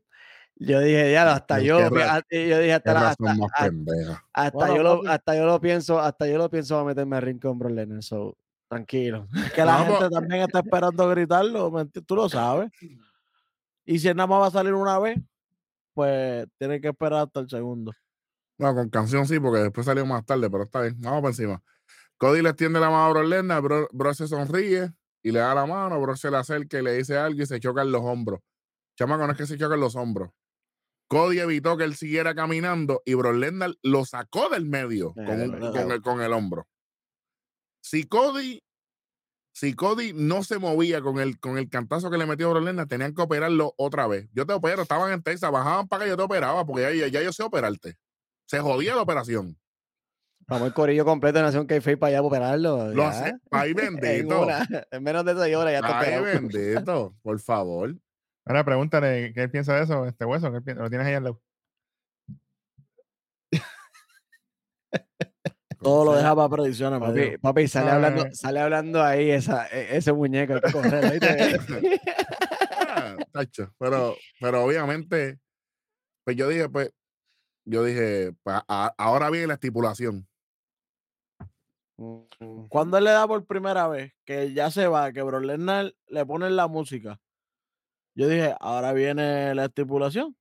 [0.58, 3.32] Yo dije, ya, hasta yo, a- yo dije, hasta, la- hasta,
[4.34, 7.24] a- Bueno, yo lo, hasta yo lo pienso, hasta yo lo pienso a meterme al
[7.24, 8.38] ring con Brock Lesnar, so,
[8.68, 9.28] tranquilo.
[9.44, 12.70] Es que la gente también está esperando gritarlo, ¿me enti- tú lo sabes.
[13.86, 15.18] Y si él nada más va a salir una vez,
[16.00, 17.92] pues tiene que esperar hasta el segundo.
[18.58, 20.96] No, con canción sí, porque después salió más tarde, pero está bien.
[21.00, 21.62] Vamos por encima.
[22.18, 24.94] Cody le extiende la mano a Brock Lesnar, Bro, Brock se sonríe
[25.24, 27.60] y le da la mano, Brock se le acerca y le dice algo y se
[27.60, 28.40] chocan los hombros.
[28.98, 30.30] Chamaco, no es que se chocan los hombros.
[31.10, 35.60] Cody evitó que él siguiera caminando y Lesnar lo sacó del medio Eh, con, un-
[35.72, 36.68] con el, con el hombro.
[37.82, 38.62] Si Cody,
[39.52, 42.88] si Cody no se movía con el, con el cantazo que le metió Brock Lesnar,
[42.88, 44.30] tenían que operarlo otra vez.
[44.34, 47.08] Yo te opero, estaban en Texas, bajaban para que yo te operaba, porque ya, ya,
[47.08, 47.96] ya yo sé operarte.
[48.46, 49.58] Se jodía la operación.
[50.48, 52.94] Vamos el corillo completo de Nación K-Face para allá para operarlo.
[52.94, 54.42] Lo hace, ay En, bendito.
[54.44, 56.24] una, en menos de seis horas ya está Ay, operado.
[56.42, 57.96] bendito, por favor.
[58.46, 60.82] Ahora pregúntale qué él piensa de eso, este hueso, ¿qué él piensa?
[60.84, 61.42] lo tienes ahí al lado.
[65.82, 67.96] Todo lo sea, deja para predicciones, Papi, papi, sale, Ay.
[67.96, 70.56] hablando, sale hablando ahí esa, e- ese muñeco.
[72.92, 73.16] Ah,
[73.78, 75.40] Pero, pero obviamente,
[76.26, 76.92] pues yo dije, pues,
[77.64, 80.28] yo dije, pues, a- ahora viene la estipulación.
[81.98, 86.26] Mm, Cuando él le da por primera vez, que ya se va, que Lesnar le
[86.26, 87.20] ponen la música,
[88.16, 90.36] yo dije, ahora viene la estipulación.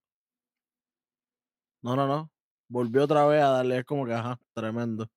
[1.83, 2.31] No, no, no.
[2.69, 5.09] Volvió otra vez a darle, es como que, ajá, tremendo.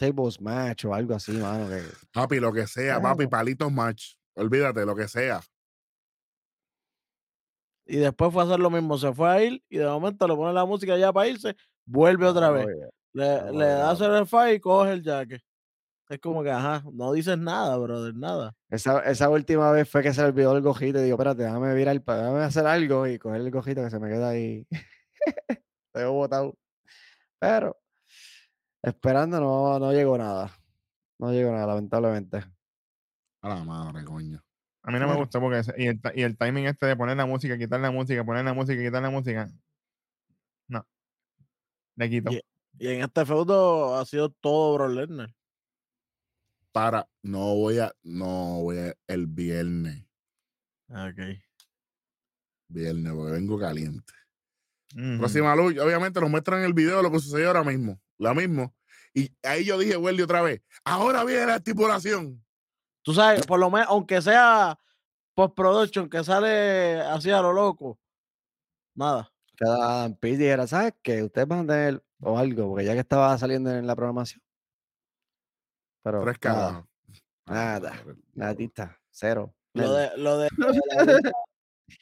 [0.00, 1.68] Tables match o algo así, mano.
[1.68, 4.14] que- Papi, lo que sea, papi, palitos match.
[4.34, 5.40] Olvídate, lo que sea.
[7.86, 10.34] Y después fue a hacer lo mismo, se fue a ir y de momento le
[10.36, 12.66] pone la música ya para irse, vuelve otra vez.
[13.12, 15.40] Le, no, le da hacer el fight y coge el jaque.
[16.08, 18.54] Es como que, ajá, no dices nada, brother, nada.
[18.70, 22.00] Esa, esa última vez fue que se olvidó el gojito y digo, espérate, déjame virar,
[22.02, 24.66] déjame hacer algo y coger el gojito que se me queda ahí.
[25.92, 26.56] Estoy botado.
[27.40, 27.79] Pero
[28.82, 30.50] esperando no, no llegó nada.
[31.18, 32.38] No llegó nada, lamentablemente.
[33.42, 34.42] A la madre, coño.
[34.82, 37.16] A mí no me gustó porque ese- y el, y el timing este de poner
[37.16, 39.48] la música, quitar la música, poner la música, quitar la música.
[40.68, 40.86] No.
[41.96, 42.32] Le quito.
[42.32, 42.40] Y-
[42.78, 45.34] Y en este feudo ha sido todo Brock Lesnar.
[46.72, 50.06] Para, no voy a, no voy a, el viernes.
[50.88, 51.18] Ok.
[52.68, 54.12] Viernes, porque vengo caliente.
[54.94, 55.18] Ujú.
[55.18, 58.00] Próxima lucha, obviamente nos muestran el video de lo que sucedió ahora mismo.
[58.20, 58.74] Lo mismo.
[59.14, 60.62] Y ahí yo dije, Welly, otra vez.
[60.84, 62.44] Ahora viene la estipulación.
[63.02, 64.78] Tú sabes, por lo menos, aunque sea
[65.34, 67.98] post-production, que sale así a lo loco,
[68.94, 69.32] nada.
[69.56, 71.22] Que Adam Pearce dijera, ¿sabes qué?
[71.22, 74.42] Ustedes van a tener o algo, porque ya que estaba saliendo en la programación.
[76.02, 76.86] Pero Tres nada,
[77.46, 79.54] nada, nadita, cero.
[79.72, 81.32] Lo de, lo de, lo de la lucha,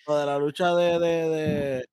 [0.07, 1.89] lo de, la lucha de, de,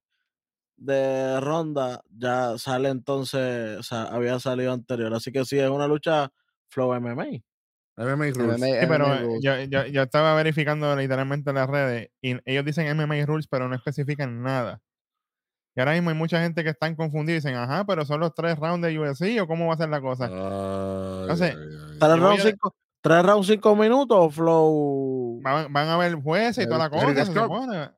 [0.77, 5.13] de, Ronda ya sale entonces, o sea, había salido anterior.
[5.13, 6.31] Así que sí, es una lucha
[6.69, 7.41] Flow MMA.
[7.97, 8.59] MMA Rules.
[8.59, 9.39] MMA Sí, pero MMA eh, rules.
[9.41, 13.69] yo, yo, yo estaba verificando literalmente en las redes y ellos dicen MMA Rules, pero
[13.69, 14.81] no especifican nada.
[15.75, 18.33] Y ahora mismo hay mucha gente que están confundidos y dicen, ajá, pero son los
[18.33, 20.25] tres rounds de UFC o cómo va a ser la cosa.
[20.27, 21.53] Ay, ay.
[21.99, 26.67] ¿Tres rounds cinco, tres rounds cinco minutos o Flow Van, van a ver jueces y
[26.67, 27.93] toda la cosa,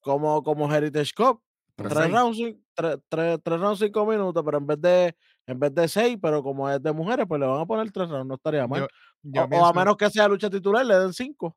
[0.00, 1.40] como, como Heritage Cup?
[1.76, 2.38] Tres rounds,
[2.74, 5.16] tres, tres, tres rounds cinco minutos, pero en vez de
[5.46, 8.08] en vez de seis, pero como es de mujeres, pues le van a poner tres
[8.08, 8.80] rounds, no estaría mal.
[8.80, 8.88] Yo,
[9.22, 11.56] yo o, a menos que sea lucha titular, le den cinco.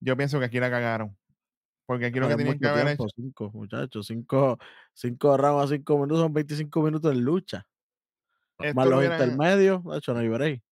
[0.00, 1.16] yo pienso que aquí la cagaron.
[1.86, 3.06] Porque aquí lo que tenían que haber hecho.
[3.14, 4.06] Cinco, muchachos.
[4.06, 4.58] Cinco,
[4.92, 7.66] cinco rounds a cinco minutos son 25 minutos en lucha.
[8.58, 10.62] esto Más lo los hubieran- intermedios, de hecho, no hay break.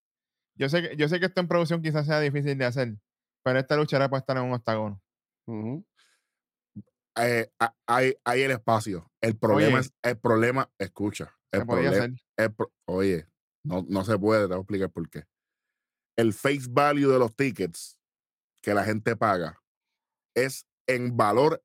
[0.57, 2.97] yo, sé que, yo sé que esto en producción quizás sea difícil de hacer,
[3.45, 5.01] pero esta lucha era para estar en un octágono.
[5.47, 5.85] Ujú.
[7.17, 7.49] Eh,
[7.87, 9.11] hay, hay el espacio.
[9.21, 9.87] El problema Oye.
[9.87, 11.37] es, el problema, escucha.
[11.53, 13.27] El problema, el pro- oye,
[13.63, 15.25] No, no se puede, te voy a explicar por qué.
[16.17, 17.99] El face value de los tickets
[18.63, 19.61] que la gente paga
[20.35, 21.63] es en valor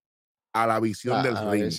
[0.53, 1.73] a la visión Ah, del ah, ring.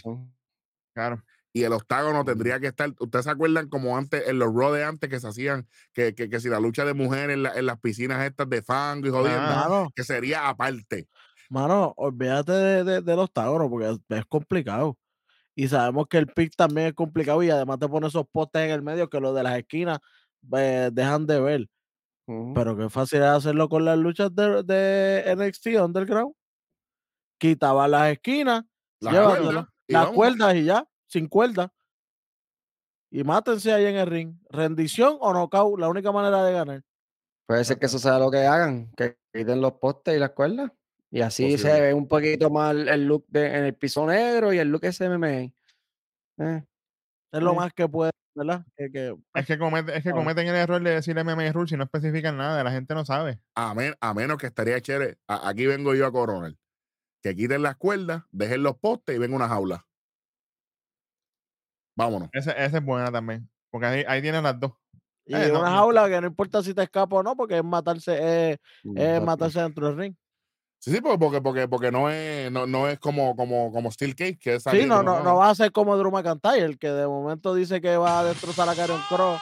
[0.95, 1.23] Claro.
[1.53, 2.27] Y el octágono Ujú.
[2.27, 2.93] tendría que estar.
[3.01, 6.41] ¿Ustedes se acuerdan como antes, en los de antes que se hacían, que, que, que
[6.41, 9.91] si la lucha de mujeres en, la- en las piscinas estas de fango y jodiendo,
[9.95, 11.09] que sería aparte?
[11.51, 14.97] Mano, olvídate de, de, del octágono porque es, es complicado.
[15.55, 18.71] Y sabemos que el pick también es complicado y además te pone esos postes en
[18.71, 19.99] el medio que los de las esquinas
[20.57, 21.67] eh, dejan de ver.
[22.55, 26.33] Pero qué fácil es hacerlo con las luchas de, de NXT Underground.
[27.39, 28.65] Quitaba las esquinas,
[29.01, 30.15] Las cuerdas, y las vamos.
[30.15, 31.71] cuerdas y ya, sin cuerdas.
[33.11, 34.37] Y mátense ahí en el ring.
[34.51, 36.83] Rendición o knockout, la única manera de ganar.
[37.47, 40.71] Puede ser que eso sea lo que hagan, que quiten los postes y las cuerdas.
[41.13, 44.59] Y así se ve un poquito más el- look de, en el piso negro y
[44.59, 45.53] el look SMM.
[46.39, 46.65] Eh,
[47.33, 47.57] Es lo Sí.
[47.57, 48.65] más que puede, ¿verdad?
[48.77, 51.77] Que, que, Es que, comete- es que cometen el error de decir MMA Rules y
[51.77, 53.39] no especifican nada, la gente no sabe.
[53.55, 55.17] A, men- a menos que estaría chévere.
[55.29, 56.55] a- aquí vengo yo a coronar.
[57.23, 59.87] Que quiten las cuerdas, dejen los postes y venga una jaula.
[61.97, 62.31] Vámonos.
[62.33, 63.49] Esa, esa es buena también.
[63.71, 64.73] Porque ahí, ahí tienen las dos.
[65.27, 65.67] y Eh, una no.
[65.67, 69.87] jaula que no importa si te escapa o no, porque es matarse, es, matarse dentro
[69.87, 70.15] del ring.
[70.83, 74.17] Sí, sí, porque, porque, porque, porque no es, no, no es como, como, como Steel
[74.17, 76.89] Cage, que es Sí, no, no, no va a ser como Drew McIntyre, el que
[76.91, 79.41] de momento dice que va a destrozar a Karen Cross.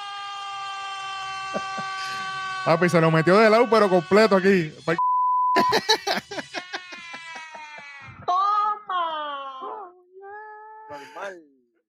[2.64, 4.72] Papi, se lo metió de lado, pero completo aquí.
[4.84, 4.96] Pa-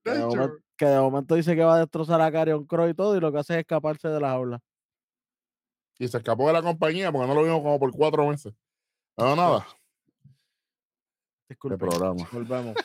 [0.03, 2.93] Que de, momento, que de momento dice que va a destrozar a Karen Cross y
[2.93, 4.59] todo, y lo que hace es escaparse de la jaula.
[5.97, 8.53] Y se escapó de la compañía porque no lo vimos como por cuatro meses.
[9.19, 9.67] No, nada.
[11.47, 11.77] Qué Disculpe.
[11.77, 12.27] programa.
[12.31, 12.75] Volvemos.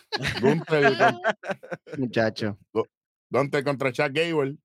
[0.40, 1.20] Gunther, con-
[1.98, 2.59] Muchacho.
[3.31, 4.56] Gunther contra Chuck Gable.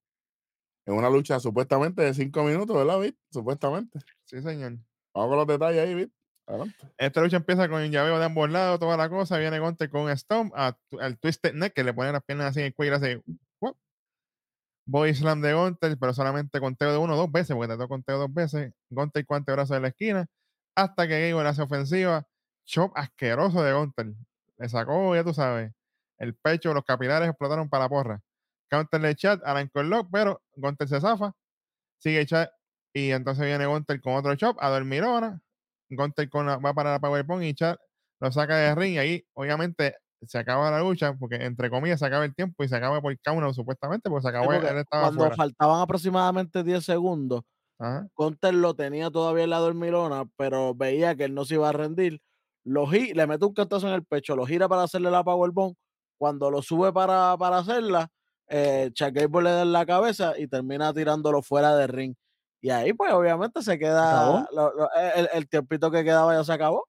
[0.88, 3.16] En una lucha supuestamente de cinco minutos, ¿verdad, Vic?
[3.32, 4.00] Supuestamente.
[4.26, 4.78] Sí, señor.
[5.14, 6.12] Vamos con los detalles ahí, Vic.
[6.48, 6.76] Adelante.
[6.98, 9.38] Esta lucha empieza con un llaveo de ambos lados, toda la cosa.
[9.38, 12.62] Viene Gunter con un stomp, a- al Twisted Neck, que le pone las piernas así
[12.62, 13.24] en el cuello y le hace.
[13.62, 13.78] "Wop".
[14.88, 18.18] Body slam de Gunter, pero solamente conteo de uno o dos veces, porque trató conteo
[18.18, 18.74] dos veces.
[18.90, 20.26] Gunter con antebrazo de la esquina,
[20.84, 22.27] hasta que Gable hace ofensiva.
[22.65, 24.14] Chop asqueroso de Gunter.
[24.57, 25.72] Le sacó, ya tú sabes,
[26.18, 28.22] el pecho, los capilares explotaron para la porra.
[28.69, 29.41] Counter de chat,
[29.76, 31.34] el lock, pero Gunter se zafa.
[31.97, 32.49] Sigue chat,
[32.93, 35.41] y entonces viene Gunter con otro chop a dormirona.
[35.89, 37.77] Gunter con la- va para la Powerbomb y Chad
[38.22, 39.95] lo saca de ring y ahí obviamente
[40.27, 43.18] se acaba la lucha porque entre comillas se acaba el tiempo y se acaba por
[43.22, 45.35] count supuestamente porque se Sí, acabó, él porque estaba cuando afuera.
[45.35, 47.43] faltaban aproximadamente 10 segundos,
[47.80, 51.69] Ajá, Conter lo tenía todavía en la dormilona, pero veía que él no se iba
[51.69, 52.22] a rendir.
[52.65, 55.76] Lo le mete un cantazo en el pecho, lo gira para hacerle la powerbomb.
[56.18, 58.10] Cuando lo sube para, para hacerla,
[58.49, 62.15] eh, Chuck Gable le da en la cabeza y termina tirándolo fuera del ring.
[62.61, 64.45] Y ahí, pues, obviamente se queda.
[64.51, 66.88] lo- lo- el, el tiempito que quedaba ya se acabó.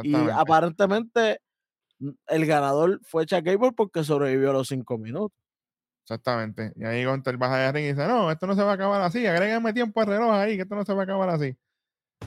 [0.00, 1.40] Y aparentemente
[2.00, 5.32] mm, el ganador fue Chuck Gable porque sobrevivió los cinco minutos.
[6.04, 6.72] Exactamente.
[6.76, 9.00] Y ahí Gunter baja de ring y dice, no, esto no se va a acabar
[9.00, 11.56] así, agrégame tiempo al reloj ahí, que esto no se va a acabar así.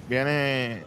[0.09, 0.83] Viene,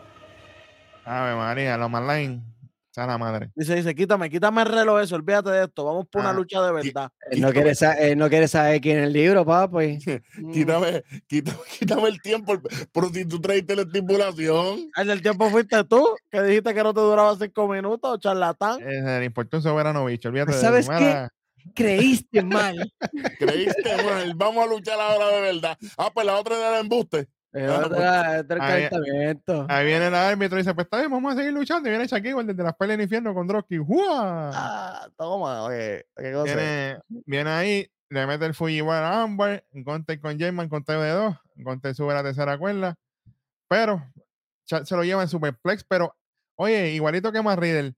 [1.05, 2.43] Ave María, los Manline,
[2.91, 3.53] sea la madre.
[3.55, 6.61] Dice, dice, quítame, quítame el reloj eso, olvídate de esto, vamos por una Ah, lucha
[6.63, 7.13] de y- verdad.
[7.31, 9.99] Él no, quiere sa- él no quiere saber quién es el libro, papi.
[10.39, 10.51] Mm.
[10.53, 12.55] Quítame, quítame, quítame el tiempo.
[12.93, 14.91] Pero si tú traiste la estipulación.
[14.97, 18.81] En el tiempo fuiste tú, que dijiste que no te duraba cinco minutos, charlatán.
[18.81, 20.67] Eh, le importó un soberano bicho, olvídate de eso.
[20.67, 21.29] ¿Sabes qué?
[21.75, 22.93] Creíste mal.
[23.39, 25.79] Creíste, mal, vamos a luchar ahora de verdad.
[25.97, 27.29] Ah, pues la otra era el embuste.
[27.53, 28.43] Eh, Ah,
[29.69, 31.89] Ahí- viene el árbitro y dice, pues está bien, vamos a seguir luchando.
[31.89, 33.79] Y viene Shaquille desde las peleas del infierno con Drocky.
[33.79, 34.51] ¡Jua!
[34.55, 36.07] Ah, toma, oye.
[36.17, 41.11] Viene, viene ahí, le mete el Fujiwara a Amber, Gunter con Jayman con TV de
[41.13, 42.95] 2, Gunter sube a la tercera cuerda,
[43.69, 44.01] pero
[44.65, 46.17] se lo lleva en Superplex, pero
[46.57, 47.95] oye, igualito que más Riddle,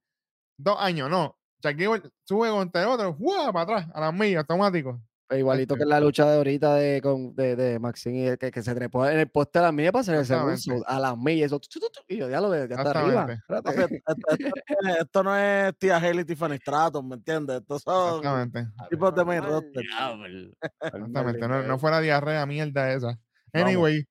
[0.59, 3.53] dos años, no, Shaquille sube contra otro, ¡Jua!
[3.53, 5.01] para atrás, a las millas, automático.
[5.31, 8.63] Igualito que en la lucha de ahorita de, con, de, de Maxine, y que, que
[8.63, 11.47] se trepó en el poste a las millas para hacer el segundo, a las millas,
[11.47, 13.25] eso, tu, tu, tu, y yo ya lo veo, ya está arriba.
[13.49, 14.47] Esto, esto- esto
[14.91, 17.61] es- esto no es Tía Haley y Tiffany Stratton, ¿me entiendes?
[17.63, 18.21] Estos son
[18.91, 19.85] tipos de main roster.
[20.83, 23.19] exactamente, no, no fue la diarrea mierda esa.
[23.55, 24.05] Anyway,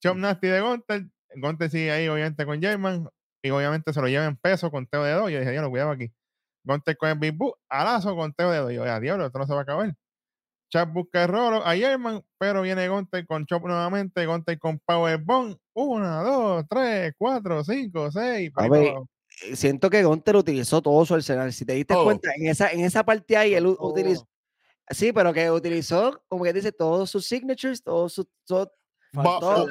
[0.00, 3.08] Chop Nasty de Gunter, Gunter sigue ahí obviamente con Jayman,
[3.42, 5.90] y obviamente se lo lleva en peso con Teo de 2, yo dije, diablo, cuidado
[5.90, 6.12] aquí.
[6.64, 9.46] Gunter con el Big Boot, alazo con Teo de 2, yo, ya, diablo, esto no
[9.46, 9.94] se va a acabar.
[10.70, 15.56] Chop busca el rolo a Jayman, pero viene Gunter con Chop nuevamente, Gunter con Powerbomb,
[15.72, 19.08] una, dos, tres, cuatro, cinco, seis, para abajo.
[19.46, 21.52] Eh, Siento que Gunter utilizó todo su arsenal.
[21.54, 24.28] Si te diste cuenta, en esa, en esa parte ahí, él utilizó.
[24.90, 28.26] Sí, pero que utilizó, como que dice, todos sus signatures, todos sus.
[28.46, 28.72] todo-
[29.12, 29.64] Faltó,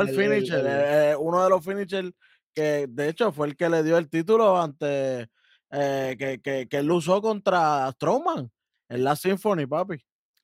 [0.00, 0.66] el finisher, el-
[1.12, 2.10] eh, uno de los finishers
[2.54, 5.28] que de hecho fue el que le dio el título ante
[5.72, 8.50] eh, que, que, que él usó contra Strowman
[8.88, 9.94] en la Symphony, papi.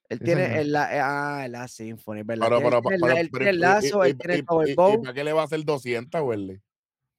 [0.09, 2.47] Él Sí, tiene el, la, eh, ah, la Symphony, ¿verdad?
[2.49, 4.75] Pero, Tiene- pero, tiene el- pero- él tiene el lazo, tiene el.
[4.75, 6.61] ¿Para qué le va a hacer 200, Welly?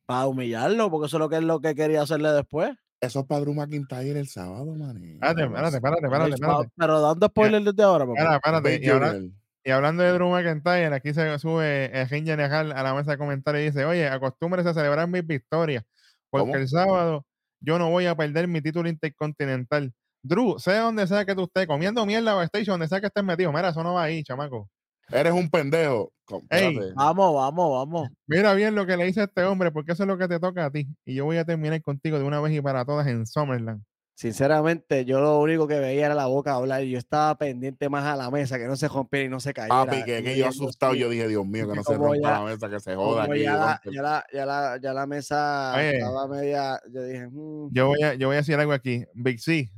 [0.08, 2.72] Para humillarlo, porque eso es lo que es lo que quería hacerle después.
[3.00, 4.98] Eso es para Drew McIntyre el sábado, man.
[4.98, 6.70] Espérate, espérate, espérate, espérate, espérate.
[6.76, 8.36] Pero dando spoiler desde ahora, papá.
[8.36, 8.76] Espérate.
[8.84, 13.12] Y, y hablando de Drew McIntyre, aquí se sube el Ginja Nejal a la mesa
[13.12, 15.84] de comentarios y dice, oye, acostúmbrese a celebrar mis victorias,
[16.32, 16.56] porque ¿Cómo?
[16.56, 17.26] el sábado
[17.60, 19.94] yo no voy a perder mi título intercontinental.
[20.22, 23.24] Drew, sea donde sea que tú estés, comiendo mierda o station, donde sea que estés
[23.24, 23.52] metido.
[23.54, 24.70] Mira, eso no va ahí, chamaco.
[25.10, 26.12] Eres un pendejo.
[26.50, 26.78] Ey.
[26.96, 28.10] Vamos, vamos, vamos.
[28.28, 30.40] Mira bien lo que le dice a este hombre, porque eso es lo que te
[30.40, 30.88] toca a ti.
[31.06, 33.82] Y yo voy a terminar contigo de una vez y para todas en Summerland.
[34.24, 38.04] Sinceramente, yo lo único que veía era la boca hablar y yo estaba pendiente más
[38.04, 39.86] a la mesa, que no se rompiera y no se cayera.
[39.86, 42.42] Papi, que, que yo asustado, yo dije, Dios mío, que no se rompa ya- la
[42.44, 43.44] mesa, que se joda aquí.
[43.44, 45.96] ya, la, ya, la, ya, la, ya la mesa Oye.
[46.00, 49.06] estaba media, yo dije, mm, Yo voy a, yo voy a decir algo aquí.
[49.14, 49.72] Big C.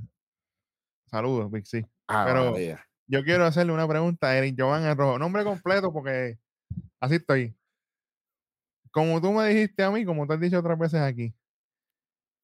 [1.05, 1.87] Saludos, Big C.
[2.07, 2.83] Ah, pero- María.
[3.05, 5.19] Yo quiero hacerle una pregunta a Eric Jovan Arrojo.
[5.19, 6.39] Nombre completo, porque
[6.99, 7.55] así estoy.
[8.89, 11.31] Como tú me dijiste a mí, como tú has dicho otras veces aquí,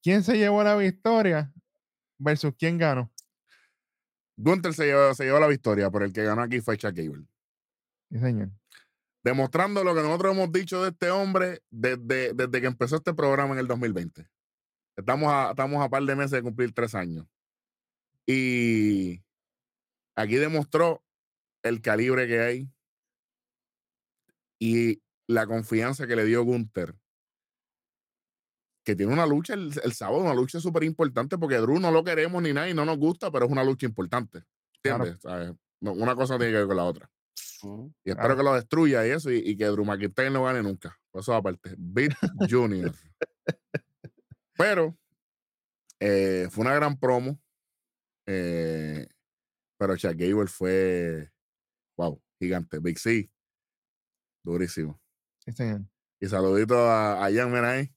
[0.04, 1.52] ¿quién se llevó la victoria
[2.18, 3.12] versus quién ganó?
[4.38, 7.26] Gunther se llevó, se llevó la victoria, pero el que ganó aquí fue Chuck Gable.
[8.12, 8.52] Sí, señor.
[9.24, 13.54] Demostrando lo que nosotros hemos dicho de este hombre desde, desde que empezó este programa
[13.54, 14.28] en el 2020.
[14.96, 17.28] Estamos a, estamos a par de meses de cumplir tres años.
[18.26, 19.24] Y
[20.16, 21.04] aquí demostró
[21.64, 22.70] el calibre que hay
[24.60, 26.96] y la confianza que le dio Gunther.
[28.88, 32.06] Que tiene una lucha el, el sábado, una lucha súper importante porque Drew no lo
[32.06, 34.44] queremos ni nada y no nos gusta, pero es una lucha importante.
[34.82, 35.04] Claro.
[35.04, 35.22] ¿Entiendes?
[35.22, 35.52] ¿Sabes?
[35.82, 37.12] No, una cosa tiene que ver con la otra.
[37.64, 38.38] mm, Y espero Claro.
[38.38, 40.98] que lo destruya y eso, y, y que Drew McIntyre no gane nunca.
[41.12, 41.76] Por Eso aparte.
[41.78, 42.14] Beat
[42.50, 42.94] Junior.
[44.58, 44.98] Pero
[46.00, 47.40] eh, fue una gran promo.
[48.26, 49.06] eh,
[49.78, 51.30] pero Chuck Gable fue,
[51.98, 52.80] wow, gigante.
[52.80, 53.30] Big C,
[54.44, 55.00] durísimo.
[55.46, 55.64] Sí.
[56.22, 57.94] Y saludito a, a Jan, ahí.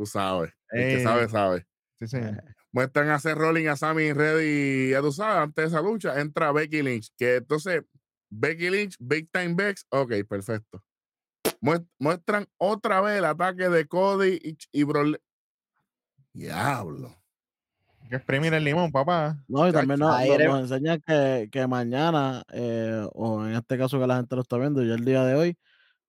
[0.00, 0.50] Tú sabes.
[0.70, 1.66] El que sabe, sabe.
[1.98, 2.42] Sí, señor.
[2.72, 6.52] Muestran a hacer rolling a Sammy Reddy, ya tú sabes, antes de esa lucha entra
[6.52, 7.82] Becky Lynch, que entonces
[8.30, 10.82] Becky Lynch, Big Time Bex, ok, perfecto.
[11.60, 15.18] Muest- Muestran otra vez el ataque de Cody y, y Brock.
[16.32, 17.14] Diablo.
[18.00, 19.36] Hay que exprimir el limón, papá.
[19.48, 24.06] No, y también nos, nos- enseñan que, que mañana, eh, o en este caso que
[24.06, 25.58] la gente lo está viendo, ya el día de hoy,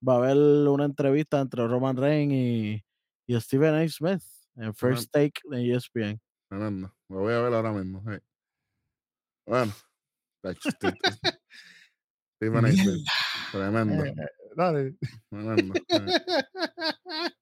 [0.08, 2.84] va a haber una entrevista entre Roman Reigns y,
[3.36, 3.88] y Stephen A.
[3.88, 4.22] Smith
[4.56, 6.20] en First Take de E ESPN.
[6.50, 6.94] Tremendo.
[7.10, 8.02] Lo voy a ver ahora mismo.
[8.02, 8.18] sí.
[9.46, 9.74] Bueno.
[12.36, 12.72] Stephen A.
[12.72, 13.06] Smith,
[13.52, 14.04] Tremendo.
[14.06, 14.16] Eh,
[14.56, 14.96] Dale.
[15.30, 15.74] Tremendo.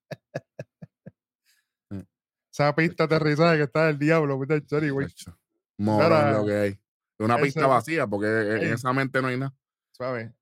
[2.52, 5.08] Esa pista aterrizaje que está el diablo, muchacho, anyway.
[5.08, 5.38] Tacho.
[5.78, 6.80] Morón Ahora, lo que hay.
[7.20, 8.72] Una pista vacía, porque en Ey.
[8.74, 9.54] esa mente no hay nada.
[9.92, 10.34] Suave.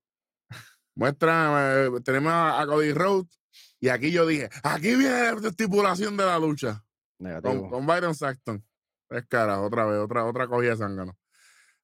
[0.96, 3.38] Muestra, eh, tenemos a Cody Rhodes.
[3.80, 6.84] Y aquí yo dije, aquí viene la estipulación de la lucha.
[7.18, 7.62] negativo.
[7.62, 8.64] Con, con Byron Saxton.
[9.10, 11.16] Es cara, otra vez, otra, otra cogida de zángano.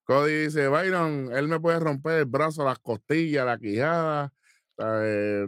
[0.03, 4.31] Cody dice, Byron, él me puede romper el brazo, las costillas, la quijada,
[4.77, 5.47] eh,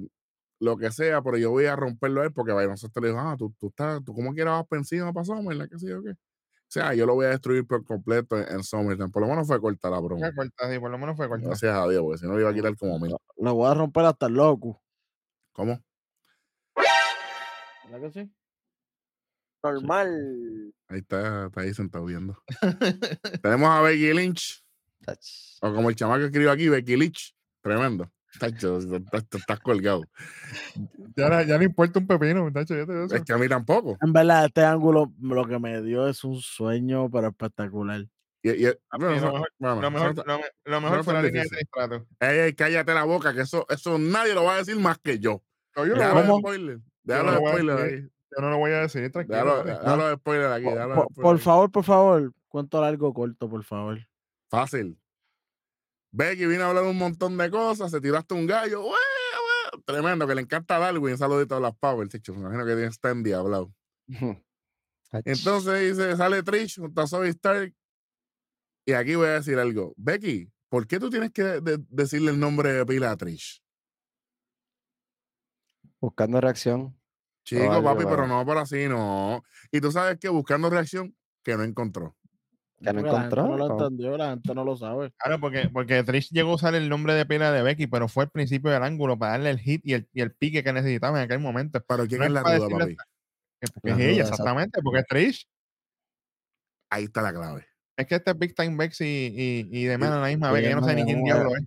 [0.59, 3.19] lo que sea, pero yo voy a romperlo a él porque Byron Saxton le dijo,
[3.21, 6.01] ah, tú, tú estás, tú como quieras vas para encima, para Summerland, qué sé yo
[6.01, 6.11] qué.
[6.11, 9.13] O sea, yo lo voy a destruir por completo en, en Summerland.
[9.13, 10.25] Por lo menos fue corta la broma.
[10.25, 11.45] Fue corta, sí, por lo menos fue corta.
[11.47, 13.15] Gracias a Dios, porque si no le iba a quitar como mil.
[13.37, 14.81] Lo voy a romper hasta el loco.
[15.53, 15.79] ¿Cómo?
[17.89, 18.31] ¿Verdad que sí?
[19.64, 20.73] Normal.
[20.88, 22.38] Ahí está, está ahí sentado viendo.
[23.41, 24.64] Tenemos a Becky Lynch,
[25.05, 25.19] Tach.
[25.61, 27.35] o como el chamaco que escribió aquí, Becky Lynch.
[27.61, 28.09] Tremendo.
[28.39, 30.03] Tacho, estás, estás colgado.
[31.15, 32.76] Ya, ya le importa un pepino, muchacho.
[32.76, 33.15] Ya te.
[33.15, 33.97] Es que a mí tampoco.
[34.01, 38.05] En verdad, este ángulo lo que me dio es un sueño, pero espectacular.
[38.43, 38.59] Lo
[38.99, 40.26] mejor-
[40.68, 42.01] no fue la línea de tres.
[42.19, 45.41] Ey, cállate la boca, que eso, eso nadie lo va a decir más que yo.
[45.76, 47.93] No, yo, no lo Déjalo voy a- no Déjalo de lo voy a spoiler decir.
[48.03, 48.09] ahí.
[48.35, 49.38] yo no lo voy a decir, tranquilo.
[49.38, 49.71] Déjalo, dale.
[49.79, 50.63] déjalo de spoiler aquí.
[50.65, 51.43] Por, déjalo de por- spoiler por aquí.
[51.43, 53.99] favor, por favor, cuento largo o corto, por favor.
[54.49, 54.99] Fácil.
[56.11, 58.81] Becky vino a hablar un montón de cosas, se tiró hasta un gallo.
[58.81, 59.81] ¡Ué, ué!
[59.85, 61.17] Tremendo, que le encanta a Darwin.
[61.17, 62.34] Saludito a las Power, chicho.
[62.34, 63.71] Me imagino que tiene está endiablado.
[65.25, 67.73] Entonces dice, sale Trish junto a Zoe Stark.
[68.85, 69.93] Y aquí voy a decir algo.
[69.97, 73.61] Becky, ¿por qué tú tienes que de- decirle el nombre de pila a Trish?
[75.99, 76.95] Buscando reacción.
[77.44, 79.44] Chico, algo, papi, pero pero- no por así, no.
[79.72, 82.15] Y tú sabes que buscando reacción, que no encontró.
[82.80, 83.48] Que no Porque la gente encontró.
[83.48, 85.11] no lo entendió, la gente no lo sabe.
[85.18, 88.26] Claro, porque, porque Trish llegó a usar el nombre de pila de Becky, pero fue
[88.26, 91.18] al principio del ángulo para darle el hit y el, y el pique que necesitaba
[91.18, 91.82] en aquel momento.
[91.88, 92.95] Pero ¿quién No es es la duda, decirle papi?
[93.60, 95.48] Que, porque La es ella, duda, exactamente, porque es Trish.
[96.91, 97.65] Ahí está la clave.
[97.98, 100.52] Es que este es Big Time Bex y, y, y de menos a la misma
[100.52, 101.64] vez, que yo no sé ni quién diablo es.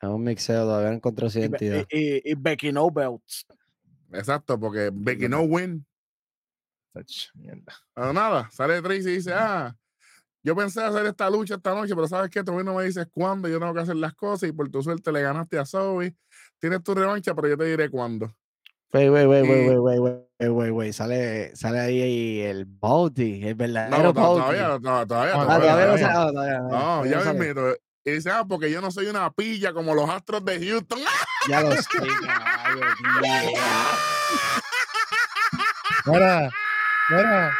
[0.00, 1.86] Es un mixeo, todavía no encontró su identidad.
[1.90, 3.46] y, y- y Becky No Belts.
[4.12, 5.84] Exacto, porque Becky no win.
[7.34, 7.74] Mierda.
[7.94, 9.76] Pero nada, sale Trish y dice, ah,
[10.42, 12.42] yo pensé hacer esta lucha esta noche, pero ¿sabes qué?
[12.42, 15.12] Tú no me dices cuándo, yo tengo que hacer las cosas y por tu suerte
[15.12, 16.14] le ganaste a Zoe.
[16.58, 18.34] Tienes tu revancha, pero yo te diré cuándo.
[18.94, 20.00] Wait, wait, wait, y- wait, wait, wait,
[20.40, 20.92] wait, wait, wait.
[20.94, 25.86] Sale, sale ahí el Baldy, el No, verdadero todavía, no, to- todavía, Ah, todavía, todavía
[25.86, 26.12] no todavía.
[26.32, 27.54] todavía no, No, todavía ya no sale.
[27.54, 27.76] me.
[28.08, 31.00] Y dice, ah, porque yo no soy una pilla como los astros de Houston.
[31.48, 31.80] Ya lo sé.
[36.06, 36.50] Mira,
[37.10, 37.56] mira.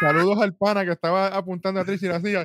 [0.00, 2.44] Saludos al pana que estaba apuntando a Trish y la hacía.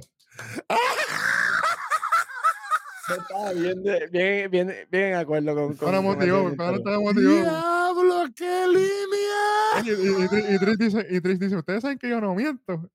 [3.09, 5.75] Estaba bien, de- bien, bien, bien en acuerdo con.
[5.75, 7.13] con motivó, estaba motivado.
[7.41, 9.83] ¡Diablo, qué línea!
[9.83, 9.93] Y, y,
[10.23, 12.89] y Trish- y Trish dice, y Trish dice, ustedes saben que yo no miento.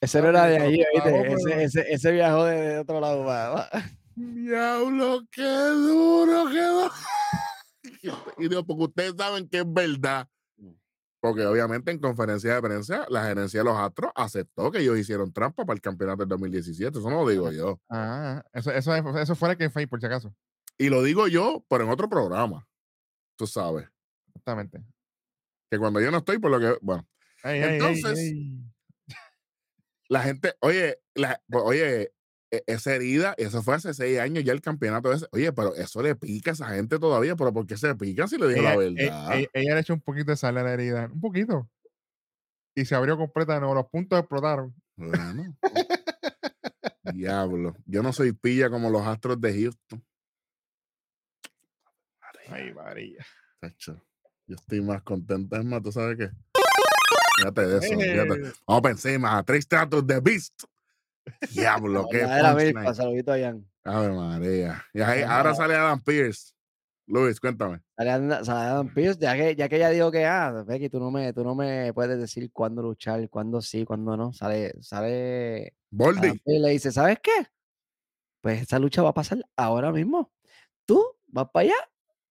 [0.00, 1.32] Ese no era de favor, ¿viste?
[1.32, 3.24] Ese, ese, ese viajó de, de otro lado.
[3.24, 3.68] va.
[4.14, 6.90] ¡Diablo, qué duro, duro!
[8.38, 10.28] Y digo, porque ustedes saben que es verdad.
[11.20, 15.32] Porque obviamente en conferencia de prensa, la gerencia de los Astros aceptó que ellos hicieron
[15.32, 16.98] trampa para el campeonato del 2017.
[16.98, 17.80] Eso no lo digo yo.
[17.88, 20.34] Ah, eso, eso, eso fuera que fake, por si acaso.
[20.78, 22.66] Y lo digo yo, pero en otro programa.
[23.36, 23.88] Tú sabes.
[24.28, 24.82] Exactamente.
[25.70, 26.78] Que cuando yo no estoy, por lo que.
[26.80, 27.06] Bueno,
[27.42, 28.34] Entonces.
[30.08, 30.54] La gente.
[30.60, 32.12] Oye, la, pues, oye,
[32.50, 35.26] e- esa herida, eso fue hace seis años ya el campeonato ese.
[35.32, 37.36] Oye, pero eso le pica a esa gente todavía.
[37.36, 39.40] Pero ¿por qué se pica si le digo ella, la e- verdad?
[39.40, 41.08] e- ella le echó un poquito de sal a la herida.
[41.12, 41.68] Un poquito.
[42.74, 43.74] Y se abrió completa de nuevo.
[43.74, 44.74] Los puntos explotaron.
[44.96, 45.56] Bueno.
[47.14, 47.76] Diablo.
[47.86, 50.04] Yo no soy pilla como los astros de Houston.
[52.48, 53.24] Ay, María.
[54.46, 55.56] Yo estoy más contento.
[55.56, 56.30] Es más, ¿tú sabes qué?
[57.36, 57.98] Fíjate de eso.
[58.00, 58.48] fíjate.
[58.48, 59.34] Eh, Vamos a pensar más.
[59.34, 60.62] A tres tratos de Beast.
[61.52, 62.94] Diablo, qué punchline.
[62.94, 63.66] Saludito a Jan.
[63.84, 64.84] Ave María.
[64.94, 66.52] Y ahí- ahora sale Adam Pierce.
[67.08, 67.80] Luis, cuéntame.
[67.96, 71.32] Sale Adam- Pearce, ya que, ya que ella dijo que, ah, Becky, tú no me,
[71.32, 74.32] tú no me puedes decir cuándo luchar, cuándo sí, cuándo no.
[74.32, 76.40] Sale, sale Boldy.
[76.44, 77.46] Y le dice, ¿sabes qué?
[78.40, 80.32] Pues esa lucha va a pasar ahora mismo.
[80.84, 81.76] Tú vas para allá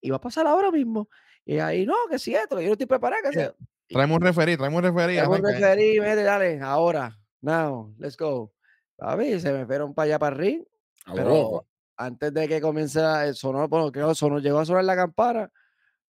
[0.02, 1.10] y va a pasar ahora mismo.
[1.46, 3.54] Y ahí, no, que si esto, que yo no estoy preparada, que sea.
[3.88, 5.18] Traemos un referí, traemos un referí.
[5.18, 8.52] Tengo un referí, vete, dale, ahora, now, let's go.
[8.98, 10.64] Papi, se me fueron para allá para el ring,
[11.06, 11.68] A pero
[11.98, 15.52] antes de que comience a sonó, bueno, que sonó, llegó a sonar la campana,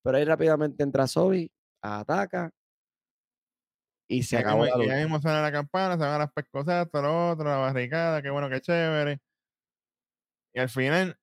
[0.03, 1.51] pero ahí rápidamente entra Zoe,
[1.83, 2.51] ataca
[4.09, 4.97] y se Ya acabó la ya lucha.
[4.97, 8.49] mismo suena la campana, se van las pescosas, todo lo otro, la barricada, qué bueno,
[8.49, 9.21] qué chévere.
[10.55, 11.19] Y al final,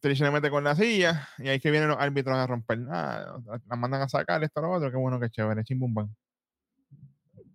[0.00, 2.78] Trish le mete con la silla y ahí que vienen los árbitros a romper.
[2.78, 5.92] nada la, la mandan a sacar esto, lo otro, qué bueno, qué chévere, chim bum
[5.94, 6.14] bam.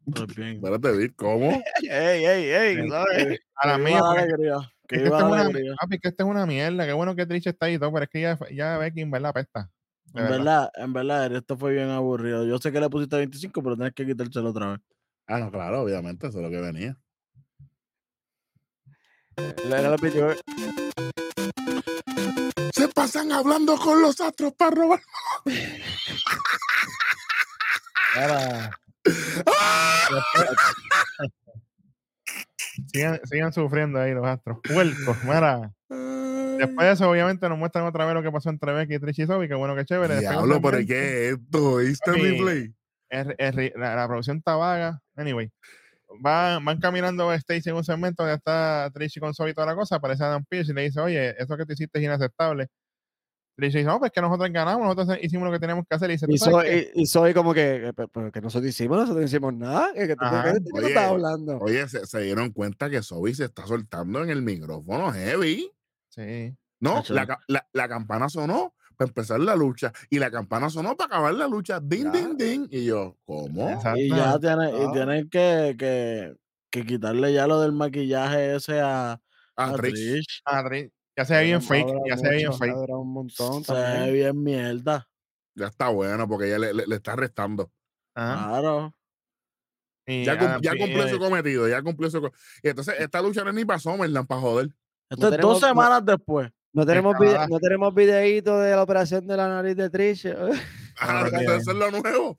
[0.06, 0.38] Pues.
[0.38, 1.50] Espérate, Vic, ¿cómo?
[1.82, 2.90] ¡Ey, ey, ey!
[2.90, 3.40] ¿sabes?
[3.56, 4.56] A la Que mía, viva la porque alegría.
[4.58, 5.76] es Que que esto es una, alegría.
[5.80, 8.04] papi, que esto es una mierda, qué bueno que Trish está ahí y todo, pero
[8.04, 9.70] es que ya, ya Becky en verdad apesta.
[10.08, 10.38] de En verdad.
[10.38, 12.46] verdad, en verdad, esto fue bien aburrido.
[12.46, 14.80] Yo sé que le pusiste 25, pero tienes que quitárselo otra vez.
[15.28, 16.98] Ah, no, claro, obviamente, eso es lo que venía.
[19.38, 20.28] Le- le repitió,
[22.74, 25.00] Se pasan hablando con los astros para robar.
[28.16, 28.80] Ahora,
[32.92, 34.58] sigan, sigan sufriendo ahí los astros.
[34.68, 35.72] Puercos, mira.
[36.58, 39.22] Después de eso, obviamente, nos muestran otra vez lo que pasó entre Becky y Trish
[39.22, 40.20] y Zoe, que bueno, que chévere.
[40.20, 41.76] Diablo, segmento, ¿qué es esto?
[41.78, 42.74] ¿Viste Papi, mi play?
[43.10, 45.00] es- es ri- la, la producción está vaga.
[45.16, 45.52] Anyway,
[46.20, 49.76] van, van caminando Stacy en un segmento donde está Trish con Zoe y toda la
[49.76, 49.96] cosa.
[49.98, 52.68] Aparece Adam Pierce y le dice, oye, eso que tú hiciste es inaceptable.
[53.56, 56.10] Trish dice, no, pues que nosotros ganamos, nosotros hicimos lo que teníamos que hacer.
[56.10, 58.42] Y dice, Y "¿Tú sabes soy, y, y soy como que, que, pe- pero que
[58.42, 59.92] nosotros hicimos, nosotros no hicimos nada.
[59.94, 60.54] ¿Qué, qué, tú- Ajá.
[60.74, 61.58] Oye, estás hablando?
[61.60, 65.72] Oye, se, se dieron cuenta que Zoe se está soltando en el micrófono heavy.
[66.10, 66.56] Sí.
[66.80, 71.08] No, la, la- la campana sonó para empezar la lucha y la campana sonó para
[71.08, 71.80] acabar la lucha.
[71.80, 72.12] Ding, Ya.
[72.12, 72.68] ding, ding.
[72.72, 73.70] Y yo, ¿cómo?
[73.70, 74.00] Exacto.
[74.00, 74.92] Y ya tienen, y Ah.
[74.94, 76.36] tienen que, que,
[76.72, 79.20] que quitarle ya lo del maquillaje ese a,
[79.56, 79.94] a Trish.
[79.94, 80.42] Trish.
[80.68, 82.74] Trish, ya se ve bien a fake, ya se ve bien a fake.
[82.76, 85.08] durar un montón Se ve bien mierda.
[85.56, 87.72] Ya está bueno porque ella le, le- le está restando.
[88.16, 88.48] Ajá.
[88.48, 88.96] Claro.
[90.06, 92.30] Y Ya, ya cumplió su cometido, ya cumplió su...
[92.62, 94.70] Y entonces esta lucha no es ni para Summerland, para joder.
[95.10, 96.52] Esto es dos semanas después.
[96.74, 100.26] No tenemos, vide- no tenemos videíto de la operación de la nariz de Trish.
[101.00, 102.38] Ah, no, eso, es lo nuevo.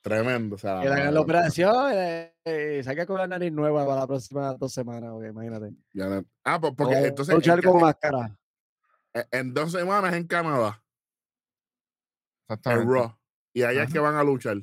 [0.00, 0.56] Tremendo.
[0.56, 4.06] O sea, Que la no, operación, eh, eh, saca con la nariz nueva para las
[4.08, 5.72] próximas dos semanas, ok, imagínate.
[5.94, 8.38] ya no- Ah, pues porque O entonces luchar en, con ca- máscara.
[9.14, 10.82] en- en dos semanas en Canadá,
[12.64, 12.88] en.
[12.92, 13.16] Raw.
[13.54, 14.56] Y allá es que van a luchar.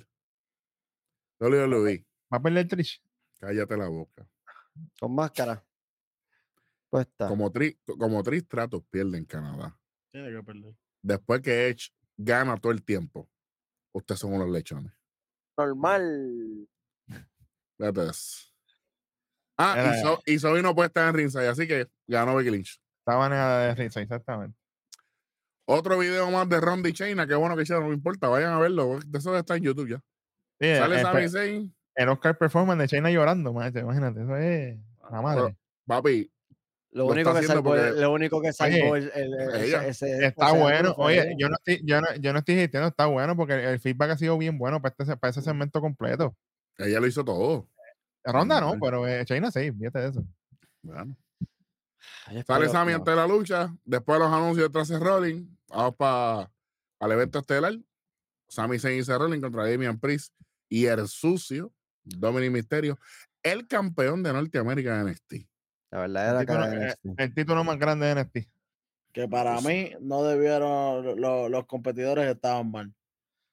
[1.39, 2.05] WWE.
[2.31, 3.01] Va a perder Trish.
[3.39, 4.27] Cállate la boca.
[4.99, 5.63] Con máscara.
[6.89, 7.27] Pues está.
[7.27, 9.77] Como, tri, como Trish Stratus pierde en Canadá.
[10.11, 10.73] Tiene que perder.
[11.01, 13.29] Después que Edge gana todo el tiempo.
[13.93, 14.91] Ustedes son unos lechones.
[15.57, 16.67] Normal.
[17.77, 18.47] Fíjate eso.
[19.57, 22.49] Ah, Era- y, so, y Zoe no puede estar en ringside, así que ganó Becky
[22.49, 22.79] Lynch.
[22.99, 24.57] Estaba negada de risa, exactamente.
[25.65, 28.53] Otro video más de Ronda y Chaina, qué bueno que ya no me importa, vayan
[28.53, 28.99] a verlo.
[29.05, 29.97] De eso está en YouTube ya.
[30.59, 34.35] Sí, Sale el, Sami el, Zayn, el Oscar Performance de China llorando, macho, imagínate, eso
[34.37, 34.77] es
[35.11, 35.57] la madre.
[35.85, 36.31] papi,
[36.91, 39.85] Lo lo único, salvó, porque- lo único que salvó el, el- el- Ella.
[39.87, 41.35] ese, Está ese bueno, oye, ella.
[41.37, 44.11] yo no estoy, yo no, yo no estoy diciendo, está bueno porque el, el feedback
[44.11, 46.35] ha sido bien bueno para, este, para ese segmento completo.
[46.77, 47.67] ella lo hizo todo.
[48.23, 50.23] Ronda no, pero eh, China sí, fíjate de eso.
[50.81, 51.15] Bueno.
[52.47, 53.73] Sale Sammy ante la lucha.
[53.85, 55.45] Después de los anuncios de Trace Rolling.
[55.67, 56.49] Vamos para
[57.01, 57.73] el evento estelar.
[58.47, 60.33] Sami Zayn y Seth Rollins contra Damian Priest
[60.69, 61.71] y el sucio
[62.03, 62.97] Dominic Mysterio,
[63.43, 65.33] el campeón de Norteamérica de NXT.
[65.91, 67.19] La verdadera El título, cara de eh, NXT.
[67.19, 68.37] el título más grande de NXT.
[69.11, 72.93] Que para mí no debieron, lo- los competidores estaban mal.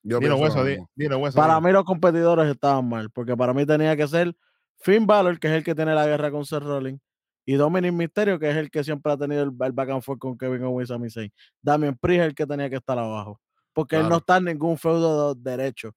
[0.02, 0.90] Yo Dilo pienso hueso, lo di- mismo.
[0.94, 1.36] dilo hueso.
[1.36, 1.66] Para dilo.
[1.66, 4.36] mí los competidores estaban mal, porque para mí tenía que ser
[4.78, 7.00] Finn Balor, que es el que tiene la guerra con Seth Rollins,
[7.46, 10.18] y Dominic Mysterio, que es el que siempre ha tenido el, el back and forth
[10.18, 11.32] con Kevin Owens y Sami Zayn.
[11.62, 13.40] Damian Priest es el que tenía que estar abajo,
[13.72, 15.92] porque él no está en ningún feudo de- derecho.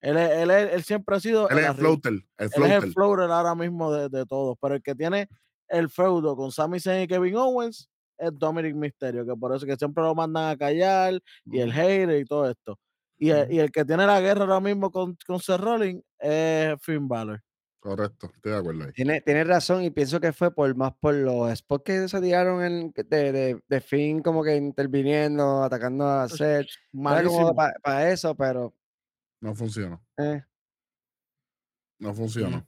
[0.00, 2.12] Él, es- él, es- él siempre ha sido Él es el floater.
[2.12, 5.28] El Él es el floater ahora mismo de, de todos, pero el que tiene
[5.68, 7.88] el feudo con Sami Zayn y Kevin Owens
[8.18, 12.20] es Dominic Mysterio, que por eso que siempre lo mandan a callar y el hater
[12.20, 12.78] y todo esto.
[13.16, 16.74] Y el, y el que tiene la guerra ahora mismo con, con Seth Rollins es
[16.82, 17.40] Finn Balor.
[17.80, 18.92] Correcto, estoy de acuerdo ahí.
[18.92, 22.62] Tiene, tiene razón y pienso que fue por más por los spots que se tiraron
[22.64, 26.66] en- de, de, de Finn como que interviniendo, atacando a Seth.
[26.92, 27.54] Malísimo.
[27.54, 28.74] para eso, pero
[29.40, 30.04] No funcionó.
[30.16, 30.42] eh,
[32.00, 32.66] No funcionó.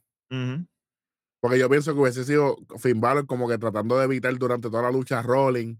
[1.40, 4.82] Porque yo pienso que hubiese sido Finn Balor como que tratando de evitar durante toda
[4.82, 5.76] la lucha a Rolling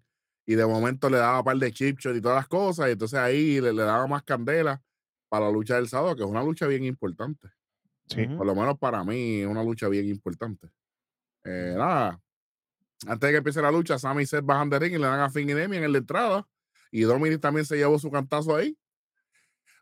[0.47, 3.19] y de momento le daba un par de chip y todas las cosas y entonces
[3.19, 4.83] ahí le, le daba más candela
[5.29, 7.49] para la lucha del sábado, que es una lucha bien importante.
[8.09, 8.27] Sí.
[8.27, 10.69] Por lo menos para mí es una lucha bien importante.
[11.45, 12.21] Eh, nada,
[13.07, 15.21] antes de que empiece la lucha, Sammy y Seth bajan de ring y le dan
[15.21, 16.49] a Finn y Demian en la entrada
[16.91, 18.77] y Dominic también se llevó su cantazo ahí.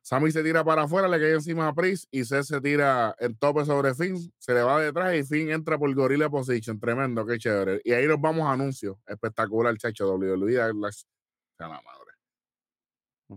[0.02, 3.36] Sammy se tira para afuera, le cae encima a Priest y Seth se tira en
[3.36, 6.80] tope sobre Finn, se le va detrás y Finn entra por Gorilla Position.
[6.80, 7.80] Tremendo, qué chévere.
[7.84, 8.96] Y ahí nos vamos a anuncios.
[9.06, 10.08] Espectacular, chacho.
[10.14, 10.52] WWE.
[10.74, 12.12] la- madre.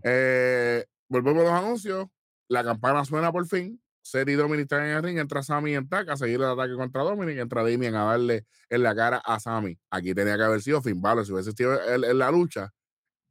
[0.03, 2.07] Eh, volvemos a los anuncios.
[2.47, 3.81] La campana suena por fin.
[4.03, 5.17] Seth y Dominic están en el ring.
[5.19, 7.37] Entra Sammy en taca a seguir el ataque contra Dominic.
[7.37, 9.77] Entra Damien a darle en la cara a Sammy.
[9.89, 11.25] Aquí tenía que haber sido Finn Balor.
[11.25, 12.73] Si hubiese sido en la lucha,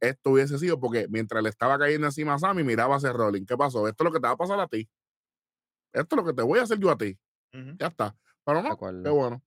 [0.01, 3.45] esto hubiese sido porque mientras le estaba cayendo encima a Sammy, miraba a ese Rolling.
[3.45, 3.87] ¿Qué pasó?
[3.87, 4.89] Esto es lo que te va a pasar a ti.
[5.93, 7.17] Esto es lo que te voy a hacer yo a ti.
[7.77, 8.15] Ya está.
[8.43, 9.43] Pero no, qué bueno.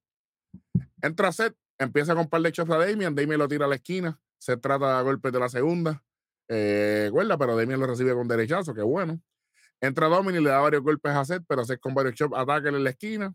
[1.03, 3.15] Entra Seth, empieza par de chops a Damien.
[3.15, 4.19] Damien lo tira a la esquina.
[4.39, 6.03] Se trata de golpes de la segunda.
[6.49, 8.75] Eh, pero Damien lo recibe con derechazo.
[8.75, 9.21] Qué bueno.
[9.81, 12.85] Entra Dominic, le da varios golpes a Seth, pero Seth con varios chops ataca en
[12.85, 13.35] la esquina.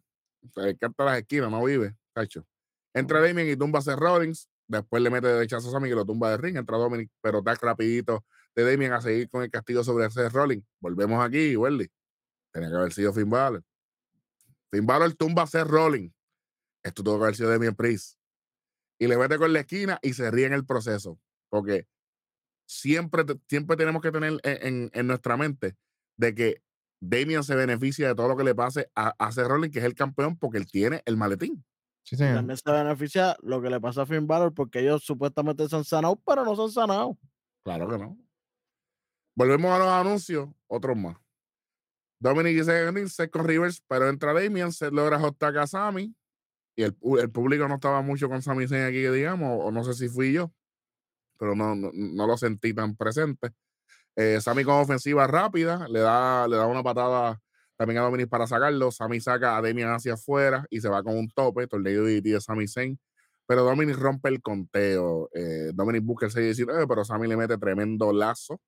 [0.54, 1.96] Se encanta las esquinas, no vive.
[2.14, 2.46] Cacho.
[2.94, 4.50] Entra Damien y tumba a Seth Rollins.
[4.70, 6.56] Después le mete derechazo a Sammy que lo tumba de ring.
[6.56, 8.24] Entra Dominic, pero está rapidito
[8.56, 10.64] de Damien a seguir con el castigo sobre Seth Rollins.
[10.80, 11.92] Volvemos aquí, Welly.
[12.54, 13.64] Tenía que haber sido Finn Balor.
[14.72, 16.14] Finn Balor tumba a Seth Rollins.
[16.84, 18.18] Esto tuvo que haber sido Damien Priest.
[19.00, 21.20] Y le mete con la esquina y se ríe en el proceso.
[21.50, 21.88] Porque
[22.68, 25.76] siempre, siempre tenemos que tener en, en- nuestra mente
[26.16, 26.62] de que
[27.02, 29.86] Damien se beneficia de todo lo que le pase a, a Seth Rollins, que es
[29.86, 31.66] el campeón, porque él tiene el maletín.
[32.04, 32.36] Sí, señor.
[32.36, 35.84] También se beneficia lo que le pasa a Finn Balor porque ellos supuestamente se han
[35.84, 37.18] sanado, pero no se han sanado.
[37.64, 38.18] Claro que no.
[39.36, 41.18] Volvemos a los anuncios, otros más.
[42.20, 46.14] Dominic Rollins, Seth con Rivers, pero entra Damien, se logra hot tag a Sammy.
[46.76, 49.94] Y el, el público no estaba mucho con Sami Zayn aquí, digamos, o no sé
[49.94, 50.52] si fui yo,
[51.38, 53.52] pero no, no, no lo sentí tan presente.
[54.16, 57.42] Eh, Sammy con ofensiva rápida, le da, le da una patada
[57.80, 58.92] también a Dominic para sacarlo.
[58.92, 62.42] Sammy saca a Damian hacia afuera y se va con un tope, torneo DDT de
[62.42, 63.00] Sami Zayn.
[63.48, 65.30] Pero Dominic rompe el conteo.
[65.34, 68.60] Eh, Dominic busca el 6-19, pero Sammy le mete tremendo lazo.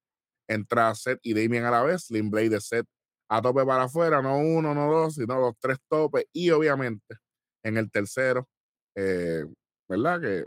[0.48, 2.06] Entra Seth y Damien a la vez.
[2.06, 2.88] Slim Blade de Seth
[3.30, 6.26] a tope para afuera, no uno, no dos, sino los tres topes.
[6.32, 7.18] Y obviamente
[7.64, 8.48] en el tercero,
[8.96, 9.46] eh,
[9.90, 10.22] ¿verdad?
[10.22, 10.46] Que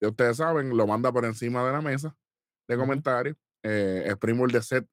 [0.00, 2.16] ya ustedes saben, lo manda por encima de la mesa
[2.68, 3.36] de comentarios.
[3.64, 4.86] Eh, Springboard de Seth,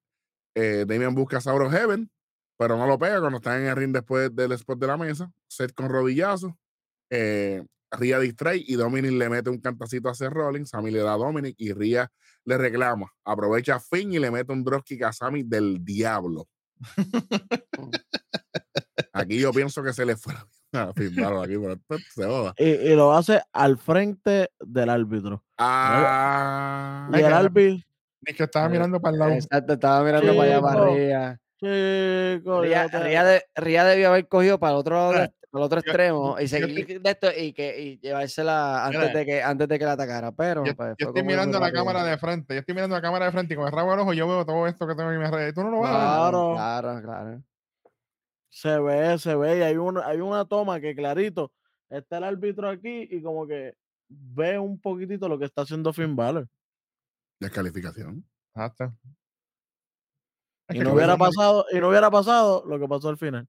[0.55, 2.09] eh, Damian busca a Sauro Heaven
[2.59, 5.31] pero no lo pega cuando están en el ring después del spot de la mesa.
[5.47, 6.57] Set con rodillazo.
[7.09, 10.69] Eh, Ria distrae y Dominic le mete un cantacito a Seth Rollins.
[10.69, 12.11] Sammy le da a Dominic y Ria
[12.43, 13.07] le reclama.
[13.23, 16.47] Aprovecha a Finn y le mete un dropkick a Sammy del diablo.
[19.13, 20.33] aquí yo pienso que se le fue
[20.73, 22.53] a Finn Balor aquí, pero se joda.
[22.57, 25.43] Y, y lo hace al frente del árbitro.
[25.57, 27.85] Ah, Y el árbitro,
[28.27, 29.31] Ni que estaba Eh, mirando para el lado.
[29.31, 31.39] Exacto, estaba mirando para allá, para arriba.
[31.59, 35.81] Chico, Ría, Ría de- Ría debió haber cogido para el otro, Mira, para el otro
[35.81, 39.67] yo- extremo y yo seguir de esto y, que, y llevársela antes de, que, antes
[39.67, 40.31] de que la atacara.
[40.31, 42.53] Pero Yo, pues, yo estoy mirando la cámara de frente.
[42.53, 44.45] Yo estoy mirando la cámara de frente y con el rabo del ojo yo veo
[44.45, 45.53] todo esto que tengo en mi red.
[45.53, 46.31] Tú no lo vas a ver.
[46.31, 46.53] Claro.
[46.55, 47.43] Claro, claro.
[48.49, 51.51] se ve, se ve, y hay una, hay una toma que clarito
[51.89, 53.73] está el árbitro aquí y como que
[54.07, 56.47] ve un poquitito lo que está haciendo Finn Balor.
[57.39, 58.25] descalificación.
[58.55, 58.85] Exacto.
[58.85, 59.18] Es
[60.69, 63.47] Y no hubiera pasado, y no hubiera pasado lo que pasó al final.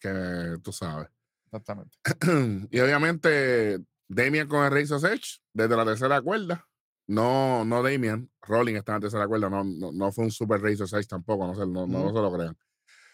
[0.00, 1.08] Que tú sabes.
[1.46, 1.96] Exactamente.
[2.70, 3.78] y obviamente,
[4.08, 6.64] Damian con el Razor's Edge desde la tercera cuerda.
[7.06, 8.30] No, no Damian.
[8.42, 9.48] Rolling está en la tercera cuerda.
[9.50, 11.46] No, no, no fue un super Razor's Edge tampoco.
[11.46, 12.56] No se, no, no, no se lo crean.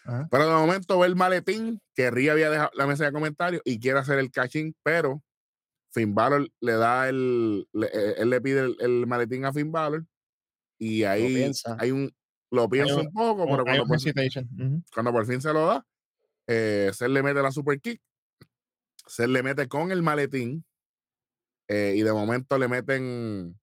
[0.05, 0.27] Ajá.
[0.29, 3.79] Pero de momento ve el maletín que Ria había dejado la mesa de comentarios y
[3.79, 5.23] quiere hacer el cachín, pero
[5.91, 7.67] Finn Balor le da el.
[7.73, 10.05] le- eh, él le pide el, el maletín a Finn Balor
[10.77, 12.11] y ahí hay un.
[12.55, 13.97] Lo piensa un- poco, pero cuando por.
[13.97, 14.83] Ujú.
[14.93, 15.85] cuando por fin se lo da,
[16.47, 18.01] eh, Seth le mete la super kick,
[19.07, 20.65] Seth le mete con el maletín
[21.67, 23.59] eh, y de momento le meten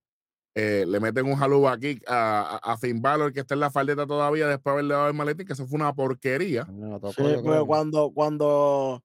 [0.54, 3.70] eh, le meten un haluba kick a, a, a Finn Balor que está en la
[3.70, 6.64] faldeta todavía después de haberle dado el maletín, que eso fue una porquería.
[6.64, 9.02] No, Sí, porque cuando, cuando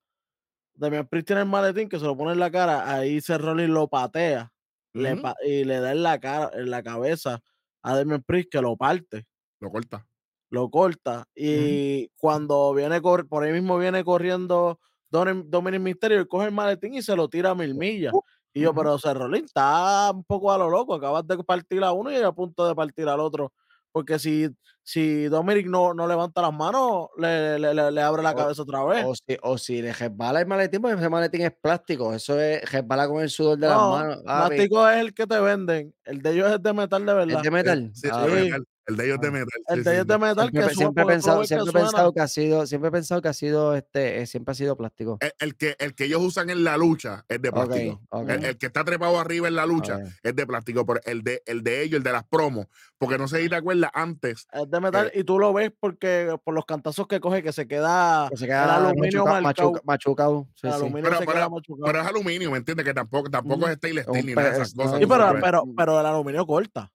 [0.75, 3.69] Damian Priest tiene el maletín que se lo pone en la cara, ahí Seth Rollins
[3.69, 4.51] lo patea
[4.93, 7.39] le Ujú, pa- y le da en la cara, en la cabeza
[7.83, 9.25] a Damian Priest que lo parte.
[9.59, 10.05] Lo corta.
[10.49, 14.79] lo corta y cuando viene por ahí mismo viene corriendo
[15.09, 18.13] Dominic Mysterio y coge el maletín y se lo tira a mil millas.
[18.53, 22.11] Y yo, pero Cerrolín está un poco a lo loco, acabas de partir a uno
[22.11, 23.53] y a punto de partir al otro.
[23.91, 24.47] Porque si,
[24.83, 28.61] si Dominic no, no levanta las manos, le, le- le- le abre la O- cabeza
[28.63, 29.05] otra vez.
[29.05, 32.13] O si, o si le resbala el maletín, porque ese maletín es plástico.
[32.13, 34.21] Eso es resbala con el sudor de las No, manos.
[34.23, 35.93] plástico es el que te venden.
[36.03, 37.37] El de ellos es de metal de verdad.
[37.37, 37.91] ¿Es de metal?
[37.93, 38.49] Sí, Ah, de sí.
[38.87, 39.47] El de ellos de metal.
[39.67, 41.87] El sí, de ellos de metal Siempre, que siempre he pensado, que siempre he suena.
[41.89, 44.77] pensado que ha sido, siempre he pensado que ha sido este, eh, siempre ha sido
[44.77, 45.17] plástico.
[45.19, 48.01] El, el que, el que ellos usan en la lucha es de plástico.
[48.27, 51.43] El, el que está trepado arriba en la lucha es de plástico, pero el de,
[51.45, 54.71] el de ellos, el de las promos, porque no sé si te acuerdas antes, Es
[54.71, 58.29] de metal y tú lo ves porque por los cantazos que coge que se queda
[58.29, 59.71] Que se el aluminio machuca- marcado.
[59.73, 60.47] machuca- machucado.
[60.55, 60.79] Sí, el sí.
[60.79, 61.85] aluminio Pero- se pero- queda machucado.
[61.85, 62.85] pero es aluminio, ¿me entiendes?
[62.85, 63.69] Que tampoco, tampoco Mm.
[63.71, 64.97] es stainless steel ni nada de esas cosas.
[64.99, 66.89] Sí, pero, pero, pero el aluminio corta.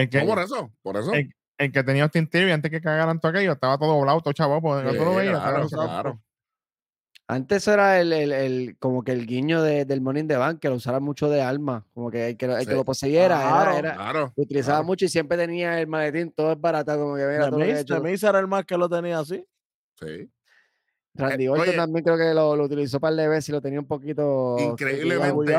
[0.00, 1.12] El que, No, por eso, por eso.
[1.12, 4.32] el, el que tenía Austin Theory antes que cagaran todo aquello, estaba todo doblado, todo
[4.32, 5.38] chavo, porque Sí, tú lo veías.
[5.40, 6.22] claro, estaba- claro.
[7.30, 10.70] Antes era el, el, el- como que el guiño de, del Morning the Bank, que
[10.70, 13.70] lo usara mucho de arma, como que el que, el que lo poseyera Claro.
[13.72, 14.32] era, era- Claro.
[14.34, 14.86] lo utilizaba claro.
[14.86, 17.72] mucho y siempre tenía el maletín todo es barata, como que mira todo lo que
[17.72, 19.44] he era el más que lo tenía así.
[20.00, 20.30] Sí.
[21.14, 21.76] Randy Eh, Orton oye.
[21.76, 25.54] también creo que lo, lo utilizó para el veces y lo tenía un poquito Increíblemente.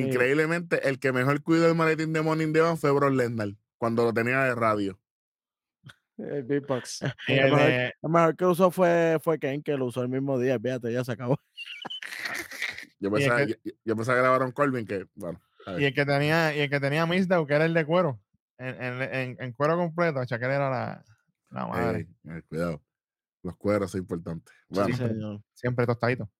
[0.00, 3.48] Increíblemente, el que mejor cuidó el maletín de Morning Devon fue Brock Lesnar,
[3.78, 4.98] cuando lo tenía de radio.
[6.18, 7.02] El beatbox.
[7.28, 10.08] El el mejor, de- el mejor que usó fue, fue Ken, que lo usó el
[10.08, 10.58] mismo día.
[10.58, 11.38] Fíjate, ya se acabó.
[13.00, 15.38] Yo pensaba, que- yo, yo pensaba que Corbin, que, bueno.
[15.78, 18.20] Y el que tenía, y el que tenía Mizdow, que era el de cuero,
[18.56, 21.04] en, en, en, en cuero completo, Shaquille era la,
[21.50, 22.08] la madre.
[22.24, 22.82] Ey, eh, cuidado.
[23.42, 24.54] Los cueros son importantes.
[24.68, 25.14] Bueno, Sí, siempre.
[25.14, 25.42] señor.
[25.52, 26.30] Siempre tostadito.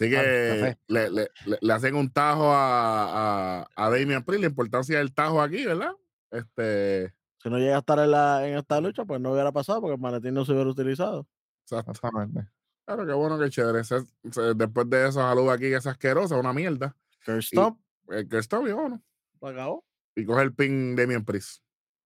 [0.00, 4.48] Así que le, le- le- le hacen un tajo a, a, a Damian Priest, la
[4.48, 5.92] importancia del tajo aquí, ¿verdad?
[6.30, 9.80] Este, Si no llega a estar en, la, en esta lucha, pues no hubiera pasado
[9.80, 11.26] porque el maletín no se hubiera utilizado.
[11.70, 12.46] Exactamente.
[12.86, 13.84] Claro, qué bueno, qué chévere.
[13.84, 16.96] Se- se- después de eso, Salud aquí, que es asquerosa, una mierda.
[17.24, 19.02] Kurt Stomp, El que está bien, bueno.
[19.40, 19.84] lo acabó.
[20.16, 21.62] Y coge el pin Damian Priest.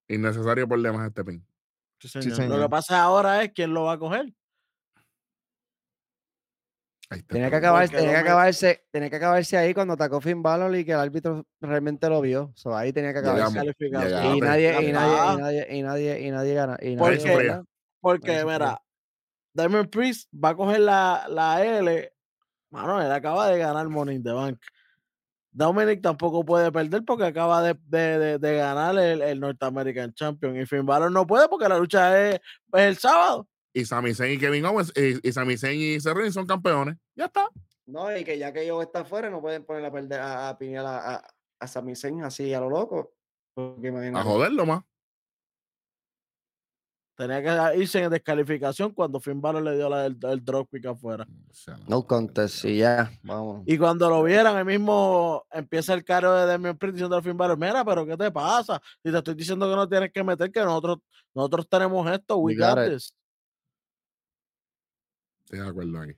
[0.07, 1.45] Innecesario por demás este pin.
[1.99, 2.27] Sí, señor.
[2.29, 2.61] Lo señor.
[2.63, 4.33] que pasa ahora es quién lo va a coger.
[7.21, 10.41] Tenía que, Porque- acabar, Porque tenía, que acabarse, tenía que acabarse ahí cuando atacó Finn
[10.41, 12.51] Balor y que el árbitro realmente lo vio.
[12.55, 13.53] So, ahí tenía que acabarse.
[13.59, 14.09] Llegamos, Calificación.
[14.11, 14.37] llegamos.
[14.37, 16.77] Y nadie, y nadie, y nadie, y nadie, y nadie gana.
[16.81, 17.63] Y ¿Por nadie gana.
[18.01, 18.53] Porque, fue.
[18.53, 18.81] mira,
[19.53, 22.11] Diamond Priest va a coger la, la L.
[22.71, 24.59] Mano, él acaba de ganar Money in the Bank.
[25.51, 30.11] Dominic tampoco puede perder porque acaba de, de- de- de ganar el, el North American
[30.13, 30.57] Champion.
[30.59, 33.47] Y Finn Balor no puede porque la lucha es, es el sábado.
[33.71, 36.95] Y Sami Zayn y Kevin Owens, y, y Sami Zayn y Rollins son campeones.
[37.15, 37.49] Ya está.
[37.85, 40.57] No, y que ya que ellos están fuera, no pueden poner a perder a, a
[40.57, 43.13] piñar a, a, a Sami Zayn así a lo loco.
[43.53, 44.19] Porque imagínate.
[44.19, 44.83] A joderlo más.
[47.15, 51.27] Tenía que irse en descalificación cuando Finn Balor le dio la, el, el dropkick afuera.
[51.47, 53.61] O sea, no, No contest y ya, vamos.
[53.67, 57.37] Y cuando lo vieran, el mismo empieza el caro de Damian Priest diciendo al Finn
[57.37, 58.81] Balor, mira, pero ¿qué te pasa?
[59.03, 60.97] Si te estoy diciendo que no tienes que meter, que nosotros,
[61.35, 63.15] nosotros tenemos esto, we We got this.
[65.43, 66.13] Estoy de acuerdo aquí.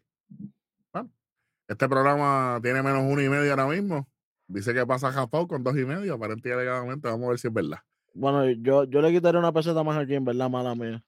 [1.68, 4.08] Este programa tiene menos uno y medio ahora mismo.
[4.48, 7.08] Dice que pasa Japón con dos y medio, aparentemente alegadamente.
[7.08, 7.80] Vamos a ver si es verdad.
[8.14, 11.04] Bueno, yo, yo le quitaré una peseta más aquí, en verdad, mala mía.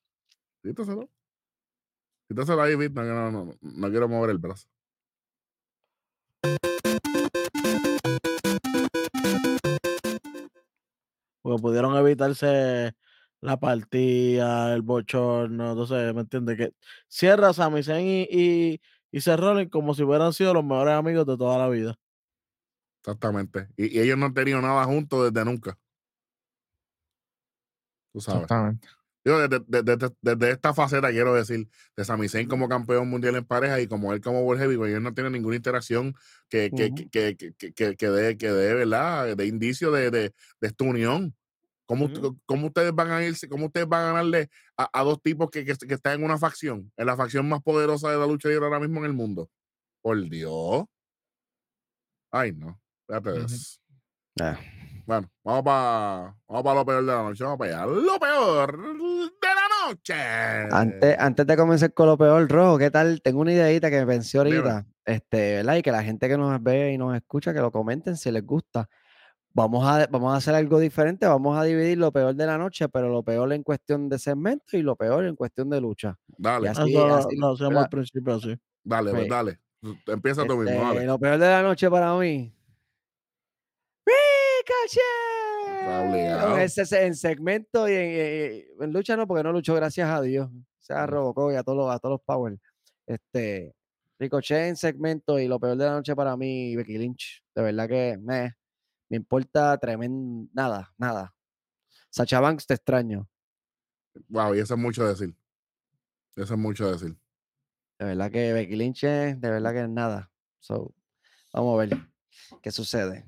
[0.63, 1.07] Quítaselo.
[2.27, 4.67] Quítaselo ahí, Pete, No, no, no, no quiero mover el brazo.
[11.41, 12.93] Porque pudieron evitarse
[13.41, 16.57] la partida, el bochorno, entonces, ¿me entiendes?
[16.57, 16.73] Que
[17.07, 18.81] cierra Sami Zayn y, y,
[19.11, 21.95] y Seth Rollins como si hubieran sido los mejores amigos de toda la vida.
[23.03, 23.69] Exactamente.
[23.75, 25.79] Y, y ellos no han tenido nada juntos desde nunca.
[28.13, 28.43] Tú sabes.
[28.43, 28.87] Exactamente.
[29.23, 33.35] Digo, desde, desde- desde- desde esta faceta quiero decir, de Sami Zayn como campeón mundial
[33.35, 36.15] en pareja y como él como World Heavyweight, ellos no tienen ninguna interacción
[36.49, 36.95] que, que, Ujú.
[37.11, 39.35] que, que, que, que, que dé, que dé, ¿verdad?
[39.35, 40.19] De indicio de, de,
[40.61, 41.35] de esta unión.
[41.87, 42.09] ¿Cómo,
[42.45, 45.63] cómo ustedes van a irse, cómo ustedes van a ganarle a, a dos tipos que,
[45.63, 48.65] que, que están en una facción, en la facción más poderosa de la lucha libre
[48.65, 49.49] ahora mismo en el mundo?
[50.01, 50.83] Por Dios.
[52.31, 52.79] Ay, no.
[53.07, 53.79] Fíjate eso.
[54.39, 54.59] Ah,
[55.05, 57.43] Bueno, vamos para vamos pa lo peor de la noche.
[57.43, 57.85] Vamos para allá.
[57.91, 60.13] Lo peor de la noche.
[60.13, 63.21] Antes, antes de comenzar con lo peor, Rojo, ¿qué tal?
[63.21, 64.57] Tengo una ideita que me pensé Dime.
[64.57, 65.75] ahorita, este, ¿verdad?
[65.77, 68.45] Y que la gente que nos ve y nos escucha, que lo comenten si les
[68.45, 68.89] gusta.
[69.57, 72.87] Vamos a, vamos a hacer algo diferente, vamos a dividir lo peor de la noche,
[72.89, 76.15] pero lo peor en cuestión de segmento y lo peor en cuestión de lucha.
[76.27, 77.77] Dale, así- así, lo ¿verdad?
[77.83, 78.55] al principio así.
[78.83, 79.59] dale, pues dale.
[80.05, 81.05] Empieza tú mismo, Este, dale.
[81.07, 82.53] lo peor de la noche para mí.
[85.87, 86.59] ¡Ricochet!
[86.59, 90.49] Ese en segmento y en, eh, en lucha no, porque no luchó, gracias a Dios.
[90.51, 91.09] O sea, Mm.
[91.09, 92.57] Robocop y a todos los, a todos los Power.
[93.07, 93.73] Este,
[94.19, 97.43] Ricochet en segmento y lo peor de la noche para mí, Becky Lynch.
[97.55, 98.53] De verdad que me,
[99.09, 100.49] me importa tremendo.
[100.53, 101.33] Nada, nada.
[102.09, 103.27] Sacha Banks, te extraño.
[104.29, 105.35] Wow, y eso es mucho decir.
[106.35, 107.15] Eso es mucho decir.
[107.99, 110.31] De verdad que Becky Lynch, de verdad que es nada.
[110.59, 110.93] So,
[111.53, 111.97] vamos a ver
[112.61, 113.25] qué sucede.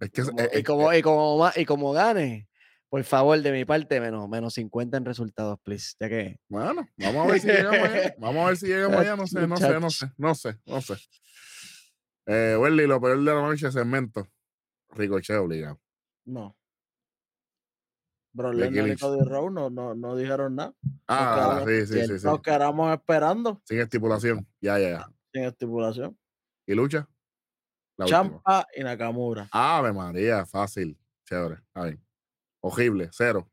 [0.00, 2.48] Es que es- Como- es- y, como, y, como, y como gane,
[2.88, 5.94] por favor, de mi parte, menos, menos 50 en resultados, please.
[6.00, 8.14] Ya que bueno, vamos a ver si llegamos allá.
[8.18, 9.16] Vamos a ver si llegamos allá.
[9.16, 10.96] No sé, no sé, no sé, no sé, no sé.
[12.26, 14.28] Eh, Welly, lo peor de la noche, segmento.
[14.92, 15.80] Ricochet obligado.
[16.24, 16.56] No.
[18.32, 18.96] Bro Becky Lesnar y.
[18.96, 20.72] Cody Rhodes no, no, no dijeron nada.
[21.08, 22.24] Ah, quedamos- sí, sí, sí.
[22.26, 24.46] Nos quedamos esperando Sin estipulación.
[24.60, 25.10] Ya, ya, ya.
[25.32, 26.16] sin estipulación.
[26.66, 27.08] ¿Y lucha?
[27.96, 28.22] La última.
[28.22, 29.48] Champa y Nakamura.
[29.50, 30.96] Ave María, fácil.
[31.28, 31.56] Chévere.
[31.56, 32.04] Está bien.
[32.60, 33.50] Horrible, cero.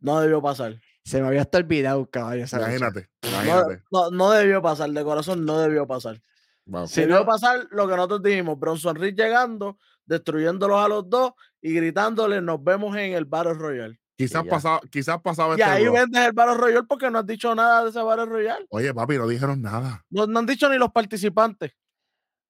[0.00, 0.80] No debió pasar.
[1.04, 2.44] se me había hasta olvidado, caballo.
[2.50, 3.82] Imagínate, No, imagínate.
[3.92, 6.20] no, no debió pasar, de corazón no debió pasar.
[6.66, 6.88] Wow.
[6.88, 7.26] Sí, debió no.
[7.26, 12.62] pasar lo que nosotros dijimos, Bronson Reed llegando, destruyéndolos a los dos y gritándole, nos
[12.62, 13.98] vemos en el Battle Royale.
[14.16, 17.52] Quizás pasaba, quizás pasaba Y este ahí vendes el Battle Royale porque no has dicho
[17.54, 18.66] nada de ese Battle Royale.
[18.70, 20.04] Oye, papi, no dijeron nada.
[20.08, 21.72] No, no han dicho ni los participantes.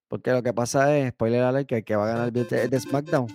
[0.08, 2.68] Porque lo que pasa es, spoiler alert, que el que va a ganar el de,
[2.68, 3.26] de SmackDown.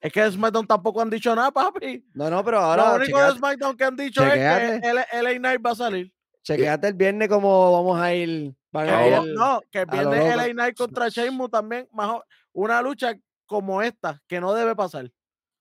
[0.00, 2.04] Es que de SmackDown tampoco han dicho nada, papi.
[2.14, 4.80] No, no, pero ahora Lo único de SmackDown que han dicho es que
[5.22, 6.12] LA Knight va a salir.
[6.42, 8.54] chequeate el viernes como vamos a ir.
[8.72, 10.14] Van a ir- no, que loco.
[10.36, 11.88] LA Knight contra Sheamus también.
[11.92, 13.14] Más o- una lucha
[13.46, 15.10] como esta, que no debe pasar.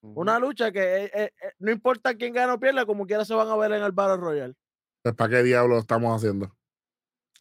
[0.01, 3.33] Una lucha que eh, eh, eh, no importa quién gane o pierda, como quiera se
[3.33, 4.55] van a ver en el Battle Royale.
[5.03, 6.55] Pues, ¿Para qué diablo lo estamos haciendo?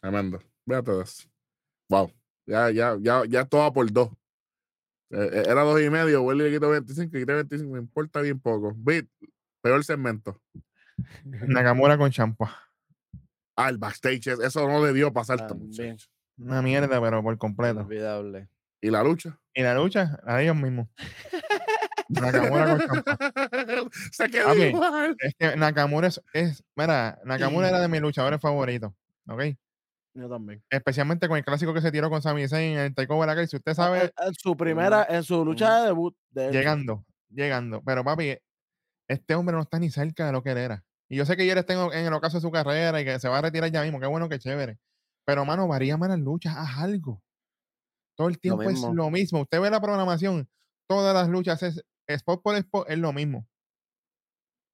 [0.01, 0.39] Tremendo.
[0.65, 1.29] De eso.
[1.89, 2.11] Wow.
[2.45, 4.09] Ya, ya, ya, ya todo va por dos.
[5.11, 8.73] Eh, era dos y medio, Welly le quitó 25, quité 25, me importa bien poco.
[8.75, 9.09] Bit,
[9.61, 10.41] peor segmento.
[11.23, 12.68] Nakamura con champa.
[13.61, 15.47] Ah, el backstage, es- eso no debió pasar.
[15.47, 15.69] También.
[15.69, 16.09] muchachos.
[16.37, 17.79] Una mierda, pero por completo.
[17.81, 18.47] Inolvidable.
[18.81, 19.37] ¿Y la lucha?
[19.53, 20.87] Y la lucha, a ellos mismos.
[22.09, 23.17] Nakamura con champa.
[24.11, 25.15] Se quedó Papi, igual.
[25.19, 28.93] Es que Nakamura es, es mira, Nakamura era de mis luchadores favoritos,
[29.27, 29.41] ¿ok?
[30.15, 30.63] Yo también.
[30.69, 33.47] Especialmente con el clásico que se tiró con Sami Zayn en el Takeover Aquel.
[33.47, 36.15] Si usted En, sabe, en su primera, en su lucha de debut.
[36.31, 37.81] de llegando, llegando.
[37.85, 38.37] Pero papi,
[39.07, 40.83] este hombre no está ni cerca de lo que él era.
[41.09, 43.19] Y yo sé que ya está en, en el ocaso de su carrera y que
[43.19, 43.99] se va a retirar ya mismo.
[43.99, 44.77] Qué bueno, qué chévere.
[45.25, 47.21] Pero, mano, varía más las luchas, haz algo.
[48.15, 49.41] Todo el tiempo es lo mismo.
[49.41, 50.49] Usted ve la programación,
[50.87, 53.47] todas las luchas es spot por spot, es lo mismo.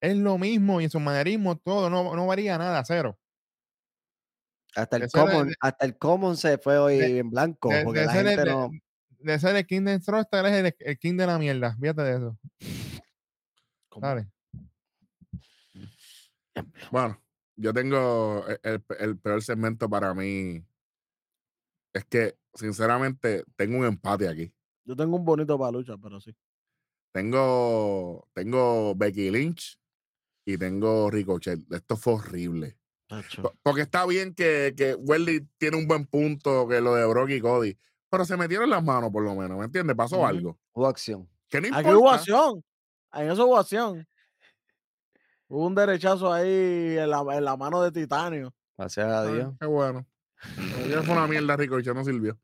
[0.01, 3.17] Es lo mismo y en su manerismo, todo, no, no varía nada, cero.
[4.75, 7.69] Hasta el, de common, hasta el common se fue hoy de- en blanco.
[7.69, 8.69] de- porque de la ser el- gente de- no.
[9.19, 11.75] De ser el King de Strostar es el, el King de la mierda.
[11.79, 12.37] Fíjate de eso.
[13.89, 14.01] ¿Cómo?
[16.91, 17.21] Bueno,
[17.55, 20.65] yo tengo e, el, el peor segmento para mí.
[21.93, 24.53] Es que, sinceramente, tengo un empate aquí.
[24.83, 26.35] Yo tengo un bonito para lucha, pero sí.
[27.13, 29.79] Tengo, tengo Becky Lynch
[30.45, 31.59] y tengo Ricochet.
[31.71, 32.77] Esto fue horrible.
[33.07, 33.53] Tacho.
[33.63, 37.39] Porque está bien que, que Welly tiene un buen punto, que lo de Brock y
[37.39, 37.77] Cody,
[38.09, 39.95] pero se metieron las manos por lo menos, ¿me entiendes?
[39.95, 40.59] Pasó algo.
[40.73, 41.29] Hubo acción.
[41.47, 42.15] Que no Aquí hubo importa.
[42.15, 42.63] acción.
[43.13, 44.07] En eso hubo acción.
[45.47, 48.53] Hubo un derechazo ahí en la, en la mano de titanio.
[48.77, 49.53] Gracias a Ay, Dios.
[49.59, 50.05] qué bueno.
[50.83, 52.37] Ayer fue una mierda, Ricochet no sirvió.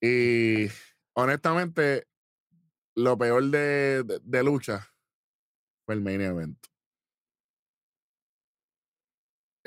[0.00, 0.66] Y
[1.14, 2.06] honestamente,
[2.96, 4.86] lo peor de, de- de lucha
[5.86, 6.58] fue el main event.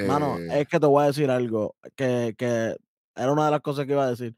[0.08, 2.76] Mano, Eh, es que te voy a decir algo que, que
[3.16, 4.36] era una de las cosas que iba a decir.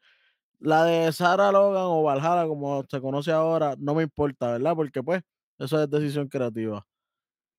[0.60, 4.74] La de Sarah Logan o Valhalla, como se conoce ahora, no me importa, ¿verdad?
[4.76, 5.22] Porque pues
[5.58, 6.86] eso es decisión creativa.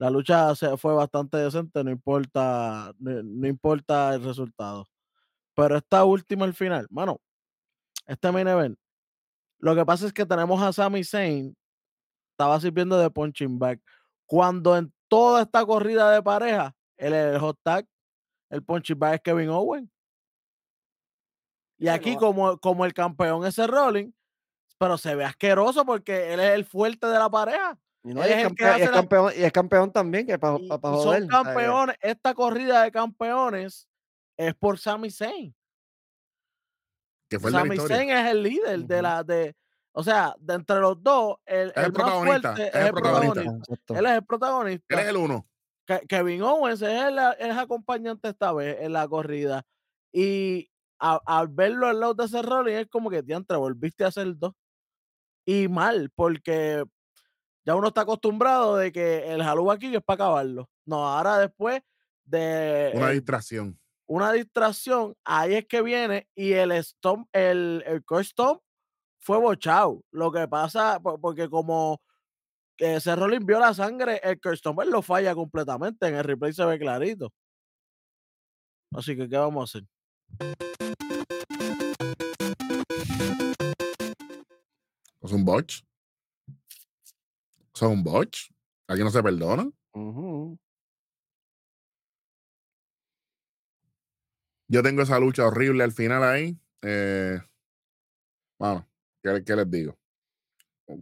[0.01, 4.87] La lucha se- fue bastante decente, no importa, no, no importa el resultado.
[5.57, 7.21] Pero esta última, el final, mano,
[8.07, 8.79] este main event,
[9.61, 11.57] lo que pasa es que tenemos a Sami Zayn,
[12.33, 13.81] estaba sirviendo de punching bag.
[14.27, 17.87] Cuando en toda esta corrida de pareja, el, el hot tag,
[18.51, 19.91] el punching bag es Kevin Owen.
[21.79, 24.13] Y aquí, como, como el campeón es el Rolling,
[24.79, 27.79] pero se ve asqueroso porque él es el fuerte de la pareja.
[28.03, 30.27] Y, no, y es es, el que campe- y es campeón, y es campeón también,
[30.27, 31.21] que para joder.
[31.21, 31.97] son campeones.
[32.01, 33.87] Esta corrida de campeones
[34.39, 35.55] es por Sami Zayn.
[37.29, 37.77] que fue de Sami.
[37.77, 39.03] Zayn es el líder de Ujú.
[39.03, 39.55] la de,
[39.93, 42.93] o sea, de entre los dos, el, el el más fuerte es es el el
[42.93, 43.35] protagonista.
[43.35, 43.99] protagonista.
[43.99, 44.95] Él es el protagonista.
[44.95, 45.47] Él es el uno.
[45.87, 49.63] Ke- Kevin Owens es el, es acompañante esta vez en la corrida.
[50.13, 54.09] Y a- al verlo al lado de ese Rolling es como que diantre, volviste a
[54.09, 54.55] hacer dos.
[55.47, 56.85] Y mal, porque
[57.65, 60.69] ya uno está acostumbrado de que el jalú aquí es para acabarlo.
[60.87, 61.83] No, ahora después
[62.25, 63.79] de Una distracción.
[64.07, 68.61] una distracción, ahí es que viene y el stomp, el, el coach stomp
[69.21, 70.03] fue bochado.
[70.11, 72.01] Lo que pasa, po- porque como
[72.79, 76.09] ese Rolling vio la sangre, el coach stomp él lo falla completamente.
[76.09, 77.33] En el replay se ve clarito.
[78.95, 79.89] Así que, ¿qué vamos a hacer?
[85.23, 85.83] Es un botch.
[87.81, 88.51] Es un botch.
[88.89, 89.71] Aquí no se perdona.
[94.69, 96.59] Yo tengo esa lucha horrible al final ahí.
[96.83, 97.41] Eh,
[98.59, 98.87] bueno,
[99.23, 99.97] ¿qué, qué les digo?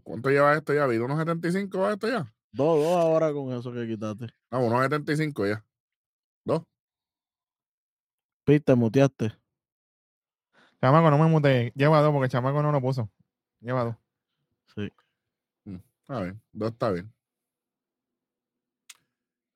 [0.05, 0.87] ¿Cuánto lleva esto ya?
[0.87, 2.33] ¿Vido unos 75 va esto ya?
[2.53, 4.27] Dos, dos ahora con eso que quitaste.
[4.51, 5.65] No, unos 75 ya.
[6.45, 6.63] Dos.
[8.45, 9.33] Pete, te muteaste.
[10.81, 11.73] Chamaco, no me mute.
[11.75, 13.11] Lleva dos porque el chamaco no lo puso.
[13.61, 13.97] Lleva dos.
[14.75, 14.93] Sí.
[16.09, 16.43] Está bien.
[16.53, 17.13] Dos está bien.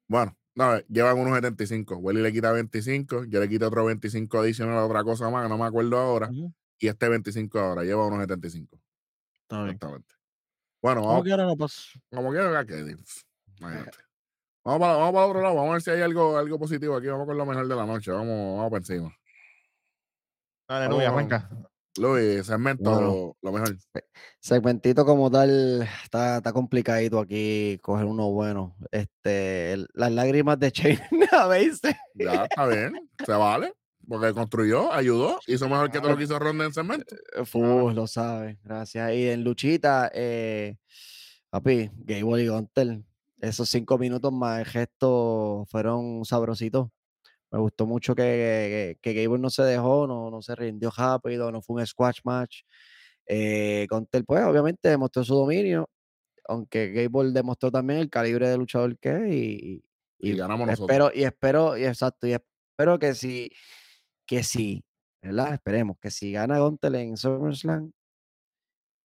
[0.06, 1.96] Bueno, no, llevan unos 75.
[1.96, 3.24] Welly le quita 25.
[3.24, 6.28] Yo le quito otro 25 adicional a otra cosa más que no me acuerdo ahora.
[6.28, 7.84] Ujú, Y este 25 ahora.
[7.84, 8.78] Lleva unos 75.
[9.42, 9.68] Está bien.
[9.76, 10.14] Exactamente.
[10.82, 11.80] Bueno, Como vamos, quiera no pasa.
[12.10, 12.96] como quiera que.
[13.58, 13.98] Imagínate.
[14.64, 15.54] Vamos para, vamos para otro lado.
[15.56, 17.08] Vamos a ver si hay algo, algo positivo aquí.
[17.08, 18.12] Vamos con lo mejor de la noche.
[18.12, 19.12] Vamos, vamos para encima.
[20.68, 21.18] Aleluya, Vamos.
[21.32, 21.71] arranca.
[21.98, 23.06] Luis, segmento, Bueno.
[23.06, 23.76] lo, lo mejor.
[24.40, 28.76] Segmentito como tal, está, está complicadito aquí coger uno bueno.
[28.90, 31.00] Este, el- las lágrimas de Shane
[31.32, 31.94] a veces.
[32.14, 32.92] Ya, está bien.
[33.24, 33.72] Se vale.
[34.08, 37.14] Porque construyó, ayudó, hizo mejor que todo lo que hizo Ronda en segmento.
[37.54, 39.12] Uh, lo sabe, gracias.
[39.14, 40.76] Y en Luchita, eh,
[41.50, 43.00] papi, Gable y Gunter,
[43.40, 46.88] esos cinco minutos más el gesto fueron sabrositos.
[47.52, 51.52] Me gustó mucho que, que, que Gable no se dejó, no, no se rindió rápido,
[51.52, 52.62] no fue un squash match.
[53.26, 55.88] Eh, Gunter, pues, obviamente demostró su dominio,
[56.48, 59.84] aunque Gable demostró también el calibre de luchador que es y,
[60.18, 60.90] Y ganamos nosotros.
[60.90, 63.50] espero, y espero, y exacto, y espero que si,
[64.26, 64.84] que si,
[65.22, 65.54] ¿verdad?
[65.54, 67.92] Esperemos que si gana Gunter en SummerSlam,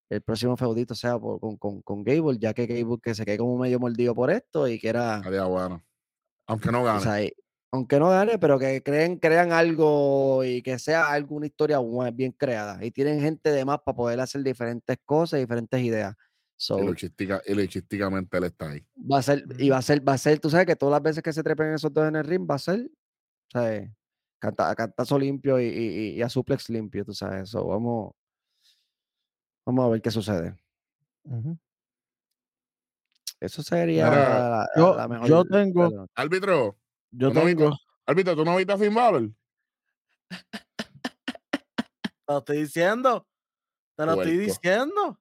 [0.10, 3.38] el próximo feudito sea por- con, con, con Gable, ya que Gable que se quede
[3.40, 5.84] como medio mordido por esto y que era, Estaría bueno.
[6.48, 7.02] Aunque no o gane.
[7.02, 7.34] sea, y-
[7.77, 11.79] aunque no gane, pero que creen, crean algo y que sea alguna historia
[12.13, 12.83] bien creada.
[12.83, 16.15] Y tienen gente de más para poder hacer diferentes cosas, diferentes ideas.
[16.59, 18.83] So, y, luchística, y luchísticamente él está ahí.
[18.95, 21.03] va a ser, y va a ser, va a ser, tú sabes que todas las
[21.03, 22.89] veces que se trepen esos dos en el ring, va a ser,
[23.53, 23.91] ¿sabes?
[24.39, 27.49] Canta, a cantazo limpio y, y- y a suplex limpio, tú sabes.
[27.49, 28.13] So, vamos,
[29.67, 30.55] vamos a ver qué sucede.
[33.39, 35.27] Eso sería la, la- yo- la mejor.
[35.29, 36.75] yo tengo- Árbitro,
[37.11, 39.29] Yo ¿tú no tengo, ¿tú no viste a Finn Balor?
[42.25, 43.25] te lo estoy diciendo.
[43.95, 44.41] Te lo estoy Puerco.
[44.53, 45.19] diciendo.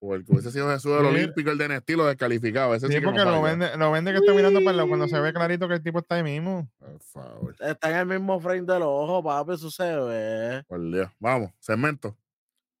[0.00, 1.06] Porque hubiese sido Jesús del Sí.
[1.14, 2.74] Olímpico, el de Nestí lo descalificaba.
[2.76, 4.76] Ese sí, Sí, que no porque lo vende, lo vende que está mirando para el
[4.78, 6.68] lado, cuando se ve clarito que el tipo está ahí mismo.
[6.78, 10.64] Por favor, Está en el mismo frame del ojo, papi, eso se ve.
[10.66, 11.08] por Dios.
[11.20, 12.16] Vamos, segmento.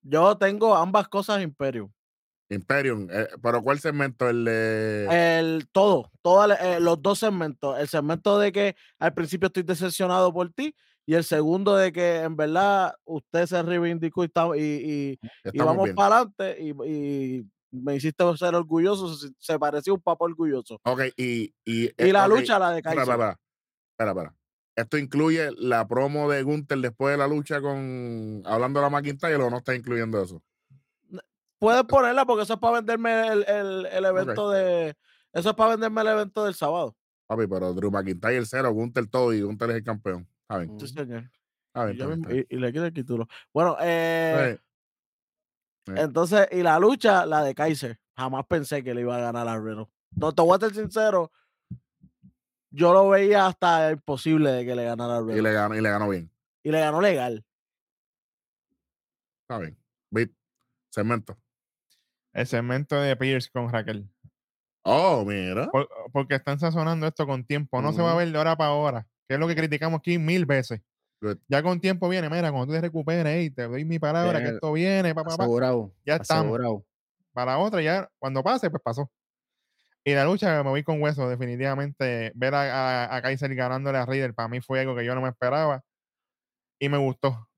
[0.02, 1.92] Yo tengo ambas cosas Imperium.
[2.54, 3.08] Imperium.
[3.10, 4.28] eh, pero ¿cuál segmento?
[4.28, 5.38] El de.
[5.38, 6.10] El todo,
[6.60, 7.78] eh, los dos segmentos.
[7.78, 10.74] El segmento de que al principio estoy decepcionado por ti
[11.06, 15.18] y el segundo de que en verdad usted se reivindicó y, está- y, y- y
[15.44, 15.96] Estamos vamos bien.
[15.96, 19.14] para adelante y, me hiciste ser orgulloso.
[19.16, 20.78] Se, se parecía un papá orgulloso.
[20.84, 21.54] Ok, y.
[21.64, 23.02] Y, Y eh, la ok, lucha, la de Kaiser.
[23.02, 23.38] espera,
[23.92, 24.34] espera, espera.
[24.76, 28.42] Esto incluye la promo de Gunther después de la lucha con.
[28.44, 30.42] Hablando de la McIntyre o no está incluyendo eso.
[31.62, 34.96] Puedes ponerla porque eso es para venderme el, el- el evento de.
[35.32, 36.96] Eso es para venderme el evento del sábado.
[37.28, 40.28] Papi, pero Drew McIntyre el cero, Gunther todo y Gunther es el campeón.
[40.48, 41.30] A ver, Sí, señor.
[41.72, 41.94] a ver.
[41.94, 43.28] Y, y- y le quito el título.
[43.54, 44.60] Bueno, eh, Eh,
[45.86, 45.94] eh.
[45.98, 47.96] entonces, y la lucha, la de Kaiser.
[48.16, 49.86] Jamás pensé que le iba a ganar a Riddle.
[50.16, 51.30] No, te voy a ser sincero.
[52.72, 55.42] Yo lo veía hasta imposible de que le ganara a y, Riddle.
[55.42, 56.28] le ganó, y le ganó bien.
[56.64, 57.44] Y le ganó legal.
[59.42, 59.78] Está bien.
[60.10, 60.32] Bit.
[60.90, 61.38] Segmento.
[62.32, 64.08] El segmento de Pierce con Raquel.
[64.84, 65.70] Oh, mira.
[65.70, 67.80] Por- porque están sazonando esto con tiempo.
[67.82, 69.06] No se va a ver de hora para hora.
[69.28, 70.80] Que es lo que criticamos aquí mil veces.
[71.20, 71.38] Good.
[71.46, 74.48] Ya con tiempo viene, mira, cuando tú te recuperes, ey, te doy mi palabra que
[74.54, 75.36] esto viene, pa, pa.
[76.04, 76.44] Ya estamos.
[76.44, 76.84] asegurado.
[77.32, 79.10] Para la otra, ya cuando pase, pues pasó.
[80.04, 82.32] Y la lucha me voy con hueso, definitivamente.
[82.34, 85.20] Ver a, a, a Kaiser ganándole a Riddle para mí fue algo que yo no
[85.20, 85.82] me esperaba.
[86.80, 87.48] Y me gustó.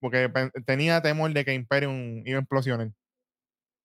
[0.00, 0.28] Porque
[0.66, 2.90] tenía temor de que Imperium iba a implosionar.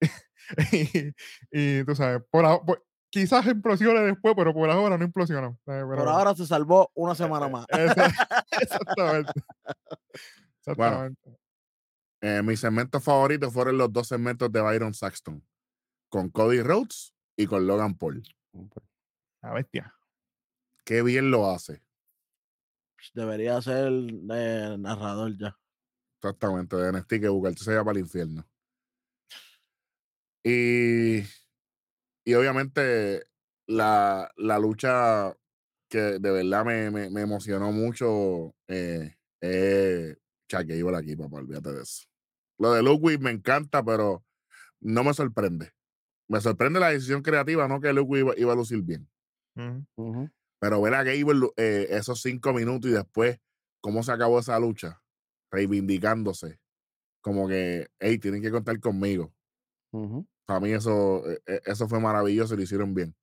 [0.71, 1.13] y,
[1.51, 5.55] y tú sabes, por, quizás implosione después, pero por ahora no implosiona.
[5.65, 5.83] ¿sabes?
[5.83, 7.65] Por Pero- ahora se salvó una semana más.
[7.69, 8.11] Esa-
[8.61, 9.31] exactamente.
[10.59, 11.37] Exactamente.
[12.21, 15.45] Eh, mis segmentos favoritos fueron los dos segmentos de Byron Saxton.
[16.09, 18.23] Con Cody Rhodes y con Logan Paul.
[19.41, 19.93] La bestia.
[20.83, 21.81] Qué bien lo hace.
[23.13, 25.57] Debería ser el eh, narrador ya.
[26.21, 28.45] Exactamente, de NXT que T se va para el infierno.
[30.43, 31.19] Y,
[32.25, 33.23] y obviamente
[33.67, 35.35] la, la lucha
[35.89, 40.17] que de verdad me, me- me emocionó mucho eh, es
[40.49, 42.05] Chuck Gable aquí, papá, olvídate de eso.
[42.59, 44.25] Lo de Ludwig me encanta, pero
[44.81, 45.71] no me sorprende.
[46.29, 49.09] Me sorprende la decisión creativa, no que Ludwig iba, iba a lucir bien.
[50.61, 53.39] Pero ver a Gable eh, esos cinco minutos y después
[53.81, 55.01] cómo se acabó esa lucha,
[55.51, 56.59] reivindicándose,
[57.21, 59.33] como que, hey, tienen que contar conmigo.
[60.45, 63.15] Para mí eso, eh, eh, eso fue maravilloso y lo hicieron bien.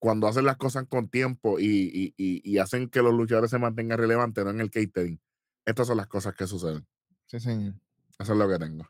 [0.00, 3.58] Cuando hacen las cosas con tiempo y, y- y- y hacen que los luchadores se
[3.58, 5.20] mantengan relevantes, no en el catering.
[5.66, 6.86] Estas son las cosas que suceden.
[7.26, 7.74] Sí, señor.
[8.18, 8.86] Eso es lo que tengo.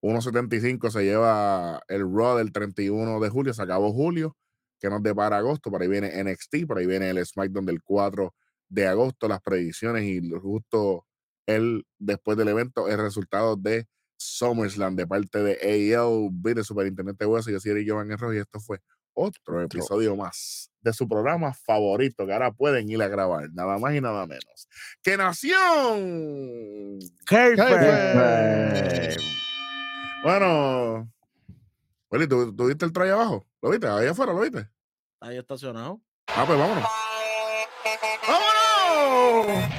[0.00, 4.36] 1.75 se lleva el Raw del 31 de julio, se acabó julio,
[4.80, 8.34] que nos depara agosto, por ahí viene NXT, por ahí viene el SmackDown del 4
[8.68, 11.06] de agosto, las predicciones y justo
[11.46, 13.86] el después del evento, el resultado de
[14.18, 18.60] SummerSlam de parte de AEL, de Superintendente Hueso, yo soy Eric Giovanni Rojo y esto
[18.60, 18.80] fue
[19.14, 23.94] otro episodio más de su programa favorito que ahora pueden ir a grabar, nada más
[23.94, 24.68] y nada menos.
[25.02, 26.98] ¡Que Nación!
[27.26, 29.16] Kayfabe.
[30.22, 31.10] Bueno,
[32.10, 33.46] Willy, ¿tú, tú viste el traje abajo?
[33.62, 33.86] ¿Lo viste?
[33.86, 34.68] Ahí afuera, ¿lo viste?
[35.20, 36.00] Ahí estacionado.
[36.28, 36.84] Ah, pues vámonos.
[38.26, 39.77] ¡Vámonos!